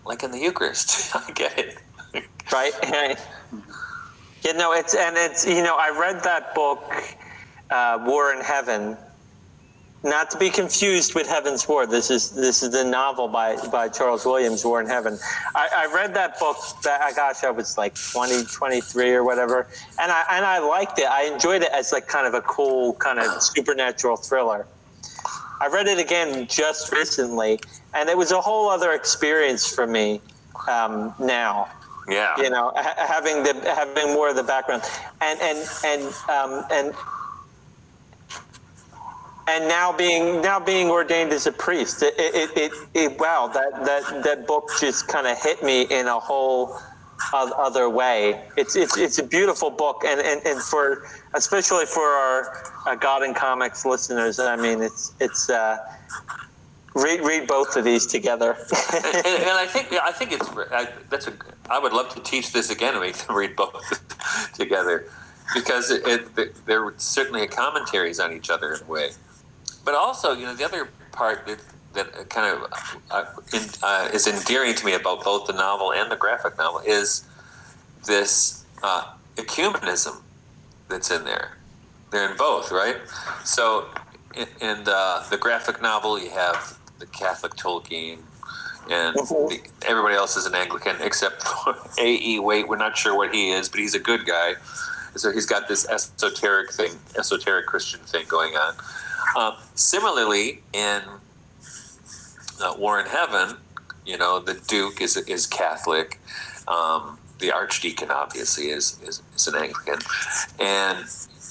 like 0.06 0.24
in 0.24 0.32
the 0.32 0.40
Eucharist. 0.40 1.16
I 1.16 1.32
get 1.32 1.58
it." 1.58 1.78
right? 2.52 3.18
You 4.44 4.54
know, 4.54 4.74
it's 4.74 4.96
and 4.96 5.16
it's 5.18 5.46
you 5.46 5.62
know, 5.62 5.78
I 5.78 5.96
read 5.98 6.24
that 6.24 6.56
book, 6.56 6.84
uh, 7.70 8.00
War 8.04 8.34
in 8.34 8.42
Heaven, 8.42 8.98
not 10.04 10.32
to 10.32 10.38
be 10.40 10.50
confused 10.50 11.14
with 11.14 11.28
Heaven's 11.28 11.68
War. 11.68 11.86
This 11.86 12.10
is 12.10 12.32
this 12.32 12.64
is 12.64 12.72
the 12.72 12.84
novel 12.84 13.28
by 13.28 13.56
by 13.68 13.88
Charles 13.88 14.26
Williams, 14.26 14.66
War 14.66 14.82
in 14.82 14.88
Heaven. 14.88 15.20
I, 15.54 15.70
I 15.76 15.94
read 15.94 16.16
that 16.16 16.40
book. 16.40 16.58
That, 16.84 17.14
gosh, 17.16 17.44
I 17.44 17.52
was 17.52 17.78
like 17.78 17.94
20, 17.94 18.46
23 18.46 19.12
or 19.12 19.24
whatever, 19.24 19.68
and 20.02 20.12
I 20.12 20.26
and 20.32 20.44
I 20.44 20.58
liked 20.58 20.98
it. 20.98 21.06
I 21.06 21.26
enjoyed 21.26 21.62
it 21.62 21.72
as 21.72 21.92
like 21.92 22.08
kind 22.08 22.26
of 22.26 22.34
a 22.34 22.42
cool 22.42 22.94
kind 22.94 23.20
of 23.20 23.44
supernatural 23.44 24.18
thriller. 24.18 24.66
I 25.60 25.68
read 25.68 25.86
it 25.86 26.00
again 26.00 26.48
just 26.48 26.92
recently, 26.92 27.60
and 27.94 28.10
it 28.10 28.18
was 28.18 28.32
a 28.32 28.42
whole 28.42 28.70
other 28.70 28.94
experience 28.94 29.72
for 29.72 29.86
me 29.86 30.20
um, 30.68 31.14
now 31.20 31.70
Yeah. 32.12 32.38
you 32.38 32.50
know, 32.50 32.74
ha- 32.76 32.96
having 32.98 33.44
the 33.44 33.54
having 33.74 34.14
more 34.14 34.30
of 34.30 34.36
the 34.36 34.44
background, 34.44 34.84
and 35.22 35.40
and 35.40 35.68
and 35.86 36.14
um, 36.30 36.66
and 36.72 36.94
and 39.48 39.68
now 39.68 39.92
being 39.92 40.42
now 40.42 40.60
being 40.60 40.90
ordained 40.90 41.32
as 41.32 41.48
a 41.48 41.52
priest, 41.52 42.04
it 42.04 42.14
it, 42.18 42.58
it, 42.58 42.72
it 42.94 43.20
wow 43.20 43.48
that 43.48 43.86
that 43.86 44.24
that 44.24 44.48
book 44.48 44.70
just 44.80 45.08
kind 45.08 45.28
of 45.28 45.42
hit 45.42 45.64
me 45.64 45.84
in 45.84 46.08
a 46.08 46.20
whole 46.20 46.78
other 47.34 47.90
way. 47.90 48.42
It's 48.58 48.76
it's 48.76 48.98
it's 48.98 49.20
a 49.20 49.24
beautiful 49.24 49.70
book, 49.70 50.04
and 50.06 50.20
and, 50.20 50.46
and 50.46 50.62
for 50.62 51.08
especially 51.34 51.86
for 51.86 52.04
our 52.04 52.74
uh, 52.88 52.96
God 52.96 53.24
and 53.24 53.36
Comics 53.36 53.86
listeners, 53.86 54.40
I 54.40 54.56
mean, 54.56 54.82
it's 54.82 55.14
it's. 55.20 55.50
Uh, 55.50 55.78
Read, 56.94 57.22
read 57.22 57.48
both 57.48 57.78
of 57.78 57.86
these 57.86 58.06
together. 58.06 58.52
and, 58.94 59.26
and, 59.26 59.58
I 59.58 59.66
think 59.66 59.94
I 59.94 60.12
think 60.12 60.34
it's 60.34 60.50
I, 60.50 60.90
that's 61.10 61.26
a 61.26 61.32
I 61.72 61.80
would 61.80 61.94
love 61.94 62.14
to 62.16 62.20
teach 62.22 62.52
this 62.52 62.70
again 62.70 62.94
and 62.94 63.02
make 63.02 63.16
them 63.16 63.36
read 63.42 63.56
both 63.56 64.54
together 64.54 65.06
because 65.54 65.92
it, 65.92 66.28
it, 66.38 66.66
they're 66.66 66.94
certainly 66.98 67.48
commentaries 67.48 68.20
on 68.20 68.34
each 68.34 68.50
other 68.50 68.74
in 68.74 68.82
a 68.82 68.86
way. 68.86 69.12
But 69.84 69.96
also, 69.96 70.34
you 70.34 70.46
know, 70.46 70.54
the 70.54 70.66
other 70.66 70.90
part 71.12 71.46
that 71.48 71.60
that 71.94 72.30
kind 72.30 72.56
of 72.56 72.74
uh, 73.12 73.26
in, 73.54 73.64
uh, 73.84 74.10
is 74.14 74.28
endearing 74.28 74.74
to 74.76 74.86
me 74.86 74.94
about 74.94 75.24
both 75.24 75.48
the 75.48 75.54
novel 75.54 75.92
and 75.92 76.10
the 76.10 76.16
graphic 76.16 76.58
novel 76.58 76.82
is 76.86 77.26
this 78.06 78.64
uh, 78.82 79.14
ecumenism 79.36 80.22
that's 80.90 81.12
in 81.12 81.26
there. 81.26 81.58
They're 82.12 82.32
in 82.32 82.38
both, 82.38 82.72
right? 82.72 82.98
So, 83.44 83.88
in, 84.36 84.48
in 84.62 84.84
the, 84.86 85.26
the 85.30 85.38
graphic 85.38 85.82
novel, 85.82 86.20
you 86.20 86.30
have 86.30 86.78
the 87.00 87.06
Catholic 87.08 87.54
Tolkien, 87.54 88.20
and 88.92 89.16
the, 89.16 89.60
everybody 89.88 90.16
else 90.16 90.36
is 90.36 90.46
an 90.46 90.54
Anglican 90.54 90.98
except 91.00 91.44
for 91.44 91.76
A.E. 92.00 92.40
Waite. 92.40 92.68
We're 92.68 92.76
not 92.76 92.98
sure 92.98 93.16
what 93.16 93.34
he 93.34 93.52
is, 93.52 93.70
but 93.70 93.80
he's 93.80 93.96
a 93.96 94.00
good 94.00 94.26
guy. 94.26 94.56
So 95.16 95.32
he's 95.32 95.46
got 95.46 95.68
this 95.68 95.88
esoteric 95.90 96.72
thing, 96.72 96.92
esoteric 97.18 97.66
Christian 97.66 98.00
thing 98.02 98.26
going 98.28 98.56
on. 98.56 98.76
Um, 99.38 99.58
similarly, 99.76 100.62
in 100.74 101.02
uh, 102.62 102.76
War 102.78 103.00
in 103.00 103.06
Heaven, 103.06 103.58
you 104.06 104.18
know, 104.18 104.40
the 104.40 104.56
Duke 104.68 105.02
is 105.02 105.18
is 105.18 105.48
Catholic. 105.48 106.20
Um, 106.68 107.18
the 107.40 107.52
Archdeacon 107.52 108.12
obviously 108.12 108.70
is, 108.70 109.00
is, 109.04 109.22
is 109.36 109.48
an 109.48 109.56
Anglican, 109.56 110.00
and 110.60 111.00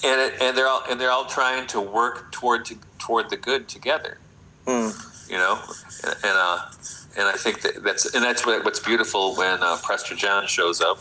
and 0.05 0.21
it, 0.21 0.41
and 0.41 0.57
they're 0.57 0.69
all 0.69 0.83
and 0.89 1.01
they're 1.01 1.11
all 1.11 1.27
trying 1.27 1.67
to 1.69 1.81
work 1.81 2.33
toward 2.33 2.65
to, 2.67 2.77
toward 2.99 3.31
the 3.31 3.37
good 3.37 3.69
together. 3.69 4.19
You 5.31 5.39
know, 5.39 5.59
and 6.05 6.15
and, 6.25 6.37
uh, 6.37 6.59
and 7.17 7.29
I 7.29 7.37
think 7.37 7.63
that 7.63 7.83
that's 7.83 8.15
and 8.15 8.25
that's 8.25 8.45
what, 8.45 8.65
what's 8.65 8.81
beautiful 8.81 9.37
when 9.37 9.63
uh, 9.63 9.79
Prester 9.83 10.15
John 10.15 10.47
shows 10.47 10.81
up 10.81 10.99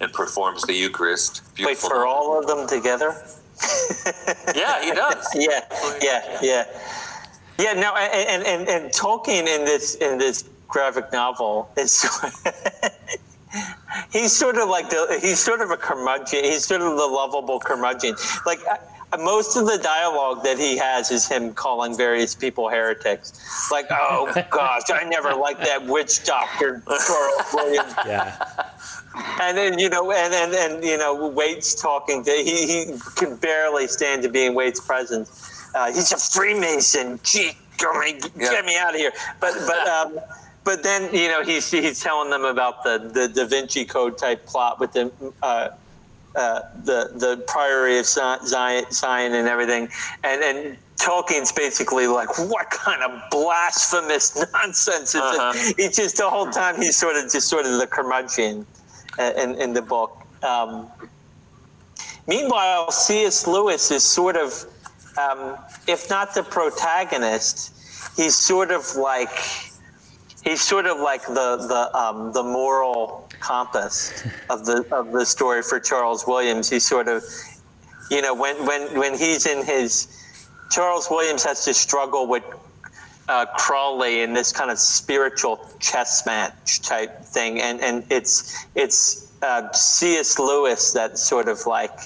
and 0.00 0.12
performs 0.12 0.62
the 0.62 0.74
Eucharist. 0.74 1.42
Wait 1.60 1.78
for 1.78 2.06
all 2.06 2.38
of 2.38 2.46
them 2.46 2.66
together. 2.66 3.14
Yeah, 4.54 4.82
he 4.82 4.92
does. 4.92 5.26
yeah, 5.34 5.60
yeah, 6.02 6.38
yeah, 6.42 6.64
yeah. 7.58 7.72
No, 7.74 7.94
and, 7.94 8.44
and 8.44 8.68
and 8.68 8.92
Tolkien 8.92 9.46
in 9.46 9.64
this 9.64 9.94
in 9.96 10.18
this 10.18 10.48
graphic 10.68 11.12
novel 11.12 11.70
is 11.76 12.02
he's 14.12 14.32
sort 14.32 14.56
of 14.56 14.68
like 14.68 14.90
the 14.90 15.18
he's 15.20 15.38
sort 15.38 15.60
of 15.60 15.70
a 15.70 15.76
curmudgeon. 15.76 16.44
He's 16.44 16.64
sort 16.64 16.80
of 16.80 16.96
the 16.96 17.06
lovable 17.06 17.60
curmudgeon. 17.60 18.16
Like 18.44 18.60
most 19.18 19.56
of 19.56 19.66
the 19.66 19.78
dialogue 19.78 20.42
that 20.44 20.58
he 20.58 20.76
has 20.78 21.10
is 21.10 21.28
him 21.28 21.52
calling 21.54 21.96
various 21.96 22.34
people 22.34 22.68
heretics. 22.68 23.32
Like, 23.70 23.86
oh 23.90 24.32
gosh, 24.50 24.82
I 24.90 25.04
never 25.04 25.34
liked 25.34 25.60
that 25.60 25.84
witch 25.86 26.24
doctor 26.24 26.82
Charles 26.86 27.54
Williams 27.54 27.94
Yeah. 28.06 28.36
and 29.40 29.56
then 29.56 29.78
you 29.78 29.88
know, 29.88 30.10
and 30.12 30.32
and, 30.34 30.54
and 30.54 30.84
you 30.84 30.96
know, 30.98 31.28
Waite's 31.28 31.74
talking 31.80 32.24
to 32.24 32.30
he 32.30 32.66
he 32.66 32.94
can 33.16 33.36
barely 33.36 33.86
stand 33.86 34.22
to 34.22 34.28
be 34.28 34.46
in 34.46 34.54
Waite's 34.54 34.80
presence. 34.80 35.70
Uh, 35.74 35.86
he's 35.92 36.12
a 36.12 36.16
Freemason. 36.18 37.18
Gee, 37.22 37.52
get 37.78 37.94
me, 37.98 38.20
Yeah. 38.36 38.50
get 38.50 38.64
me 38.64 38.76
out 38.78 38.94
of 38.94 39.00
here. 39.00 39.12
But 39.40 39.54
but 39.66 39.88
um, 39.96 40.18
but 40.64 40.82
then 40.82 41.14
you 41.14 41.28
know 41.28 41.42
he's 41.42 41.70
he's 41.70 42.00
telling 42.00 42.30
them 42.30 42.44
about 42.44 42.82
the 42.84 43.10
the 43.12 43.28
Da 43.28 43.44
Vinci 43.46 43.84
Code 43.84 44.16
type 44.18 44.46
plot 44.46 44.80
with 44.80 44.92
the. 44.92 45.10
Uh, 45.42 45.70
uh, 46.36 46.60
the 46.84 47.10
the 47.14 47.42
Priory 47.46 47.98
of 47.98 48.06
Zi- 48.06 48.46
Zion, 48.46 48.84
Zion 48.90 49.34
and 49.34 49.48
everything, 49.48 49.88
and 50.24 50.42
and 50.42 50.78
Tolkien's 51.00 51.50
basically 51.52 52.06
like, 52.06 52.38
what 52.48 52.70
kind 52.70 53.02
of 53.02 53.20
blasphemous 53.30 54.36
nonsense 54.52 55.14
is 55.14 55.20
Uh-huh. 55.20 55.52
it? 55.56 55.76
He 55.76 55.88
just 55.88 56.16
the 56.16 56.30
whole 56.30 56.50
time 56.50 56.76
he's 56.80 56.96
sort 56.96 57.16
of 57.16 57.30
just 57.30 57.48
sort 57.48 57.66
of 57.66 57.78
the 57.78 57.86
curmudgeon 57.86 58.64
uh, 59.18 59.32
in 59.36 59.56
in 59.56 59.72
the 59.72 59.82
book. 59.82 60.16
Um, 60.42 60.88
meanwhile, 62.26 62.90
C.S. 62.90 63.46
Lewis 63.46 63.90
is 63.90 64.02
sort 64.04 64.36
of, 64.36 64.64
um, 65.18 65.56
if 65.86 66.08
not 66.10 66.34
the 66.34 66.42
protagonist, 66.42 67.72
he's 68.16 68.36
sort 68.36 68.70
of 68.70 68.96
like 68.96 69.30
he's 70.42 70.60
sort 70.60 70.86
of 70.86 70.98
like 70.98 71.22
the 71.26 71.56
the 71.68 71.96
um, 71.96 72.32
the 72.32 72.42
moral 72.42 73.28
compass 73.40 74.24
of 74.50 74.64
the 74.66 74.86
of 74.92 75.12
the 75.12 75.24
story 75.24 75.62
for 75.62 75.80
Charles 75.80 76.26
Williams. 76.26 76.68
He's 76.70 76.86
sort 76.86 77.08
of, 77.08 77.22
you 78.10 78.22
know, 78.22 78.34
when 78.34 78.56
when 78.66 78.82
when 78.98 79.16
he's 79.18 79.46
in 79.46 79.64
his 79.64 80.08
Charles 80.70 81.08
Williams 81.10 81.44
has 81.44 81.64
to 81.64 81.74
struggle 81.74 82.26
with 82.26 82.44
uh, 83.28 83.46
Crowley 83.56 84.22
in 84.22 84.32
this 84.32 84.52
kind 84.52 84.70
of 84.70 84.78
spiritual 84.78 85.68
chess 85.80 86.26
match 86.26 86.80
type 86.82 87.22
thing, 87.24 87.60
and 87.60 87.80
and 87.80 88.04
it's 88.10 88.66
it's 88.74 89.32
uh, 89.42 89.70
C.S. 89.72 90.38
Lewis 90.38 90.92
that 90.92 91.18
sort 91.18 91.48
of 91.48 91.66
like 91.66 91.98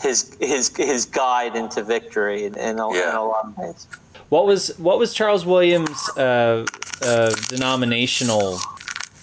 his 0.00 0.34
his 0.40 0.74
his 0.76 1.04
guide 1.04 1.56
into 1.56 1.82
victory 1.82 2.44
in, 2.44 2.54
in, 2.56 2.78
a, 2.78 2.94
Yeah. 2.94 3.10
in 3.10 3.16
a 3.16 3.24
lot 3.24 3.44
of 3.46 3.56
ways. 3.58 3.86
What 4.30 4.46
was 4.46 4.68
what 4.78 4.98
was 4.98 5.12
Charles 5.12 5.44
Williams' 5.44 6.08
uh, 6.16 6.64
uh, 7.02 7.34
denominational 7.48 8.58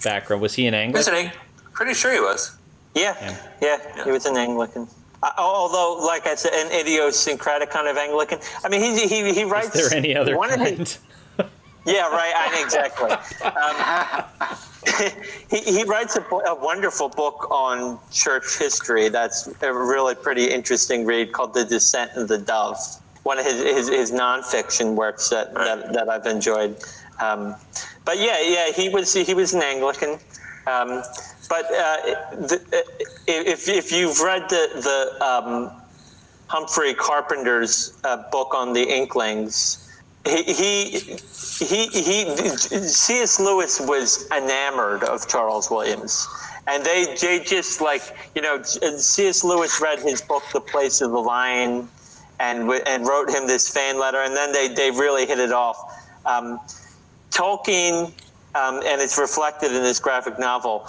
background? 0.04 0.42
Was 0.42 0.54
he 0.54 0.68
an 0.68 0.74
Anglican? 0.74 1.14
Visiting. 1.14 1.32
Pretty 1.74 1.94
sure 1.94 2.14
he 2.14 2.20
was. 2.20 2.56
Yeah, 2.94 3.36
yeah, 3.62 4.04
he 4.04 4.12
was 4.12 4.26
an 4.26 4.38
Anglican. 4.38 4.88
Uh, 5.24 5.32
although, 5.38 6.06
like 6.06 6.28
I 6.28 6.36
said, 6.36 6.52
an 6.54 6.72
idiosyncratic 6.72 7.70
kind 7.70 7.88
of 7.88 7.96
Anglican. 7.98 8.40
I 8.64 8.70
mean, 8.70 8.82
he 8.82 9.08
he, 9.08 9.34
he 9.34 9.44
writes. 9.44 9.76
Is 9.76 9.90
there 9.90 9.98
any 9.98 10.16
other 10.16 10.38
one 10.38 10.52
of 10.54 10.60
his- 10.60 11.00
Yeah, 11.86 12.10
right. 12.10 12.34
I, 12.36 12.62
exactly. 12.62 13.12
Um, 13.48 15.12
he, 15.50 15.78
he 15.78 15.84
writes 15.86 16.18
a, 16.18 16.22
a 16.22 16.54
wonderful 16.56 17.08
book 17.08 17.50
on 17.50 17.98
church 18.12 18.58
history. 18.60 19.08
That's 19.08 19.48
a 19.62 19.72
really 19.74 20.14
pretty 20.16 20.52
interesting 20.52 21.06
read 21.06 21.32
called 21.32 21.54
"The 21.54 21.64
Descent 21.64 22.12
of 22.18 22.28
the 22.28 22.38
Dove." 22.40 22.78
One 23.28 23.38
of 23.40 23.46
his 23.46 23.60
his, 23.62 23.88
his 23.90 24.12
nonfiction 24.12 24.96
works 24.96 25.30
that, 25.30 25.54
that, 25.54 25.94
that 25.94 26.08
I've 26.08 26.26
enjoyed. 26.26 26.78
Um, 27.22 27.56
but 28.06 28.18
yeah, 28.20 28.40
yeah, 28.42 28.72
he 28.72 28.88
was 28.90 29.14
he 29.14 29.34
was 29.34 29.54
an 29.54 29.64
Anglican. 29.74 30.12
Um, 30.66 30.90
but 31.50 31.66
uh, 31.66 31.98
the, 32.50 32.58
if 33.28 33.68
if 33.68 33.92
you've 33.92 34.20
read 34.22 34.44
the 34.50 34.64
the 34.88 35.00
um, 35.26 35.72
Humphrey 36.48 36.94
Carpenter's 36.94 37.98
uh, 38.04 38.24
book 38.32 38.54
on 38.54 38.74
the 38.74 38.84
Inklings. 38.84 39.84
He, 40.26 40.44
he, 40.44 40.84
he, 41.66 41.88
he, 41.88 42.36
C.S. 42.36 43.40
Lewis 43.40 43.80
was 43.80 44.30
enamored 44.32 45.04
of 45.04 45.28
Charles 45.28 45.70
Williams. 45.72 46.28
And 46.68 46.86
they, 46.86 47.16
they 47.22 47.40
just 47.40 47.80
like, 47.80 48.02
you 48.36 48.42
know, 48.42 48.62
C.S. 48.62 49.44
Lewis 49.46 49.80
read 49.82 50.00
his 50.00 50.22
book, 50.22 50.44
The 50.52 50.60
Place 50.60 51.00
of 51.00 51.12
the 51.12 51.20
Lion, 51.20 51.88
and, 52.40 52.70
and 52.88 53.08
wrote 53.08 53.30
him 53.30 53.48
this 53.48 53.70
fan 53.70 54.00
letter, 54.00 54.22
and 54.22 54.36
then 54.36 54.52
they, 54.52 54.68
they 54.68 54.92
really 54.92 55.26
hit 55.26 55.40
it 55.40 55.52
off. 55.52 55.78
Um, 56.26 56.60
Tolkien, 57.32 58.06
um, 58.56 58.82
and 58.86 59.02
it's 59.02 59.18
reflected 59.18 59.72
in 59.72 59.82
this 59.84 60.00
graphic 60.00 60.40
novel, 60.40 60.88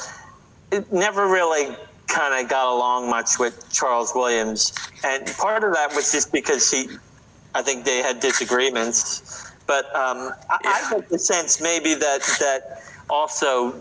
it 0.70 0.90
never 0.92 1.26
really 1.26 1.74
kind 2.06 2.42
of 2.42 2.50
got 2.50 2.72
along 2.72 3.08
much 3.10 3.38
with 3.38 3.70
Charles 3.72 4.12
Williams, 4.14 4.72
and 5.04 5.26
part 5.38 5.64
of 5.64 5.74
that 5.74 5.94
was 5.94 6.12
just 6.12 6.32
because 6.32 6.70
he, 6.70 6.88
I 7.54 7.62
think 7.62 7.84
they 7.84 7.98
had 7.98 8.20
disagreements, 8.20 9.52
but 9.66 9.86
um, 9.94 10.32
I, 10.50 10.58
I 10.64 10.90
get 10.90 11.08
the 11.08 11.18
sense 11.18 11.60
maybe 11.60 11.94
that 11.94 12.22
that 12.40 12.82
also 13.10 13.74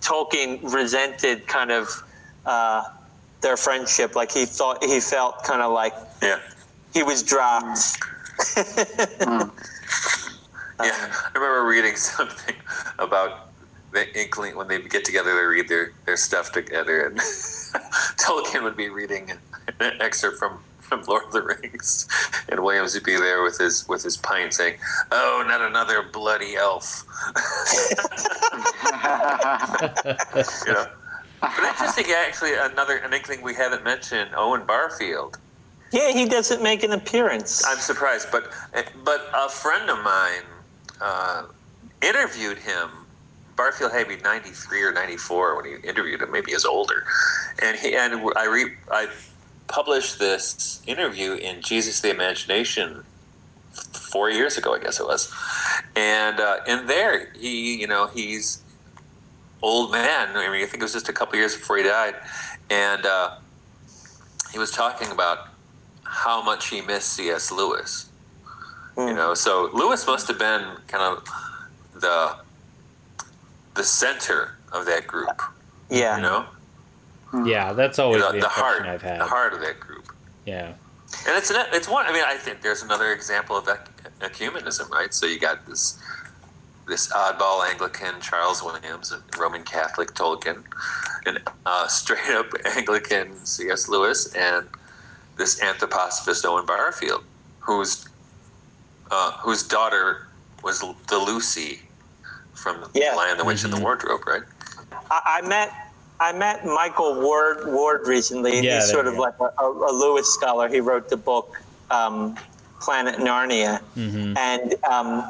Tolkien 0.00 0.72
resented 0.72 1.46
kind 1.46 1.70
of 1.70 1.88
uh, 2.46 2.84
their 3.40 3.56
friendship, 3.56 4.14
like 4.16 4.32
he 4.32 4.46
thought 4.46 4.82
he 4.82 5.00
felt 5.00 5.42
kind 5.44 5.62
of 5.62 5.72
like 5.72 5.94
Yeah. 6.22 6.40
He 6.94 7.02
was 7.02 7.22
dropped. 7.22 7.98
Yeah, 10.82 11.12
I 11.12 11.30
remember 11.34 11.68
reading 11.68 11.96
something 11.96 12.56
about 12.98 13.50
the 13.92 14.12
Inkling 14.18 14.56
when 14.56 14.66
they 14.66 14.80
get 14.82 15.04
together, 15.04 15.34
they 15.34 15.44
read 15.44 15.68
their, 15.68 15.92
their 16.04 16.16
stuff 16.16 16.50
together, 16.50 17.06
and 17.06 17.16
Tolkien 18.18 18.62
would 18.64 18.76
be 18.76 18.88
reading 18.88 19.30
an 19.78 20.00
excerpt 20.00 20.38
from, 20.38 20.58
from 20.80 21.02
Lord 21.04 21.26
of 21.26 21.32
the 21.32 21.42
Rings, 21.42 22.08
and 22.48 22.60
Williams 22.64 22.94
would 22.94 23.04
be 23.04 23.16
there 23.16 23.42
with 23.42 23.58
his 23.58 23.86
with 23.88 24.02
his 24.02 24.16
pint 24.16 24.52
saying, 24.52 24.78
"Oh, 25.12 25.44
not 25.46 25.60
another 25.60 26.02
bloody 26.02 26.56
elf," 26.56 27.04
you 30.66 30.72
know. 30.72 30.86
But 31.40 31.62
interesting, 31.62 32.06
actually, 32.16 32.54
another 32.54 32.96
an 32.96 33.12
Inkling 33.12 33.42
we 33.42 33.54
haven't 33.54 33.84
mentioned, 33.84 34.30
Owen 34.34 34.66
Barfield. 34.66 35.38
Yeah, 35.94 36.10
he 36.10 36.24
doesn't 36.24 36.60
make 36.60 36.82
an 36.82 36.90
appearance. 36.90 37.64
I'm 37.64 37.78
surprised, 37.78 38.26
but 38.32 38.50
but 39.04 39.30
a 39.32 39.48
friend 39.48 39.88
of 39.88 40.02
mine 40.02 40.42
uh, 41.00 41.44
interviewed 42.02 42.58
him. 42.58 42.90
Barfield 43.54 43.92
had 43.92 44.08
to 44.08 44.16
be 44.16 44.20
93 44.20 44.82
or 44.82 44.92
94 44.92 45.54
when 45.54 45.64
he 45.64 45.88
interviewed 45.88 46.20
him. 46.20 46.32
Maybe 46.32 46.50
he 46.50 46.54
was 46.54 46.64
older, 46.64 47.04
and 47.62 47.78
he 47.78 47.94
and 47.94 48.28
I 48.36 48.46
re, 48.46 48.72
I 48.90 49.08
published 49.68 50.18
this 50.18 50.82
interview 50.84 51.34
in 51.34 51.62
Jesus 51.62 52.00
the 52.00 52.10
Imagination 52.10 53.04
four 53.92 54.30
years 54.30 54.58
ago, 54.58 54.74
I 54.74 54.80
guess 54.80 54.98
it 54.98 55.06
was, 55.06 55.32
and 55.94 56.40
uh, 56.40 56.58
in 56.66 56.88
there 56.88 57.32
he 57.34 57.80
you 57.80 57.86
know 57.86 58.08
he's 58.08 58.62
old 59.62 59.92
man. 59.92 60.36
I 60.36 60.50
mean, 60.50 60.64
I 60.64 60.66
think 60.66 60.82
it 60.82 60.82
was 60.82 60.92
just 60.92 61.08
a 61.08 61.12
couple 61.12 61.38
years 61.38 61.54
before 61.56 61.76
he 61.76 61.84
died, 61.84 62.16
and 62.68 63.06
uh, 63.06 63.36
he 64.50 64.58
was 64.58 64.72
talking 64.72 65.12
about 65.12 65.53
how 66.14 66.42
much 66.42 66.68
he 66.68 66.80
missed 66.80 67.12
C.S. 67.14 67.50
Lewis. 67.50 68.06
You 68.96 69.12
know, 69.12 69.34
so 69.34 69.70
Lewis 69.74 70.06
must 70.06 70.28
have 70.28 70.38
been 70.38 70.62
kind 70.86 71.02
of 71.18 71.28
the 72.00 72.36
the 73.74 73.82
center 73.82 74.56
of 74.72 74.86
that 74.86 75.06
group. 75.08 75.42
yeah. 75.90 76.16
You 76.16 76.22
know, 76.22 76.46
Yeah, 77.44 77.72
that's 77.72 77.98
You 77.98 78.04
always 78.04 78.22
know, 78.22 78.30
the, 78.32 78.38
the 78.40 78.48
heart, 78.48 78.82
I've 78.82 79.02
had. 79.02 79.20
the 79.20 79.24
heart 79.26 79.52
of 79.52 79.60
that 79.62 79.80
group. 79.80 80.06
Yeah. 80.46 80.74
And 81.26 81.36
it's 81.36 81.50
an, 81.50 81.56
it's 81.72 81.88
one. 81.88 82.06
I 82.06 82.12
mean, 82.12 82.22
I 82.24 82.36
think 82.36 82.62
there's 82.62 82.82
another 82.84 83.12
example 83.12 83.56
of 83.56 83.66
ec- 83.66 83.88
ecumenism, 84.20 84.88
right? 84.90 85.12
So 85.12 85.26
you 85.26 85.40
got 85.40 85.66
this 85.66 85.98
this 86.86 87.10
oddball 87.12 87.68
Anglican 87.68 88.20
Charles 88.20 88.62
Williams, 88.62 89.10
and 89.10 89.22
Roman 89.38 89.62
Catholic 89.64 90.10
Tolkien, 90.14 90.62
and 91.26 91.40
uh, 91.66 91.86
straight 92.00 92.30
up 92.30 92.46
Anglican 92.76 93.34
C.S. 93.44 93.88
Lewis, 93.88 94.32
and 94.34 94.68
this 95.36 95.60
anthroposophist 95.60 96.44
Owen 96.44 96.66
Barfield, 96.66 97.24
whose 97.60 98.08
uh, 99.10 99.32
whose 99.32 99.62
daughter 99.66 100.28
was 100.62 100.80
the 101.08 101.18
Lucy 101.18 101.80
from 102.54 102.88
Yeah. 102.94 103.10
The 103.10 103.16
Lion, 103.16 103.38
the 103.38 103.44
Witch, 103.44 103.64
and 103.64 103.72
the 103.72 103.80
Wardrobe, 103.80 104.26
right? 104.26 104.42
I, 105.10 105.40
I 105.42 105.48
met 105.48 105.72
I 106.20 106.32
met 106.32 106.64
Michael 106.64 107.20
Ward 107.20 107.66
Ward 107.66 108.06
recently. 108.06 108.60
Yeah, 108.60 108.76
He's 108.76 108.90
sort 108.90 109.06
of 109.06 109.14
go. 109.14 109.20
like 109.22 109.34
a, 109.40 109.44
a, 109.62 109.70
a 109.70 109.92
Lewis 109.92 110.32
scholar. 110.32 110.68
He 110.68 110.80
wrote 110.80 111.08
the 111.08 111.16
book 111.16 111.60
um, 111.90 112.36
Planet 112.80 113.16
Narnia, 113.16 113.80
Mm-hmm. 113.96 114.36
and 114.38 114.74
um, 114.84 115.24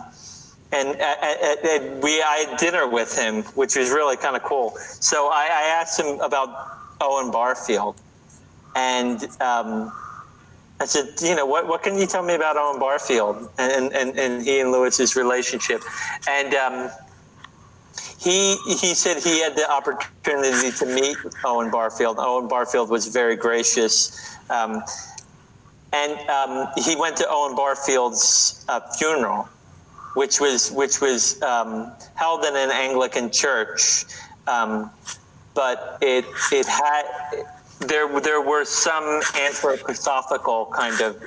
and, 0.73 0.89
uh, 1.01 1.05
uh, 1.05 1.27
uh, 1.65 2.01
we 2.03 2.21
I 2.23 2.47
had 2.49 2.59
dinner 2.59 2.89
with 2.89 3.17
him, 3.17 3.43
which 3.55 3.77
was 3.77 3.91
really 3.91 4.17
kind 4.17 4.35
of 4.37 4.43
cool. 4.43 4.77
So 5.01 5.29
I, 5.33 5.45
I 5.53 5.63
asked 5.81 5.99
him 6.01 6.19
about 6.21 6.49
Owen 7.01 7.31
Barfield, 7.31 7.95
and 8.75 9.23
um, 9.41 9.93
I 10.81 10.87
said, 10.87 11.15
you 11.23 11.37
know, 11.37 11.47
what, 11.47 11.69
what 11.69 11.83
can 11.83 11.97
you 11.99 12.07
tell 12.07 12.23
me 12.23 12.35
about 12.35 12.57
Owen 12.57 12.81
Barfield 12.81 13.49
and, 13.59 13.93
and, 13.93 14.19
and 14.19 14.43
he 14.43 14.61
and 14.61 14.73
Lewis's 14.73 15.17
relationship? 15.17 15.83
And 16.29 16.55
um, 16.55 16.91
he 18.19 18.57
he 18.67 18.95
said 18.95 19.23
he 19.23 19.41
had 19.41 19.55
the 19.55 19.71
opportunity 19.71 20.71
to 20.73 20.87
meet 20.87 21.17
Owen 21.45 21.71
Barfield. 21.71 22.17
Owen 22.19 22.49
Barfield 22.49 22.89
was 22.89 23.07
very 23.09 23.37
gracious, 23.37 24.37
um, 24.51 24.83
and 25.93 26.19
um, 26.29 26.69
he 26.77 26.97
went 26.97 27.17
to 27.19 27.27
Owen 27.29 27.55
Barfield's 27.55 28.65
uh, 28.69 28.81
funeral, 28.99 29.49
which 30.15 30.41
was 30.41 30.73
which 30.73 31.01
was 31.01 31.41
um, 31.43 31.93
held 32.15 32.45
in 32.45 32.57
an 32.57 32.71
Anglican 32.71 33.31
church, 33.31 34.07
um, 34.47 34.91
but 35.55 35.99
it 36.01 36.25
it 36.51 36.67
had 36.67 37.05
there 37.89 38.21
there 38.21 38.41
were 38.41 38.65
some 38.65 39.21
anthroposophical 39.21 40.71
kind 40.73 41.01
of 41.01 41.23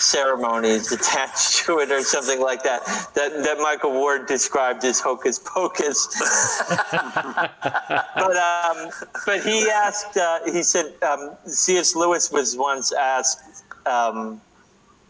ceremonies 0.00 0.92
attached 0.92 1.64
to 1.64 1.78
it 1.78 1.90
or 1.90 2.02
something 2.02 2.40
like 2.40 2.62
that 2.62 2.84
that, 3.14 3.42
that 3.44 3.58
Michael 3.58 3.92
Ward 3.92 4.26
described 4.26 4.84
as 4.84 5.00
hocus 5.00 5.38
pocus. 5.38 6.08
but 6.90 8.36
um, 8.36 8.90
but 9.24 9.42
he 9.42 9.68
asked 9.70 10.16
uh, 10.16 10.40
he 10.44 10.62
said 10.62 10.92
um, 11.02 11.36
C.S. 11.46 11.94
Lewis 11.94 12.30
was 12.30 12.56
once 12.56 12.92
asked 12.92 13.64
um, 13.86 14.40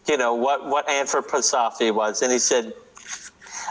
you 0.07 0.17
know 0.17 0.33
what 0.33 0.65
what 0.67 0.87
anthroposophy 0.87 1.93
was 1.93 2.21
and 2.21 2.31
he 2.31 2.39
said 2.39 2.73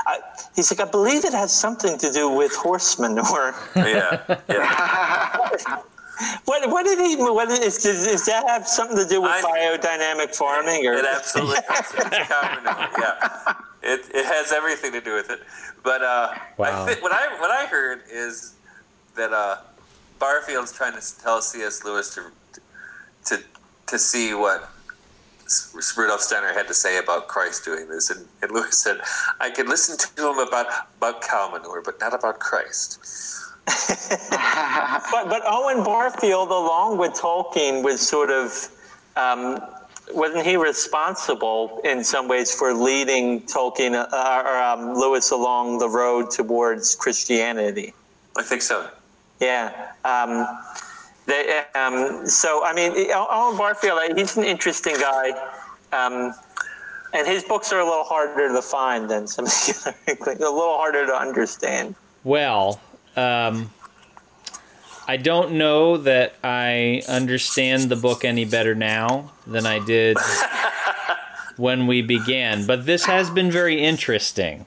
I, 0.07 0.21
he's 0.55 0.71
like 0.71 0.87
I 0.87 0.91
believe 0.91 1.25
it 1.25 1.33
has 1.33 1.53
something 1.53 1.99
to 1.99 2.13
do 2.13 2.29
with 2.29 2.55
horse 2.55 2.99
manure. 2.99 3.55
Yeah, 3.77 4.39
yeah. 4.49 5.83
What 6.47 6.69
what 6.71 6.85
did 6.85 6.99
he 6.99 7.17
what 7.17 7.49
is 7.51 7.79
does, 7.83 8.05
does 8.07 8.27
that 8.27 8.47
have 8.49 8.67
something 8.67 8.97
to 8.97 9.07
do 9.07 9.21
with 9.23 9.31
I- 9.31 9.43
biodynamic 9.43 10.35
farming 10.35 10.87
or 10.87 10.95
It 10.95 11.05
absolutely. 11.05 11.57
it's 11.71 11.93
common, 12.29 12.65
yeah. 12.99 13.55
it, 13.83 14.01
it 14.15 14.25
has 14.27 14.53
everything 14.53 14.93
to 14.93 15.01
do 15.01 15.15
with 15.15 15.31
it. 15.31 15.41
But 15.85 16.03
uh, 16.03 16.35
Wow. 16.57 16.83
I 16.85 16.87
think 16.87 17.03
what 17.03 17.13
I 17.13 17.41
what 17.41 17.51
I 17.51 17.67
heard 17.67 18.03
is 18.11 18.55
that 19.17 19.33
uh, 19.33 19.59
Barfield's 20.19 20.73
trying 20.73 20.95
to 21.01 21.21
tell 21.23 21.41
C.S. 21.41 21.85
Lewis 21.85 22.15
to 22.15 22.25
to 23.27 23.43
to 23.87 23.99
see 23.99 24.35
what 24.35 24.69
S- 25.47 25.95
Rudolf 25.97 26.21
Steiner 26.21 26.53
had 26.53 26.67
to 26.69 26.75
say 26.75 26.99
about 26.99 27.29
Christ 27.29 27.65
doing 27.65 27.89
this, 27.89 28.11
and, 28.11 28.27
and 28.43 28.51
Lewis 28.51 28.77
said, 28.83 29.01
"I 29.41 29.51
can 29.51 29.69
listen 29.69 29.97
to 29.97 30.29
him 30.31 30.39
about 30.39 30.67
about 30.99 31.23
cow 31.23 31.49
manure, 31.53 31.81
but 31.83 32.01
not 32.01 32.13
about 32.13 32.39
Christ." 32.41 32.99
But 35.11 35.29
but 35.29 35.43
Owen 35.47 35.85
Barfield, 35.85 36.51
along 36.51 36.99
with 36.99 37.13
Tolkien, 37.13 37.83
was 37.83 38.01
sort 38.01 38.31
of 38.31 38.69
um, 39.17 39.61
wasn't 40.13 40.45
he 40.45 40.57
responsible 40.57 41.81
in 41.85 42.03
some 42.05 42.29
ways 42.29 42.55
for 42.55 42.73
leading 42.75 43.43
Tolkien 43.43 43.95
uh, 43.95 44.43
or 44.45 44.57
um, 44.57 44.95
Lewis 44.95 45.31
along 45.31 45.79
the 45.79 45.89
road 45.89 46.31
towards 46.31 46.95
Christianity? 46.95 47.95
I 48.37 48.43
think 48.43 48.63
so. 48.63 48.89
Yeah. 49.41 49.93
Um, 50.05 50.47
they, 51.27 51.63
um, 51.75 52.27
so 52.27 52.65
I 52.65 52.73
mean, 52.73 52.93
Owen 53.13 53.57
Barfield, 53.57 53.99
uh, 53.99 54.15
he's 54.15 54.37
an 54.37 54.45
interesting 54.45 54.97
guy. 54.97 55.31
Um, 55.93 56.35
and 57.15 57.27
his 57.27 57.45
books 57.45 57.73
are 57.73 57.81
a 57.81 57.85
little 57.85 58.05
harder 58.05 58.53
to 58.53 58.63
find 58.63 59.09
than 59.09 59.27
some 59.27 59.47
of 59.47 59.51
the 59.51 59.95
other, 60.07 60.33
a 60.33 60.51
little 60.51 60.77
harder 60.77 61.07
to 61.07 61.15
understand. 61.15 61.95
Well, 62.25 62.81
um, 63.19 63.71
I 65.07 65.17
don't 65.17 65.53
know 65.53 65.97
that 65.97 66.35
I 66.45 67.03
understand 67.09 67.85
the 67.85 67.97
book 67.97 68.25
any 68.25 68.45
better 68.45 68.75
now 68.75 69.33
than 69.47 69.67
I 69.67 69.79
did 69.85 70.19
when 71.57 71.87
we 71.87 72.03
began, 72.03 72.67
but 72.67 72.85
this 72.87 73.07
has 73.07 73.31
been 73.31 73.51
very 73.51 73.83
interesting. 73.83 74.67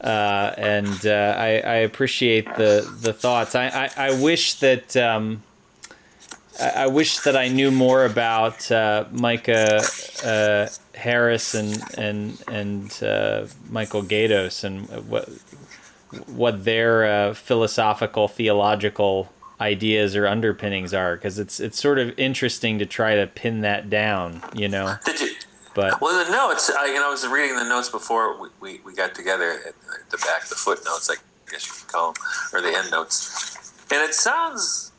Uh, 0.00 0.52
and 0.56 1.06
uh, 1.06 1.34
I, 1.38 1.48
I 1.60 1.74
appreciate 1.88 2.46
the, 2.56 2.88
the 3.00 3.12
thoughts. 3.12 3.54
I, 3.54 3.66
I, 3.68 3.90
I 4.08 4.22
wish 4.22 4.54
that 4.54 4.96
um, 4.96 5.42
I, 6.60 6.70
I 6.70 6.86
wish 6.86 7.18
that 7.20 7.36
I 7.36 7.48
knew 7.48 7.70
more 7.70 8.04
about 8.04 8.70
uh, 8.70 9.04
Micah 9.12 9.82
uh, 10.24 10.68
Harris 10.94 11.54
and 11.54 11.82
and 11.96 12.42
and 12.48 13.02
uh, 13.02 13.46
Michael 13.70 14.02
Gaydos 14.02 14.64
and 14.64 14.88
what 15.08 15.28
what 16.26 16.64
their 16.64 17.04
uh, 17.04 17.34
philosophical 17.34 18.28
theological 18.28 19.32
ideas 19.60 20.16
or 20.16 20.26
underpinnings 20.26 20.92
are 20.92 21.14
because 21.16 21.38
it's 21.38 21.60
it's 21.60 21.80
sort 21.80 21.98
of 21.98 22.18
interesting 22.18 22.78
to 22.80 22.86
try 22.86 23.14
to 23.14 23.26
pin 23.28 23.60
that 23.60 23.88
down 23.88 24.42
you 24.54 24.68
know 24.68 24.96
Did 25.04 25.20
you? 25.20 25.30
but 25.74 26.00
Well, 26.00 26.24
the 26.24 26.30
notes. 26.30 26.68
I, 26.70 26.86
you 26.86 26.94
know, 26.96 27.06
I 27.06 27.10
was 27.10 27.26
reading 27.26 27.56
the 27.56 27.64
notes 27.64 27.88
before 27.88 28.38
we, 28.42 28.48
we, 28.60 28.80
we 28.84 28.92
got 28.94 29.14
together 29.14 29.52
at 29.66 30.10
the 30.10 30.18
back, 30.18 30.46
the 30.48 30.54
footnotes, 30.54 31.08
I 31.10 31.14
guess 31.50 31.66
you 31.66 31.72
could 31.72 31.90
call 31.92 32.12
them, 32.12 32.22
or 32.52 32.60
the 32.60 32.76
end 32.76 32.90
notes. 32.90 33.72
And 33.90 34.02
it 34.02 34.12
sounds, 34.14 34.92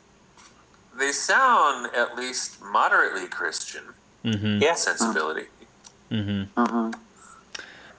they 0.98 1.12
sound 1.12 1.94
at 1.94 2.16
least 2.16 2.60
moderately 2.60 3.28
Christian 3.28 3.84
mhm, 4.24 4.60
Yeah. 4.60 4.74
sensibility. 4.74 5.44
mhm. 6.10 6.48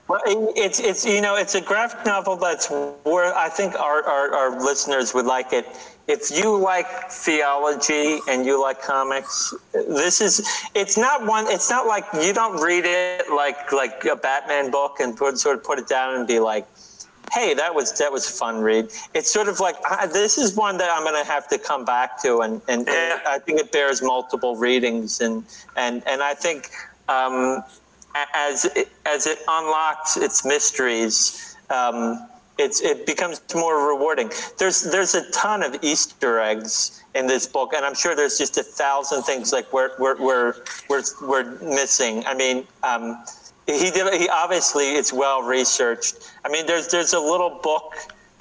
Well, 0.08 0.20
it's 0.24 0.78
it's 0.78 1.04
you 1.04 1.20
know 1.20 1.36
it's 1.36 1.56
a 1.56 1.60
graphic 1.60 2.06
novel 2.06 2.36
that's 2.36 2.70
where 3.04 3.34
I 3.34 3.48
think 3.48 3.74
our, 3.74 4.04
our, 4.04 4.32
our 4.34 4.64
listeners 4.64 5.12
would 5.14 5.26
like 5.26 5.52
it. 5.52 5.66
If 6.06 6.30
you 6.30 6.56
like 6.56 6.86
theology 7.10 8.20
and 8.28 8.46
you 8.46 8.62
like 8.62 8.80
comics, 8.80 9.52
this 9.72 10.20
is 10.20 10.48
it's 10.76 10.96
not 10.96 11.26
one. 11.26 11.46
It's 11.48 11.68
not 11.68 11.88
like 11.88 12.04
you 12.22 12.32
don't 12.32 12.62
read 12.62 12.84
it 12.86 13.28
like 13.30 13.72
like 13.72 14.04
a 14.04 14.14
Batman 14.14 14.70
book 14.70 15.00
and 15.00 15.16
put, 15.16 15.38
sort 15.38 15.58
of 15.58 15.64
put 15.64 15.80
it 15.80 15.88
down 15.88 16.14
and 16.14 16.24
be 16.24 16.38
like, 16.38 16.68
hey, 17.32 17.54
that 17.54 17.74
was 17.74 17.92
that 17.98 18.12
was 18.12 18.28
a 18.28 18.32
fun 18.32 18.60
read. 18.60 18.92
It's 19.12 19.32
sort 19.32 19.48
of 19.48 19.58
like 19.58 19.74
uh, 19.90 20.06
this 20.06 20.38
is 20.38 20.54
one 20.54 20.78
that 20.78 20.96
I'm 20.96 21.02
going 21.02 21.20
to 21.20 21.28
have 21.28 21.48
to 21.48 21.58
come 21.58 21.84
back 21.84 22.22
to, 22.22 22.42
and 22.42 22.62
and, 22.68 22.86
Yeah. 22.86 23.18
I 23.26 23.40
think 23.40 23.58
it 23.58 23.72
bears 23.72 24.00
multiple 24.02 24.54
readings, 24.54 25.20
and 25.20 25.44
and 25.76 26.06
and 26.06 26.22
I 26.22 26.34
think. 26.34 26.70
Um, 27.08 27.64
as 28.34 28.64
it, 28.64 28.88
as 29.04 29.26
it 29.26 29.38
unlocks 29.48 30.16
its 30.16 30.44
mysteries, 30.44 31.56
um, 31.70 32.28
it's 32.58 32.80
it 32.80 33.06
becomes 33.06 33.40
more 33.54 33.88
rewarding. 33.88 34.30
There's 34.58 34.82
there's 34.82 35.14
a 35.14 35.30
ton 35.30 35.62
of 35.62 35.76
Easter 35.82 36.40
eggs 36.40 37.02
in 37.14 37.26
this 37.26 37.46
book, 37.46 37.72
and 37.74 37.84
I'm 37.84 37.94
sure 37.94 38.14
there's 38.14 38.38
just 38.38 38.56
a 38.58 38.62
thousand 38.62 39.22
things 39.24 39.52
like 39.52 39.72
we're 39.72 39.90
we're 39.98 40.16
we're 40.20 40.54
we're, 40.88 41.02
we're 41.22 41.50
missing. 41.60 42.24
I 42.26 42.34
mean. 42.34 42.66
Um, 42.82 43.22
he 43.68 43.90
did. 43.90 44.14
He 44.14 44.28
obviously 44.28 44.94
it's 44.94 45.12
well 45.12 45.42
researched. 45.42 46.14
I 46.44 46.48
mean, 46.48 46.66
there's 46.66 46.86
there's 46.86 47.14
a 47.14 47.18
little 47.18 47.50
book 47.64 47.94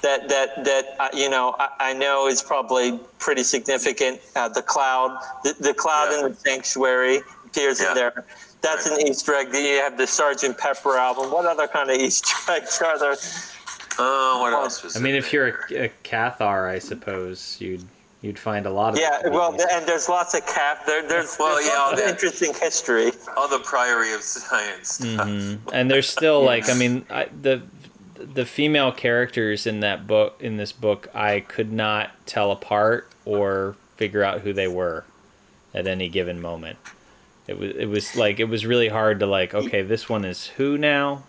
that 0.03 0.29
that 0.29 0.63
that 0.65 0.85
uh, 0.99 1.09
you 1.13 1.31
know 1.31 1.55
I, 1.57 1.69
I 1.89 1.93
know 1.93 2.27
is 2.27 2.43
probably 2.43 2.99
pretty 3.17 3.41
significant. 3.41 4.21
Uh, 4.35 4.49
the 4.49 4.61
cloud, 4.61 5.17
the, 5.43 5.55
the 5.59 5.73
cloud 5.73 6.09
Yeah. 6.11 6.25
in 6.27 6.31
the 6.31 6.37
sanctuary 6.37 7.21
appears 7.43 7.81
Yeah. 7.81 7.89
in 7.89 7.95
there. 7.95 8.25
That's 8.65 8.89
Right. 8.89 8.99
an 9.01 9.07
Easter 9.07 9.33
egg. 9.35 9.53
You 9.53 9.77
have 9.79 9.97
the 9.97 10.07
Sergeant 10.07 10.57
Pepper 10.57 10.97
album. 10.97 11.31
What 11.31 11.45
other 11.45 11.67
kind 11.67 11.89
of 11.89 11.97
Easter 12.07 12.35
eggs 12.51 12.81
are 12.81 12.97
there? 12.99 13.15
Oh, 13.97 14.39
what 14.41 14.53
else 14.53 14.83
was 14.83 14.97
I 14.97 14.99
mean 14.99 15.13
in 15.13 15.19
if 15.19 15.31
you're 15.31 15.47
a, 15.71 15.85
a 15.85 15.89
Cathar 16.03 16.69
I 16.69 16.79
suppose 16.79 17.57
you'd 17.61 17.85
you'd 18.21 18.37
find 18.39 18.65
a 18.65 18.69
lot 18.71 18.93
of 18.93 18.99
Yeah, 18.99 19.29
well, 19.29 19.53
th- 19.53 19.67
and 19.71 19.85
there's 19.85 20.09
lots 20.09 20.33
of 20.33 20.45
cap. 20.47 20.85
There, 20.85 21.07
there's, 21.07 21.37
Well, 21.39 21.53
there's 21.55 21.67
yeah, 21.67 21.73
lots 21.75 21.87
all 21.87 21.93
of 21.93 21.99
that. 21.99 22.09
interesting 22.09 22.53
history. 22.59 23.11
all 23.37 23.47
the 23.47 23.59
Priory 23.59 24.11
of 24.13 24.21
Science 24.21 24.95
stuff. 24.95 25.27
Mhm. 25.27 25.59
and 25.71 25.89
there's 25.91 26.09
still 26.09 26.43
like 26.53 26.67
I 26.69 26.73
mean 26.73 27.05
I, 27.09 27.27
the 27.41 27.61
the 28.15 28.45
female 28.45 28.91
characters 28.91 29.65
in 29.67 29.79
that 29.81 30.07
book 30.07 30.35
in 30.41 30.57
this 30.57 30.71
book 30.73 31.07
I 31.13 31.41
could 31.41 31.71
not 31.71 32.09
tell 32.25 32.51
apart 32.51 33.09
or 33.25 33.75
figure 33.95 34.23
out 34.23 34.41
who 34.41 34.51
they 34.53 34.67
were 34.67 35.05
at 35.73 35.87
any 35.87 36.09
given 36.09 36.41
moment. 36.41 36.77
It 37.47 37.59
was 37.59 37.71
it 37.75 37.85
was 37.87 38.15
like 38.15 38.39
it 38.39 38.45
was 38.45 38.65
really 38.65 38.87
hard 38.87 39.19
to 39.19 39.27
like 39.27 39.53
okay 39.53 39.81
this 39.83 40.09
one 40.09 40.25
is 40.25 40.47
who 40.47 40.77
now 40.77 41.23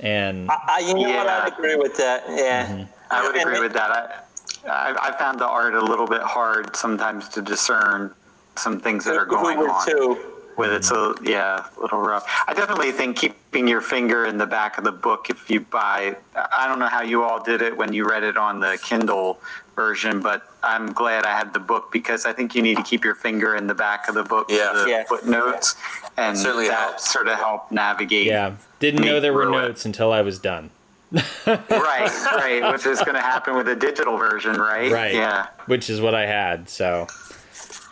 and 0.00 0.50
I, 0.50 0.58
I, 0.68 0.78
you 0.80 0.94
know 0.94 1.00
what? 1.00 1.08
Yeah. 1.26 1.42
I'd 1.46 1.52
agree 1.52 1.76
with 1.76 1.96
that. 1.96 2.24
Yeah. 2.28 2.66
Mm-hmm. 2.66 2.82
I 3.10 3.22
would 3.26 3.36
And 3.36 3.42
agree 3.42 3.58
it- 3.58 3.62
with 3.62 3.72
that. 3.74 3.90
I, 3.90 4.20
I, 4.68 5.08
I 5.08 5.18
found 5.18 5.38
the 5.40 5.46
art 5.46 5.74
a 5.74 5.80
little 5.80 6.06
bit 6.06 6.22
hard 6.22 6.74
sometimes 6.74 7.28
to 7.30 7.42
discern 7.42 8.12
some 8.56 8.80
things 8.80 9.04
that 9.04 9.16
are 9.16 9.26
going 9.26 9.58
on 9.58 9.86
two? 9.86 10.18
With 10.56 10.72
it. 10.72 10.84
So 10.84 11.14
yeah, 11.22 11.66
a 11.76 11.80
little 11.80 12.00
rough. 12.00 12.24
I 12.46 12.54
definitely 12.54 12.92
think 12.92 13.16
keeping 13.16 13.66
your 13.68 13.80
finger 13.80 14.26
in 14.26 14.38
the 14.38 14.46
back 14.46 14.78
of 14.78 14.84
the 14.84 14.92
book 14.92 15.30
if 15.30 15.50
you 15.50 15.60
buy. 15.60 16.16
I 16.34 16.66
don't 16.66 16.78
know 16.78 16.88
how 16.88 17.02
you 17.02 17.22
all 17.22 17.42
did 17.42 17.62
it 17.62 17.76
when 17.76 17.92
you 17.92 18.08
read 18.08 18.22
it 18.22 18.36
on 18.36 18.60
the 18.60 18.78
Kindle 18.82 19.40
version, 19.76 20.20
but 20.20 20.42
I'm 20.62 20.92
glad 20.92 21.24
I 21.24 21.36
had 21.36 21.52
the 21.52 21.58
book 21.60 21.90
because 21.92 22.26
I 22.26 22.32
think 22.32 22.54
you 22.54 22.62
need 22.62 22.76
to 22.76 22.82
keep 22.84 23.04
your 23.04 23.14
finger 23.16 23.56
in 23.56 23.66
the 23.66 23.74
back 23.74 24.08
of 24.08 24.14
the 24.14 24.22
book 24.22 24.46
Yeah. 24.48 24.72
for 24.72 24.78
the 24.84 24.88
Yeah. 24.90 25.04
footnotes, 25.04 25.74
and 26.16 26.38
Certainly 26.38 26.68
that 26.68 26.78
helps. 26.90 27.12
sort 27.12 27.26
of 27.28 27.34
help 27.36 27.70
navigate. 27.72 28.26
yeah 28.26 28.52
didn't 28.80 29.04
know 29.04 29.18
there 29.18 29.32
were 29.32 29.44
through 29.44 29.58
it. 29.58 29.62
notes 29.62 29.84
until 29.86 30.12
I 30.12 30.20
was 30.20 30.38
done. 30.38 30.70
right, 31.12 31.64
right, 31.70 32.72
which 32.72 32.86
is 32.86 32.98
going 33.00 33.14
to 33.14 33.20
happen 33.20 33.56
with 33.56 33.68
a 33.68 33.74
digital 33.76 34.16
version, 34.16 34.56
right? 34.56 34.90
Right. 34.92 35.14
Yeah. 35.14 35.46
which 35.66 35.88
is 35.90 36.00
what 36.00 36.14
I 36.14 36.26
had. 36.26 36.68
So, 36.68 37.06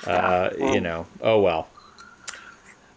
uh, 0.07 0.51
you 0.59 0.81
know, 0.81 1.07
oh 1.21 1.41
well. 1.41 1.69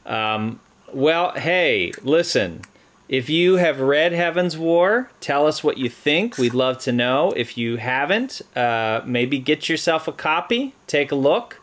Um, 0.06 0.60
well, 0.94 1.32
hey, 1.32 1.92
listen. 2.04 2.62
If 3.08 3.30
you 3.30 3.58
have 3.58 3.80
read 3.82 4.14
Heaven's 4.14 4.58
War, 4.58 5.12
tell 5.20 5.46
us 5.46 5.64
what 5.64 5.78
you 5.78 5.90
think. 5.90 6.40
We'd 6.40 6.56
love 6.56 6.80
to 6.80 6.92
know. 6.92 7.34
If 7.36 7.56
you 7.56 7.78
haven't, 7.78 8.42
uh, 8.56 9.02
maybe 9.06 9.38
get 9.38 9.70
yourself 9.70 10.08
a 10.08 10.12
copy, 10.12 10.74
take 10.88 11.12
a 11.12 11.16
look. 11.16 11.62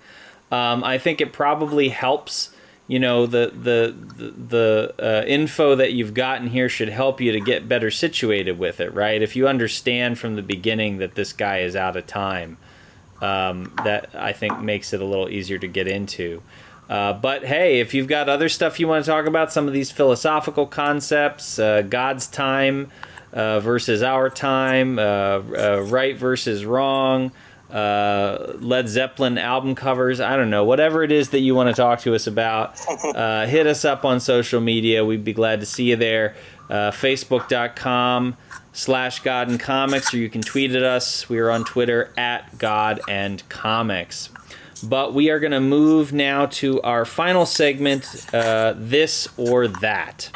Um, 0.52 0.84
I 0.84 0.98
think 0.98 1.20
it 1.20 1.32
probably 1.32 1.88
helps. 1.88 2.50
You 2.86 3.00
know, 3.00 3.26
the 3.26 3.52
the 3.54 3.94
the, 4.16 4.30
the 4.30 4.94
uh, 5.00 5.24
info 5.26 5.74
that 5.76 5.92
you've 5.94 6.14
gotten 6.14 6.48
here 6.48 6.68
should 6.68 6.90
help 6.90 7.20
you 7.20 7.32
to 7.32 7.40
get 7.40 7.68
better 7.68 7.90
situated 7.90 8.58
with 8.58 8.80
it, 8.80 8.94
right? 8.94 9.20
If 9.20 9.34
you 9.34 9.48
understand 9.48 10.18
from 10.18 10.36
the 10.36 10.42
beginning 10.42 10.98
that 10.98 11.14
this 11.14 11.32
guy 11.32 11.60
is 11.60 11.74
out 11.74 11.96
of 11.96 12.06
time, 12.06 12.58
um, 13.20 13.72
that 13.84 14.10
I 14.14 14.32
think 14.32 14.60
makes 14.60 14.92
it 14.92 15.00
a 15.00 15.04
little 15.04 15.28
easier 15.28 15.58
to 15.58 15.66
get 15.66 15.88
into. 15.88 16.42
Uh, 16.92 17.14
but 17.14 17.42
hey, 17.42 17.80
if 17.80 17.94
you've 17.94 18.06
got 18.06 18.28
other 18.28 18.50
stuff 18.50 18.78
you 18.78 18.86
want 18.86 19.02
to 19.02 19.10
talk 19.10 19.24
about, 19.24 19.50
some 19.50 19.66
of 19.66 19.72
these 19.72 19.90
philosophical 19.90 20.66
concepts, 20.66 21.58
uh, 21.58 21.80
God's 21.80 22.26
time 22.26 22.90
uh, 23.32 23.60
versus 23.60 24.02
our 24.02 24.28
time, 24.28 24.98
uh, 24.98 25.02
uh, 25.02 25.86
right 25.88 26.18
versus 26.18 26.66
wrong, 26.66 27.32
uh, 27.70 28.52
Led 28.58 28.90
Zeppelin 28.90 29.38
album 29.38 29.74
covers, 29.74 30.20
I 30.20 30.36
don't 30.36 30.50
know, 30.50 30.64
whatever 30.64 31.02
it 31.02 31.10
is 31.10 31.30
that 31.30 31.40
you 31.40 31.54
want 31.54 31.74
to 31.74 31.74
talk 31.74 32.00
to 32.00 32.14
us 32.14 32.26
about, 32.26 32.78
uh, 33.14 33.46
hit 33.46 33.66
us 33.66 33.86
up 33.86 34.04
on 34.04 34.20
social 34.20 34.60
media. 34.60 35.02
We'd 35.02 35.24
be 35.24 35.32
glad 35.32 35.60
to 35.60 35.66
see 35.66 35.84
you 35.84 35.96
there. 35.96 36.34
Uh, 36.68 36.90
Facebook.com 36.90 38.36
slash 38.74 39.20
God 39.20 39.48
and 39.48 39.58
Comics, 39.58 40.12
or 40.12 40.18
you 40.18 40.28
can 40.28 40.42
tweet 40.42 40.74
at 40.74 40.82
us. 40.82 41.26
We 41.26 41.38
are 41.38 41.50
on 41.50 41.64
Twitter 41.64 42.12
at 42.18 42.58
God 42.58 43.00
and 43.08 43.42
Comics. 43.48 44.28
But 44.82 45.14
we 45.14 45.30
are 45.30 45.38
going 45.38 45.52
to 45.52 45.60
move 45.60 46.12
now 46.12 46.46
to 46.46 46.82
our 46.82 47.04
final 47.04 47.46
segment, 47.46 48.26
uh, 48.32 48.74
This 48.76 49.28
or 49.36 49.68
That. 49.68 50.30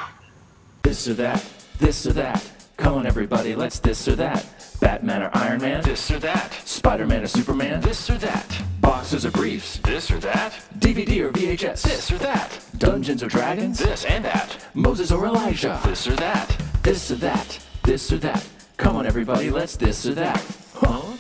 This 0.82 1.08
or 1.08 1.14
that. 1.14 1.44
This 1.78 2.06
or 2.06 2.12
that. 2.12 2.48
Come 2.76 2.94
on, 2.94 3.06
everybody, 3.06 3.54
let's 3.54 3.78
this 3.80 4.06
or 4.06 4.14
that. 4.16 4.46
Batman 4.80 5.22
or 5.22 5.30
Iron 5.34 5.60
Man? 5.60 5.82
This 5.82 6.10
or 6.10 6.18
that. 6.18 6.52
Spider 6.64 7.06
Man 7.06 7.22
or 7.22 7.26
Superman? 7.26 7.80
This 7.80 8.08
or 8.10 8.18
that. 8.18 8.62
Boxers 8.80 9.24
or 9.24 9.30
briefs? 9.30 9.78
This 9.78 10.10
or 10.10 10.18
that. 10.18 10.52
DVD 10.78 11.20
or 11.22 11.32
VHS? 11.32 11.82
This 11.82 12.12
or 12.12 12.18
that. 12.18 12.60
Dungeons 12.78 13.22
or 13.22 13.28
Dragons? 13.28 13.78
This 13.78 14.04
and 14.04 14.24
that. 14.24 14.56
Moses 14.74 15.10
or 15.10 15.26
Elijah? 15.26 15.80
This 15.84 16.06
or 16.06 16.16
that. 16.16 16.56
This 16.82 17.10
or 17.10 17.16
that. 17.16 17.66
This 17.82 18.12
or 18.12 18.18
that. 18.18 18.46
Come 18.76 18.96
on, 18.96 19.06
everybody, 19.06 19.50
let's 19.50 19.76
this 19.76 20.06
or 20.06 20.14
that. 20.14 20.44
Huh? 20.74 21.16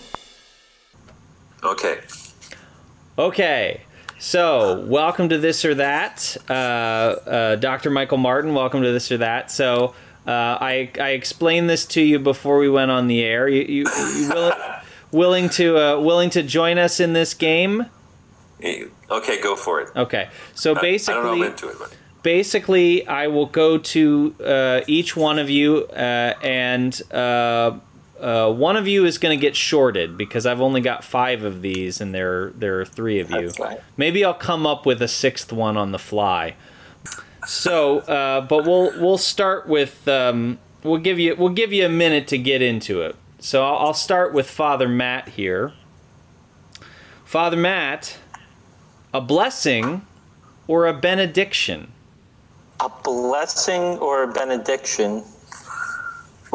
Okay. 1.64 2.00
Okay. 3.18 3.80
So, 4.18 4.84
welcome 4.86 5.28
to 5.28 5.38
this 5.38 5.64
or 5.64 5.74
that. 5.74 6.36
Uh, 6.48 6.52
uh, 6.52 7.56
Dr. 7.56 7.90
Michael 7.90 8.18
Martin, 8.18 8.54
welcome 8.54 8.82
to 8.82 8.92
this 8.92 9.10
or 9.12 9.18
that. 9.18 9.50
So, 9.50 9.94
uh, 10.26 10.30
I, 10.30 10.90
I 11.00 11.10
explained 11.10 11.68
this 11.68 11.86
to 11.86 12.02
you 12.02 12.18
before 12.18 12.58
we 12.58 12.68
went 12.68 12.90
on 12.90 13.06
the 13.06 13.22
air. 13.22 13.48
You, 13.48 13.62
you, 13.62 13.90
you 14.16 14.28
will, 14.28 14.52
willing 15.12 15.48
to 15.50 15.78
uh, 15.78 16.00
willing 16.00 16.30
to 16.30 16.42
join 16.42 16.78
us 16.78 16.98
in 16.98 17.12
this 17.12 17.34
game? 17.34 17.86
Okay, 19.10 19.40
go 19.40 19.54
for 19.54 19.80
it. 19.80 19.90
Okay. 19.96 20.28
So 20.54 20.74
I- 20.74 20.80
basically, 20.80 21.20
I 21.20 21.22
don't 21.22 21.38
know 21.38 21.44
I'm 21.44 21.50
into 21.52 21.68
it, 21.68 21.76
basically, 22.22 23.06
I 23.06 23.28
will 23.28 23.46
go 23.46 23.78
to 23.78 24.34
uh, 24.44 24.80
each 24.86 25.16
one 25.16 25.38
of 25.38 25.48
you, 25.48 25.84
uh, 25.88 26.34
and 26.42 27.00
uh, 28.20 28.52
one 28.52 28.76
of 28.76 28.88
you 28.88 29.04
is 29.04 29.18
going 29.18 29.38
to 29.38 29.40
get 29.40 29.56
shorted 29.56 30.16
because 30.16 30.46
I've 30.46 30.60
only 30.60 30.80
got 30.80 31.04
five 31.04 31.42
of 31.42 31.62
these, 31.62 32.00
and 32.00 32.14
there 32.14 32.50
there 32.50 32.80
are 32.80 32.84
three 32.84 33.20
of 33.20 33.30
you. 33.30 33.50
Right. 33.58 33.80
Maybe 33.96 34.24
I'll 34.24 34.34
come 34.34 34.66
up 34.66 34.86
with 34.86 35.02
a 35.02 35.08
sixth 35.08 35.52
one 35.52 35.76
on 35.76 35.92
the 35.92 35.98
fly. 35.98 36.54
So, 37.46 37.98
uh, 38.00 38.40
but 38.42 38.64
we'll 38.64 38.98
we'll 39.00 39.18
start 39.18 39.68
with 39.68 40.06
um, 40.08 40.58
we'll 40.82 41.00
give 41.00 41.18
you 41.18 41.36
we'll 41.36 41.50
give 41.50 41.72
you 41.72 41.84
a 41.86 41.90
minute 41.90 42.26
to 42.28 42.38
get 42.38 42.62
into 42.62 43.02
it. 43.02 43.16
So 43.38 43.64
I'll, 43.64 43.88
I'll 43.88 43.94
start 43.94 44.32
with 44.32 44.48
Father 44.48 44.88
Matt 44.88 45.30
here. 45.30 45.72
Father 47.24 47.56
Matt, 47.56 48.16
a 49.12 49.20
blessing 49.20 50.06
or 50.66 50.86
a 50.86 50.94
benediction? 50.94 51.92
A 52.80 52.88
blessing 52.88 53.98
or 53.98 54.24
a 54.24 54.32
benediction? 54.32 55.22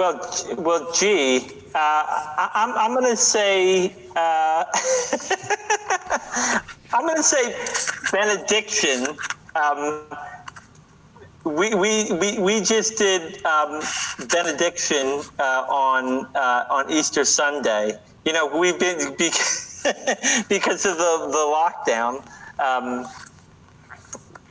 Well, 0.01 0.17
well, 0.57 0.91
gee, 0.93 1.41
uh, 1.75 1.77
I, 1.77 2.49
I'm, 2.55 2.75
I'm 2.75 2.99
going 2.99 3.11
to 3.11 3.15
say, 3.15 3.93
uh, 4.15 4.65
I'm 6.91 7.05
going 7.05 7.17
to 7.17 7.21
say 7.21 7.55
benediction. 8.11 9.15
Um, 9.55 10.07
we, 11.43 11.75
we, 11.75 12.11
we, 12.13 12.39
we 12.39 12.61
just 12.61 12.97
did 12.97 13.45
um, 13.45 13.79
benediction 14.27 15.21
uh, 15.37 15.67
on 15.69 16.25
uh, 16.35 16.65
on 16.71 16.91
Easter 16.91 17.23
Sunday. 17.23 17.93
You 18.25 18.33
know, 18.33 18.47
we've 18.57 18.79
been 18.79 19.13
because, 19.19 19.85
because 20.49 20.83
of 20.87 20.97
the 20.97 21.27
the 21.29 21.45
lockdown. 21.85 22.25
Um, 22.57 23.05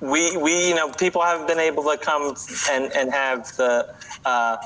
we 0.00 0.36
we 0.36 0.68
you 0.68 0.76
know 0.76 0.92
people 0.92 1.22
haven't 1.22 1.48
been 1.48 1.58
able 1.58 1.82
to 1.82 1.98
come 1.98 2.36
and 2.70 2.92
and 2.92 3.10
have 3.10 3.48
the 3.56 3.92
uh, 4.24 4.56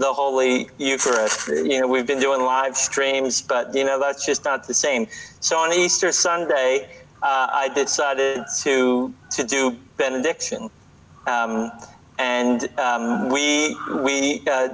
the 0.00 0.12
Holy 0.12 0.68
Eucharist. 0.78 1.48
You 1.48 1.80
know 1.80 1.86
we've 1.86 2.06
been 2.06 2.18
doing 2.18 2.40
live 2.40 2.76
streams, 2.76 3.42
but 3.42 3.72
you 3.74 3.84
know 3.84 4.00
that's 4.00 4.24
just 4.24 4.44
not 4.44 4.66
the 4.66 4.74
same. 4.74 5.06
So 5.40 5.58
on 5.58 5.72
Easter 5.72 6.10
Sunday, 6.10 6.88
uh, 7.22 7.48
I 7.52 7.68
decided 7.68 8.44
to 8.62 9.12
to 9.30 9.44
do 9.44 9.76
benediction, 9.98 10.70
um, 11.26 11.70
and 12.18 12.68
um, 12.78 13.28
we 13.28 13.76
we. 14.02 14.42
Uh, 14.50 14.68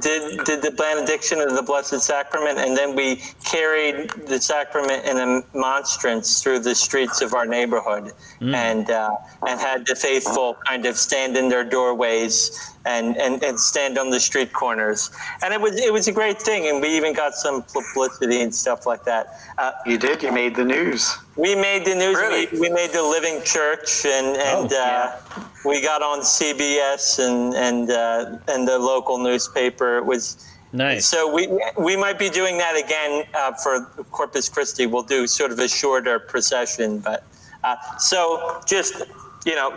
did 0.00 0.44
did 0.44 0.62
the 0.62 0.72
benediction 0.72 1.40
of 1.40 1.54
the 1.54 1.62
Blessed 1.62 2.00
Sacrament, 2.00 2.58
and 2.58 2.76
then 2.76 2.96
we 2.96 3.22
carried 3.44 4.10
the 4.26 4.40
sacrament 4.40 5.04
in 5.04 5.16
a 5.16 5.44
monstrance 5.56 6.42
through 6.42 6.58
the 6.58 6.74
streets 6.74 7.22
of 7.22 7.34
our 7.34 7.46
neighborhood, 7.46 8.12
and 8.40 8.90
uh, 8.90 9.14
and 9.46 9.60
had 9.60 9.86
the 9.86 9.94
faithful 9.94 10.56
kind 10.66 10.86
of 10.86 10.96
stand 10.96 11.36
in 11.36 11.48
their 11.48 11.62
doorways 11.62 12.75
and, 12.86 13.16
and, 13.16 13.42
and 13.42 13.58
stand 13.58 13.98
on 13.98 14.10
the 14.10 14.20
street 14.20 14.52
corners, 14.52 15.10
and 15.42 15.52
it 15.52 15.60
was 15.60 15.74
it 15.76 15.92
was 15.92 16.06
a 16.08 16.12
great 16.12 16.40
thing, 16.40 16.68
and 16.68 16.80
we 16.80 16.88
even 16.96 17.12
got 17.12 17.34
some 17.34 17.62
publicity 17.62 18.40
and 18.40 18.54
stuff 18.54 18.86
like 18.86 19.04
that. 19.04 19.26
Uh, 19.58 19.72
You 19.84 19.98
did. 19.98 20.22
You 20.22 20.32
made 20.32 20.54
the 20.56 20.64
news. 20.64 21.00
we 21.36 21.54
made 21.54 21.84
the 21.84 21.94
news. 21.94 22.16
Really? 22.16 22.46
We, 22.52 22.60
we 22.60 22.70
made 22.70 22.90
the 22.92 23.02
Living 23.02 23.42
Church, 23.44 24.06
and 24.06 24.36
and 24.36 24.72
Oh, 24.72 24.78
uh, 24.78 25.42
we 25.64 25.82
got 25.82 26.00
on 26.02 26.20
CBS 26.20 27.18
and 27.18 27.54
and 27.54 27.90
uh, 27.90 28.38
and 28.48 28.66
the 28.68 28.78
local 28.78 29.18
newspaper. 29.18 29.98
It 29.98 30.06
was 30.06 30.36
Nice. 30.72 31.06
so 31.06 31.32
we 31.32 31.42
we 31.78 31.96
might 31.96 32.18
be 32.18 32.28
doing 32.28 32.58
that 32.58 32.76
again 32.76 33.24
uh, 33.34 33.52
for 33.62 33.84
Corpus 34.10 34.48
Christi. 34.48 34.86
We'll 34.86 35.02
do 35.16 35.26
sort 35.26 35.50
of 35.52 35.58
a 35.58 35.68
shorter 35.68 36.18
procession, 36.18 36.98
but 36.98 37.24
uh, 37.64 37.76
so 37.98 38.60
just 38.66 39.02
you 39.46 39.54
know, 39.54 39.70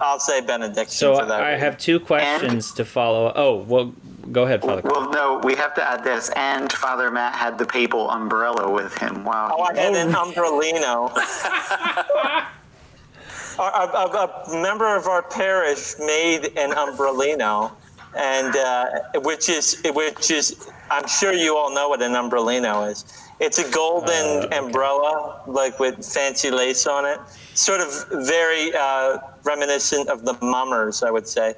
I'll 0.00 0.20
say 0.20 0.40
benediction. 0.40 0.90
So 0.90 1.18
for 1.18 1.26
that. 1.26 1.40
I 1.40 1.56
have 1.56 1.78
two 1.78 2.00
questions 2.00 2.72
to 2.72 2.84
follow. 2.84 3.32
Oh, 3.34 3.56
well, 3.56 3.94
go 4.30 4.44
ahead, 4.44 4.62
Father. 4.62 4.82
Well, 4.84 5.10
no, 5.10 5.40
we 5.42 5.54
have 5.54 5.74
to 5.74 5.82
add 5.82 6.04
this. 6.04 6.30
And 6.36 6.72
Father 6.72 7.10
Matt 7.10 7.34
had 7.34 7.58
the 7.58 7.66
papal 7.66 8.10
umbrella 8.10 8.70
with 8.70 8.96
him. 8.98 9.24
Wow. 9.24 9.54
Oh, 9.56 9.62
I 9.62 9.74
had 9.74 9.94
an 9.94 10.12
umbrellino. 10.12 11.10
a, 13.58 13.62
a, 13.62 14.54
a 14.54 14.62
member 14.62 14.96
of 14.96 15.06
our 15.06 15.22
parish 15.22 15.94
made 15.98 16.52
an 16.56 16.72
umbrellino, 16.72 17.72
and 18.16 18.56
uh, 18.56 19.20
which 19.20 19.48
is 19.48 19.82
which 19.94 20.30
is 20.30 20.68
I'm 20.90 21.06
sure 21.06 21.32
you 21.32 21.56
all 21.56 21.74
know 21.74 21.88
what 21.88 22.02
an 22.02 22.12
umbrellino 22.12 22.90
is. 22.90 23.04
It's 23.38 23.58
a 23.58 23.70
golden 23.70 24.50
umbrella, 24.52 25.42
like 25.46 25.78
with 25.78 26.04
fancy 26.04 26.50
lace 26.50 26.86
on 26.86 27.04
it. 27.04 27.20
Sort 27.54 27.80
of 27.80 27.88
very 28.26 28.72
uh, 28.74 29.18
reminiscent 29.44 30.08
of 30.08 30.24
the 30.24 30.34
mummers, 30.40 31.02
I 31.02 31.10
would 31.10 31.28
say. 31.28 31.54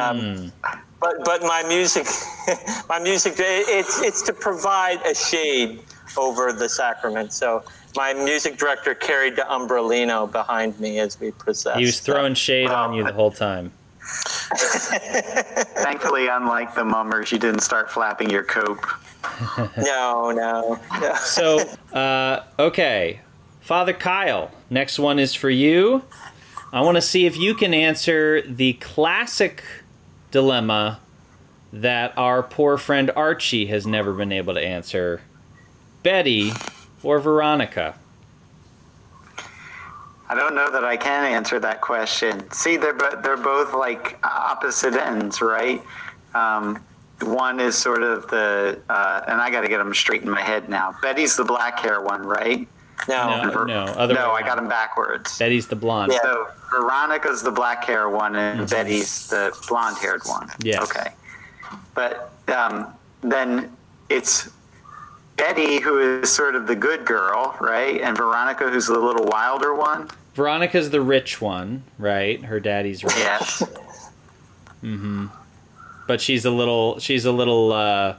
Um, 0.00 0.52
but 1.00 1.16
but 1.24 1.42
my 1.42 1.62
music, 1.66 2.06
my 2.88 2.98
music, 3.00 3.34
it- 3.38 3.68
it's 3.68 4.00
it's 4.02 4.22
to 4.22 4.32
provide 4.32 5.00
a 5.04 5.14
shade 5.14 5.82
over 6.16 6.52
the 6.52 6.68
sacrament. 6.68 7.32
So 7.32 7.64
my 7.96 8.12
music 8.14 8.56
director 8.56 8.94
carried 8.94 9.36
the 9.36 9.42
umbrellino 9.42 10.30
behind 10.30 10.78
me 10.80 10.98
as 11.00 11.18
we 11.20 11.32
processed. 11.32 11.78
He 11.78 11.84
was 11.86 12.00
throwing 12.00 12.34
shade 12.34 12.70
on 12.70 12.94
you 12.94 13.02
the 13.04 13.12
whole 13.12 13.30
time. 13.32 13.72
Thankfully, 15.76 16.28
unlike 16.28 16.74
the 16.74 16.84
mummers, 16.84 17.32
you 17.32 17.38
didn't 17.38 17.60
start 17.60 17.90
flapping 17.90 18.30
your 18.30 18.44
cope. 18.44 18.84
No, 19.76 20.30
no, 20.30 20.78
no. 21.00 21.14
So, 21.16 21.58
uh, 21.92 22.44
okay, 22.58 23.20
Father 23.60 23.92
Kyle. 23.92 24.50
Next 24.70 24.98
one 24.98 25.18
is 25.18 25.34
for 25.34 25.50
you. 25.50 26.02
I 26.72 26.80
want 26.82 26.96
to 26.96 27.02
see 27.02 27.26
if 27.26 27.36
you 27.36 27.54
can 27.54 27.74
answer 27.74 28.42
the 28.42 28.74
classic 28.74 29.64
dilemma 30.30 31.00
that 31.72 32.16
our 32.16 32.42
poor 32.42 32.78
friend 32.78 33.10
Archie 33.16 33.66
has 33.66 33.86
never 33.86 34.12
been 34.12 34.32
able 34.32 34.54
to 34.54 34.60
answer. 34.60 35.20
Betty 36.02 36.52
or 37.02 37.18
Veronica? 37.18 37.96
I 40.28 40.34
don't 40.34 40.54
know 40.54 40.70
that 40.70 40.84
I 40.84 40.96
can 40.96 41.24
answer 41.24 41.60
that 41.60 41.80
question. 41.80 42.50
See, 42.50 42.76
they're 42.76 42.94
bo- 42.94 43.20
they're 43.22 43.36
both 43.36 43.72
like 43.74 44.18
opposite 44.24 44.94
ends, 44.94 45.40
right? 45.40 45.80
Um, 46.34 46.82
one 47.22 47.60
is 47.60 47.76
sort 47.76 48.02
of 48.02 48.28
the, 48.28 48.78
uh, 48.90 49.22
and 49.28 49.40
I 49.40 49.50
got 49.50 49.62
to 49.62 49.68
get 49.68 49.78
them 49.78 49.94
straight 49.94 50.22
in 50.22 50.28
my 50.30 50.42
head 50.42 50.68
now. 50.68 50.94
Betty's 51.00 51.36
the 51.36 51.44
black 51.44 51.78
hair 51.78 52.02
one, 52.02 52.22
right? 52.26 52.68
no. 53.08 53.42
No, 53.42 53.64
no, 53.64 53.84
other 53.84 54.14
no, 54.14 54.32
I 54.32 54.42
got 54.42 54.56
them 54.56 54.68
backwards. 54.68 55.38
Betty's 55.38 55.66
the 55.66 55.76
blonde. 55.76 56.12
Yeah. 56.12 56.20
So 56.22 56.48
Veronica's 56.70 57.42
the 57.42 57.50
black 57.50 57.84
hair 57.84 58.08
one, 58.08 58.36
and 58.36 58.68
Betty's 58.68 59.28
the 59.28 59.56
blonde 59.68 59.96
haired 59.98 60.22
one. 60.24 60.50
Yeah. 60.62 60.82
Okay. 60.82 61.12
But 61.94 62.32
um, 62.48 62.92
then 63.22 63.74
it's 64.08 64.50
Betty 65.36 65.80
who 65.80 65.98
is 66.20 66.30
sort 66.30 66.54
of 66.54 66.66
the 66.66 66.74
good 66.76 67.04
girl, 67.04 67.56
right? 67.60 68.00
And 68.00 68.16
Veronica 68.16 68.70
who's 68.70 68.86
the 68.86 68.98
little 68.98 69.26
wilder 69.26 69.74
one. 69.74 70.08
Veronica's 70.34 70.90
the 70.90 71.00
rich 71.00 71.40
one, 71.40 71.82
right? 71.98 72.42
Her 72.44 72.60
daddy's 72.60 73.02
rich. 73.04 73.14
Yes. 73.16 73.62
Mm-hmm. 74.82 75.26
But 76.06 76.20
she's 76.20 76.44
a 76.44 76.50
little 76.50 76.98
she's 76.98 77.24
a 77.24 77.32
little 77.32 77.72
uh 77.72 78.16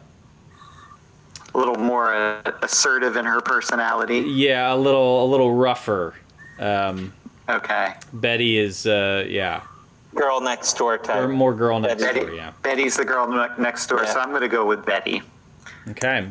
a 1.53 1.57
little 1.57 1.75
more 1.75 2.13
uh, 2.13 2.51
assertive 2.61 3.15
in 3.15 3.25
her 3.25 3.41
personality. 3.41 4.19
yeah, 4.19 4.73
a 4.73 4.75
little 4.75 5.23
a 5.23 5.27
little 5.27 5.53
rougher. 5.53 6.13
Um 6.59 7.13
Okay. 7.49 7.93
Betty 8.13 8.57
is 8.57 8.85
uh 8.85 9.25
yeah. 9.27 9.61
Girl 10.15 10.41
next 10.41 10.73
door 10.77 10.97
type. 10.97 11.23
Or 11.23 11.27
more 11.27 11.53
girl 11.53 11.79
next 11.79 12.01
Betty. 12.03 12.21
door, 12.21 12.31
yeah. 12.31 12.51
Betty's 12.63 12.97
the 12.97 13.05
girl 13.05 13.27
next 13.57 13.87
door, 13.87 14.05
so 14.07 14.19
I'm 14.19 14.29
going 14.29 14.41
to 14.41 14.47
go 14.47 14.65
with 14.65 14.83
Betty. 14.83 15.21
Okay. 15.89 16.27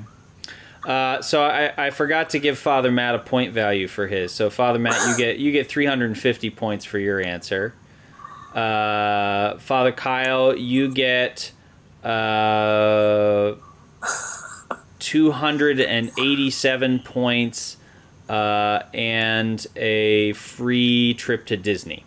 Uh, 0.87 1.21
so 1.21 1.43
I, 1.43 1.87
I 1.87 1.91
forgot 1.91 2.31
to 2.31 2.39
give 2.39 2.59
Father 2.59 2.93
Matt 2.93 3.17
a 3.17 3.19
point 3.19 3.53
value 3.53 3.89
for 3.89 4.07
his. 4.07 4.31
So 4.31 4.49
Father 4.51 4.79
Matt, 4.79 4.95
you 5.09 5.17
get 5.17 5.39
you 5.39 5.51
get 5.51 5.69
350 5.69 6.51
points 6.51 6.85
for 6.85 7.01
your 7.01 7.21
answer. 7.21 7.75
Uh, 8.55 9.59
Father 9.59 9.91
Kyle, 9.91 10.57
you 10.57 10.95
get 10.95 11.51
uh, 12.05 13.55
287 15.01 16.99
points, 17.01 17.77
uh, 18.29 18.83
and 18.95 19.67
a 19.75 20.33
free 20.35 21.15
trip 21.15 21.47
to 21.47 21.57
Disney. 21.57 22.05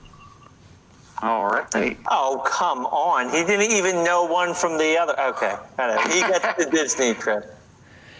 All 1.21 1.47
right. 1.47 1.97
Oh, 2.09 2.41
come 2.45 2.85
on. 2.85 3.29
He 3.29 3.43
didn't 3.43 3.73
even 3.73 4.05
know 4.05 4.23
one 4.23 4.53
from 4.53 4.77
the 4.77 4.97
other. 4.97 5.19
Okay. 5.19 5.53
He 6.13 6.21
got 6.21 6.57
the 6.57 6.69
Disney 6.71 7.13
trip. 7.13 7.58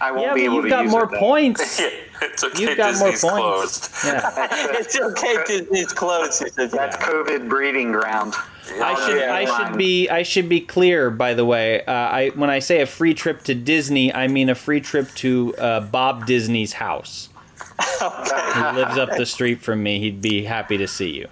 I 0.00 0.10
won't 0.12 0.22
Yeah, 0.28 0.34
be 0.34 0.40
but 0.40 0.44
able 0.44 0.54
you've 0.56 0.64
to 0.64 0.70
got 0.70 0.82
use 0.84 0.90
more 0.92 1.04
it, 1.04 1.18
points. 1.18 1.80
Yeah, 2.22 2.28
it's 2.28 2.44
okay. 2.44 2.60
You've 2.62 2.76
got 2.76 2.98
more 2.98 3.10
Disney's 3.12 3.30
points. 3.32 3.88
closed. 4.00 4.04
Yeah. 4.04 4.48
it's 4.78 5.00
okay. 5.00 5.36
Disney's 5.46 5.92
closed. 5.92 6.42
He 6.42 6.50
said, 6.50 6.70
That's 6.70 6.96
COVID 6.96 7.48
breeding 7.48 7.92
ground. 7.92 8.34
I 8.80 8.94
should 9.06 9.18
yeah, 9.20 9.34
I 9.34 9.44
should 9.46 9.76
be 9.78 10.08
I 10.10 10.22
should 10.22 10.48
be 10.48 10.60
clear. 10.60 11.10
By 11.10 11.34
the 11.34 11.44
way, 11.44 11.82
uh, 11.86 11.92
I 11.92 12.28
when 12.34 12.50
I 12.50 12.58
say 12.60 12.82
a 12.82 12.86
free 12.86 13.14
trip 13.14 13.42
to 13.44 13.54
Disney, 13.54 14.12
I 14.14 14.28
mean 14.28 14.48
a 14.50 14.54
free 14.54 14.80
trip 14.80 15.08
to 15.16 15.54
uh, 15.56 15.80
Bob 15.80 16.26
Disney's 16.26 16.74
house. 16.74 17.30
okay. 18.02 18.52
He 18.54 18.76
lives 18.76 18.96
up 18.98 19.16
the 19.16 19.26
street 19.26 19.60
from 19.62 19.82
me. 19.82 19.98
He'd 19.98 20.20
be 20.22 20.44
happy 20.44 20.76
to 20.78 20.86
see 20.86 21.10
you. 21.10 21.28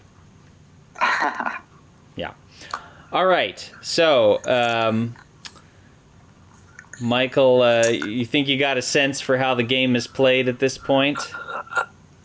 Yeah. 2.16 2.32
All 3.12 3.26
right. 3.26 3.70
So, 3.80 4.40
um, 4.46 5.14
Michael, 7.00 7.62
uh, 7.62 7.88
you 7.88 8.24
think 8.24 8.48
you 8.48 8.58
got 8.58 8.76
a 8.76 8.82
sense 8.82 9.20
for 9.20 9.38
how 9.38 9.54
the 9.54 9.62
game 9.62 9.94
is 9.96 10.06
played 10.06 10.48
at 10.48 10.58
this 10.58 10.78
point? 10.78 11.18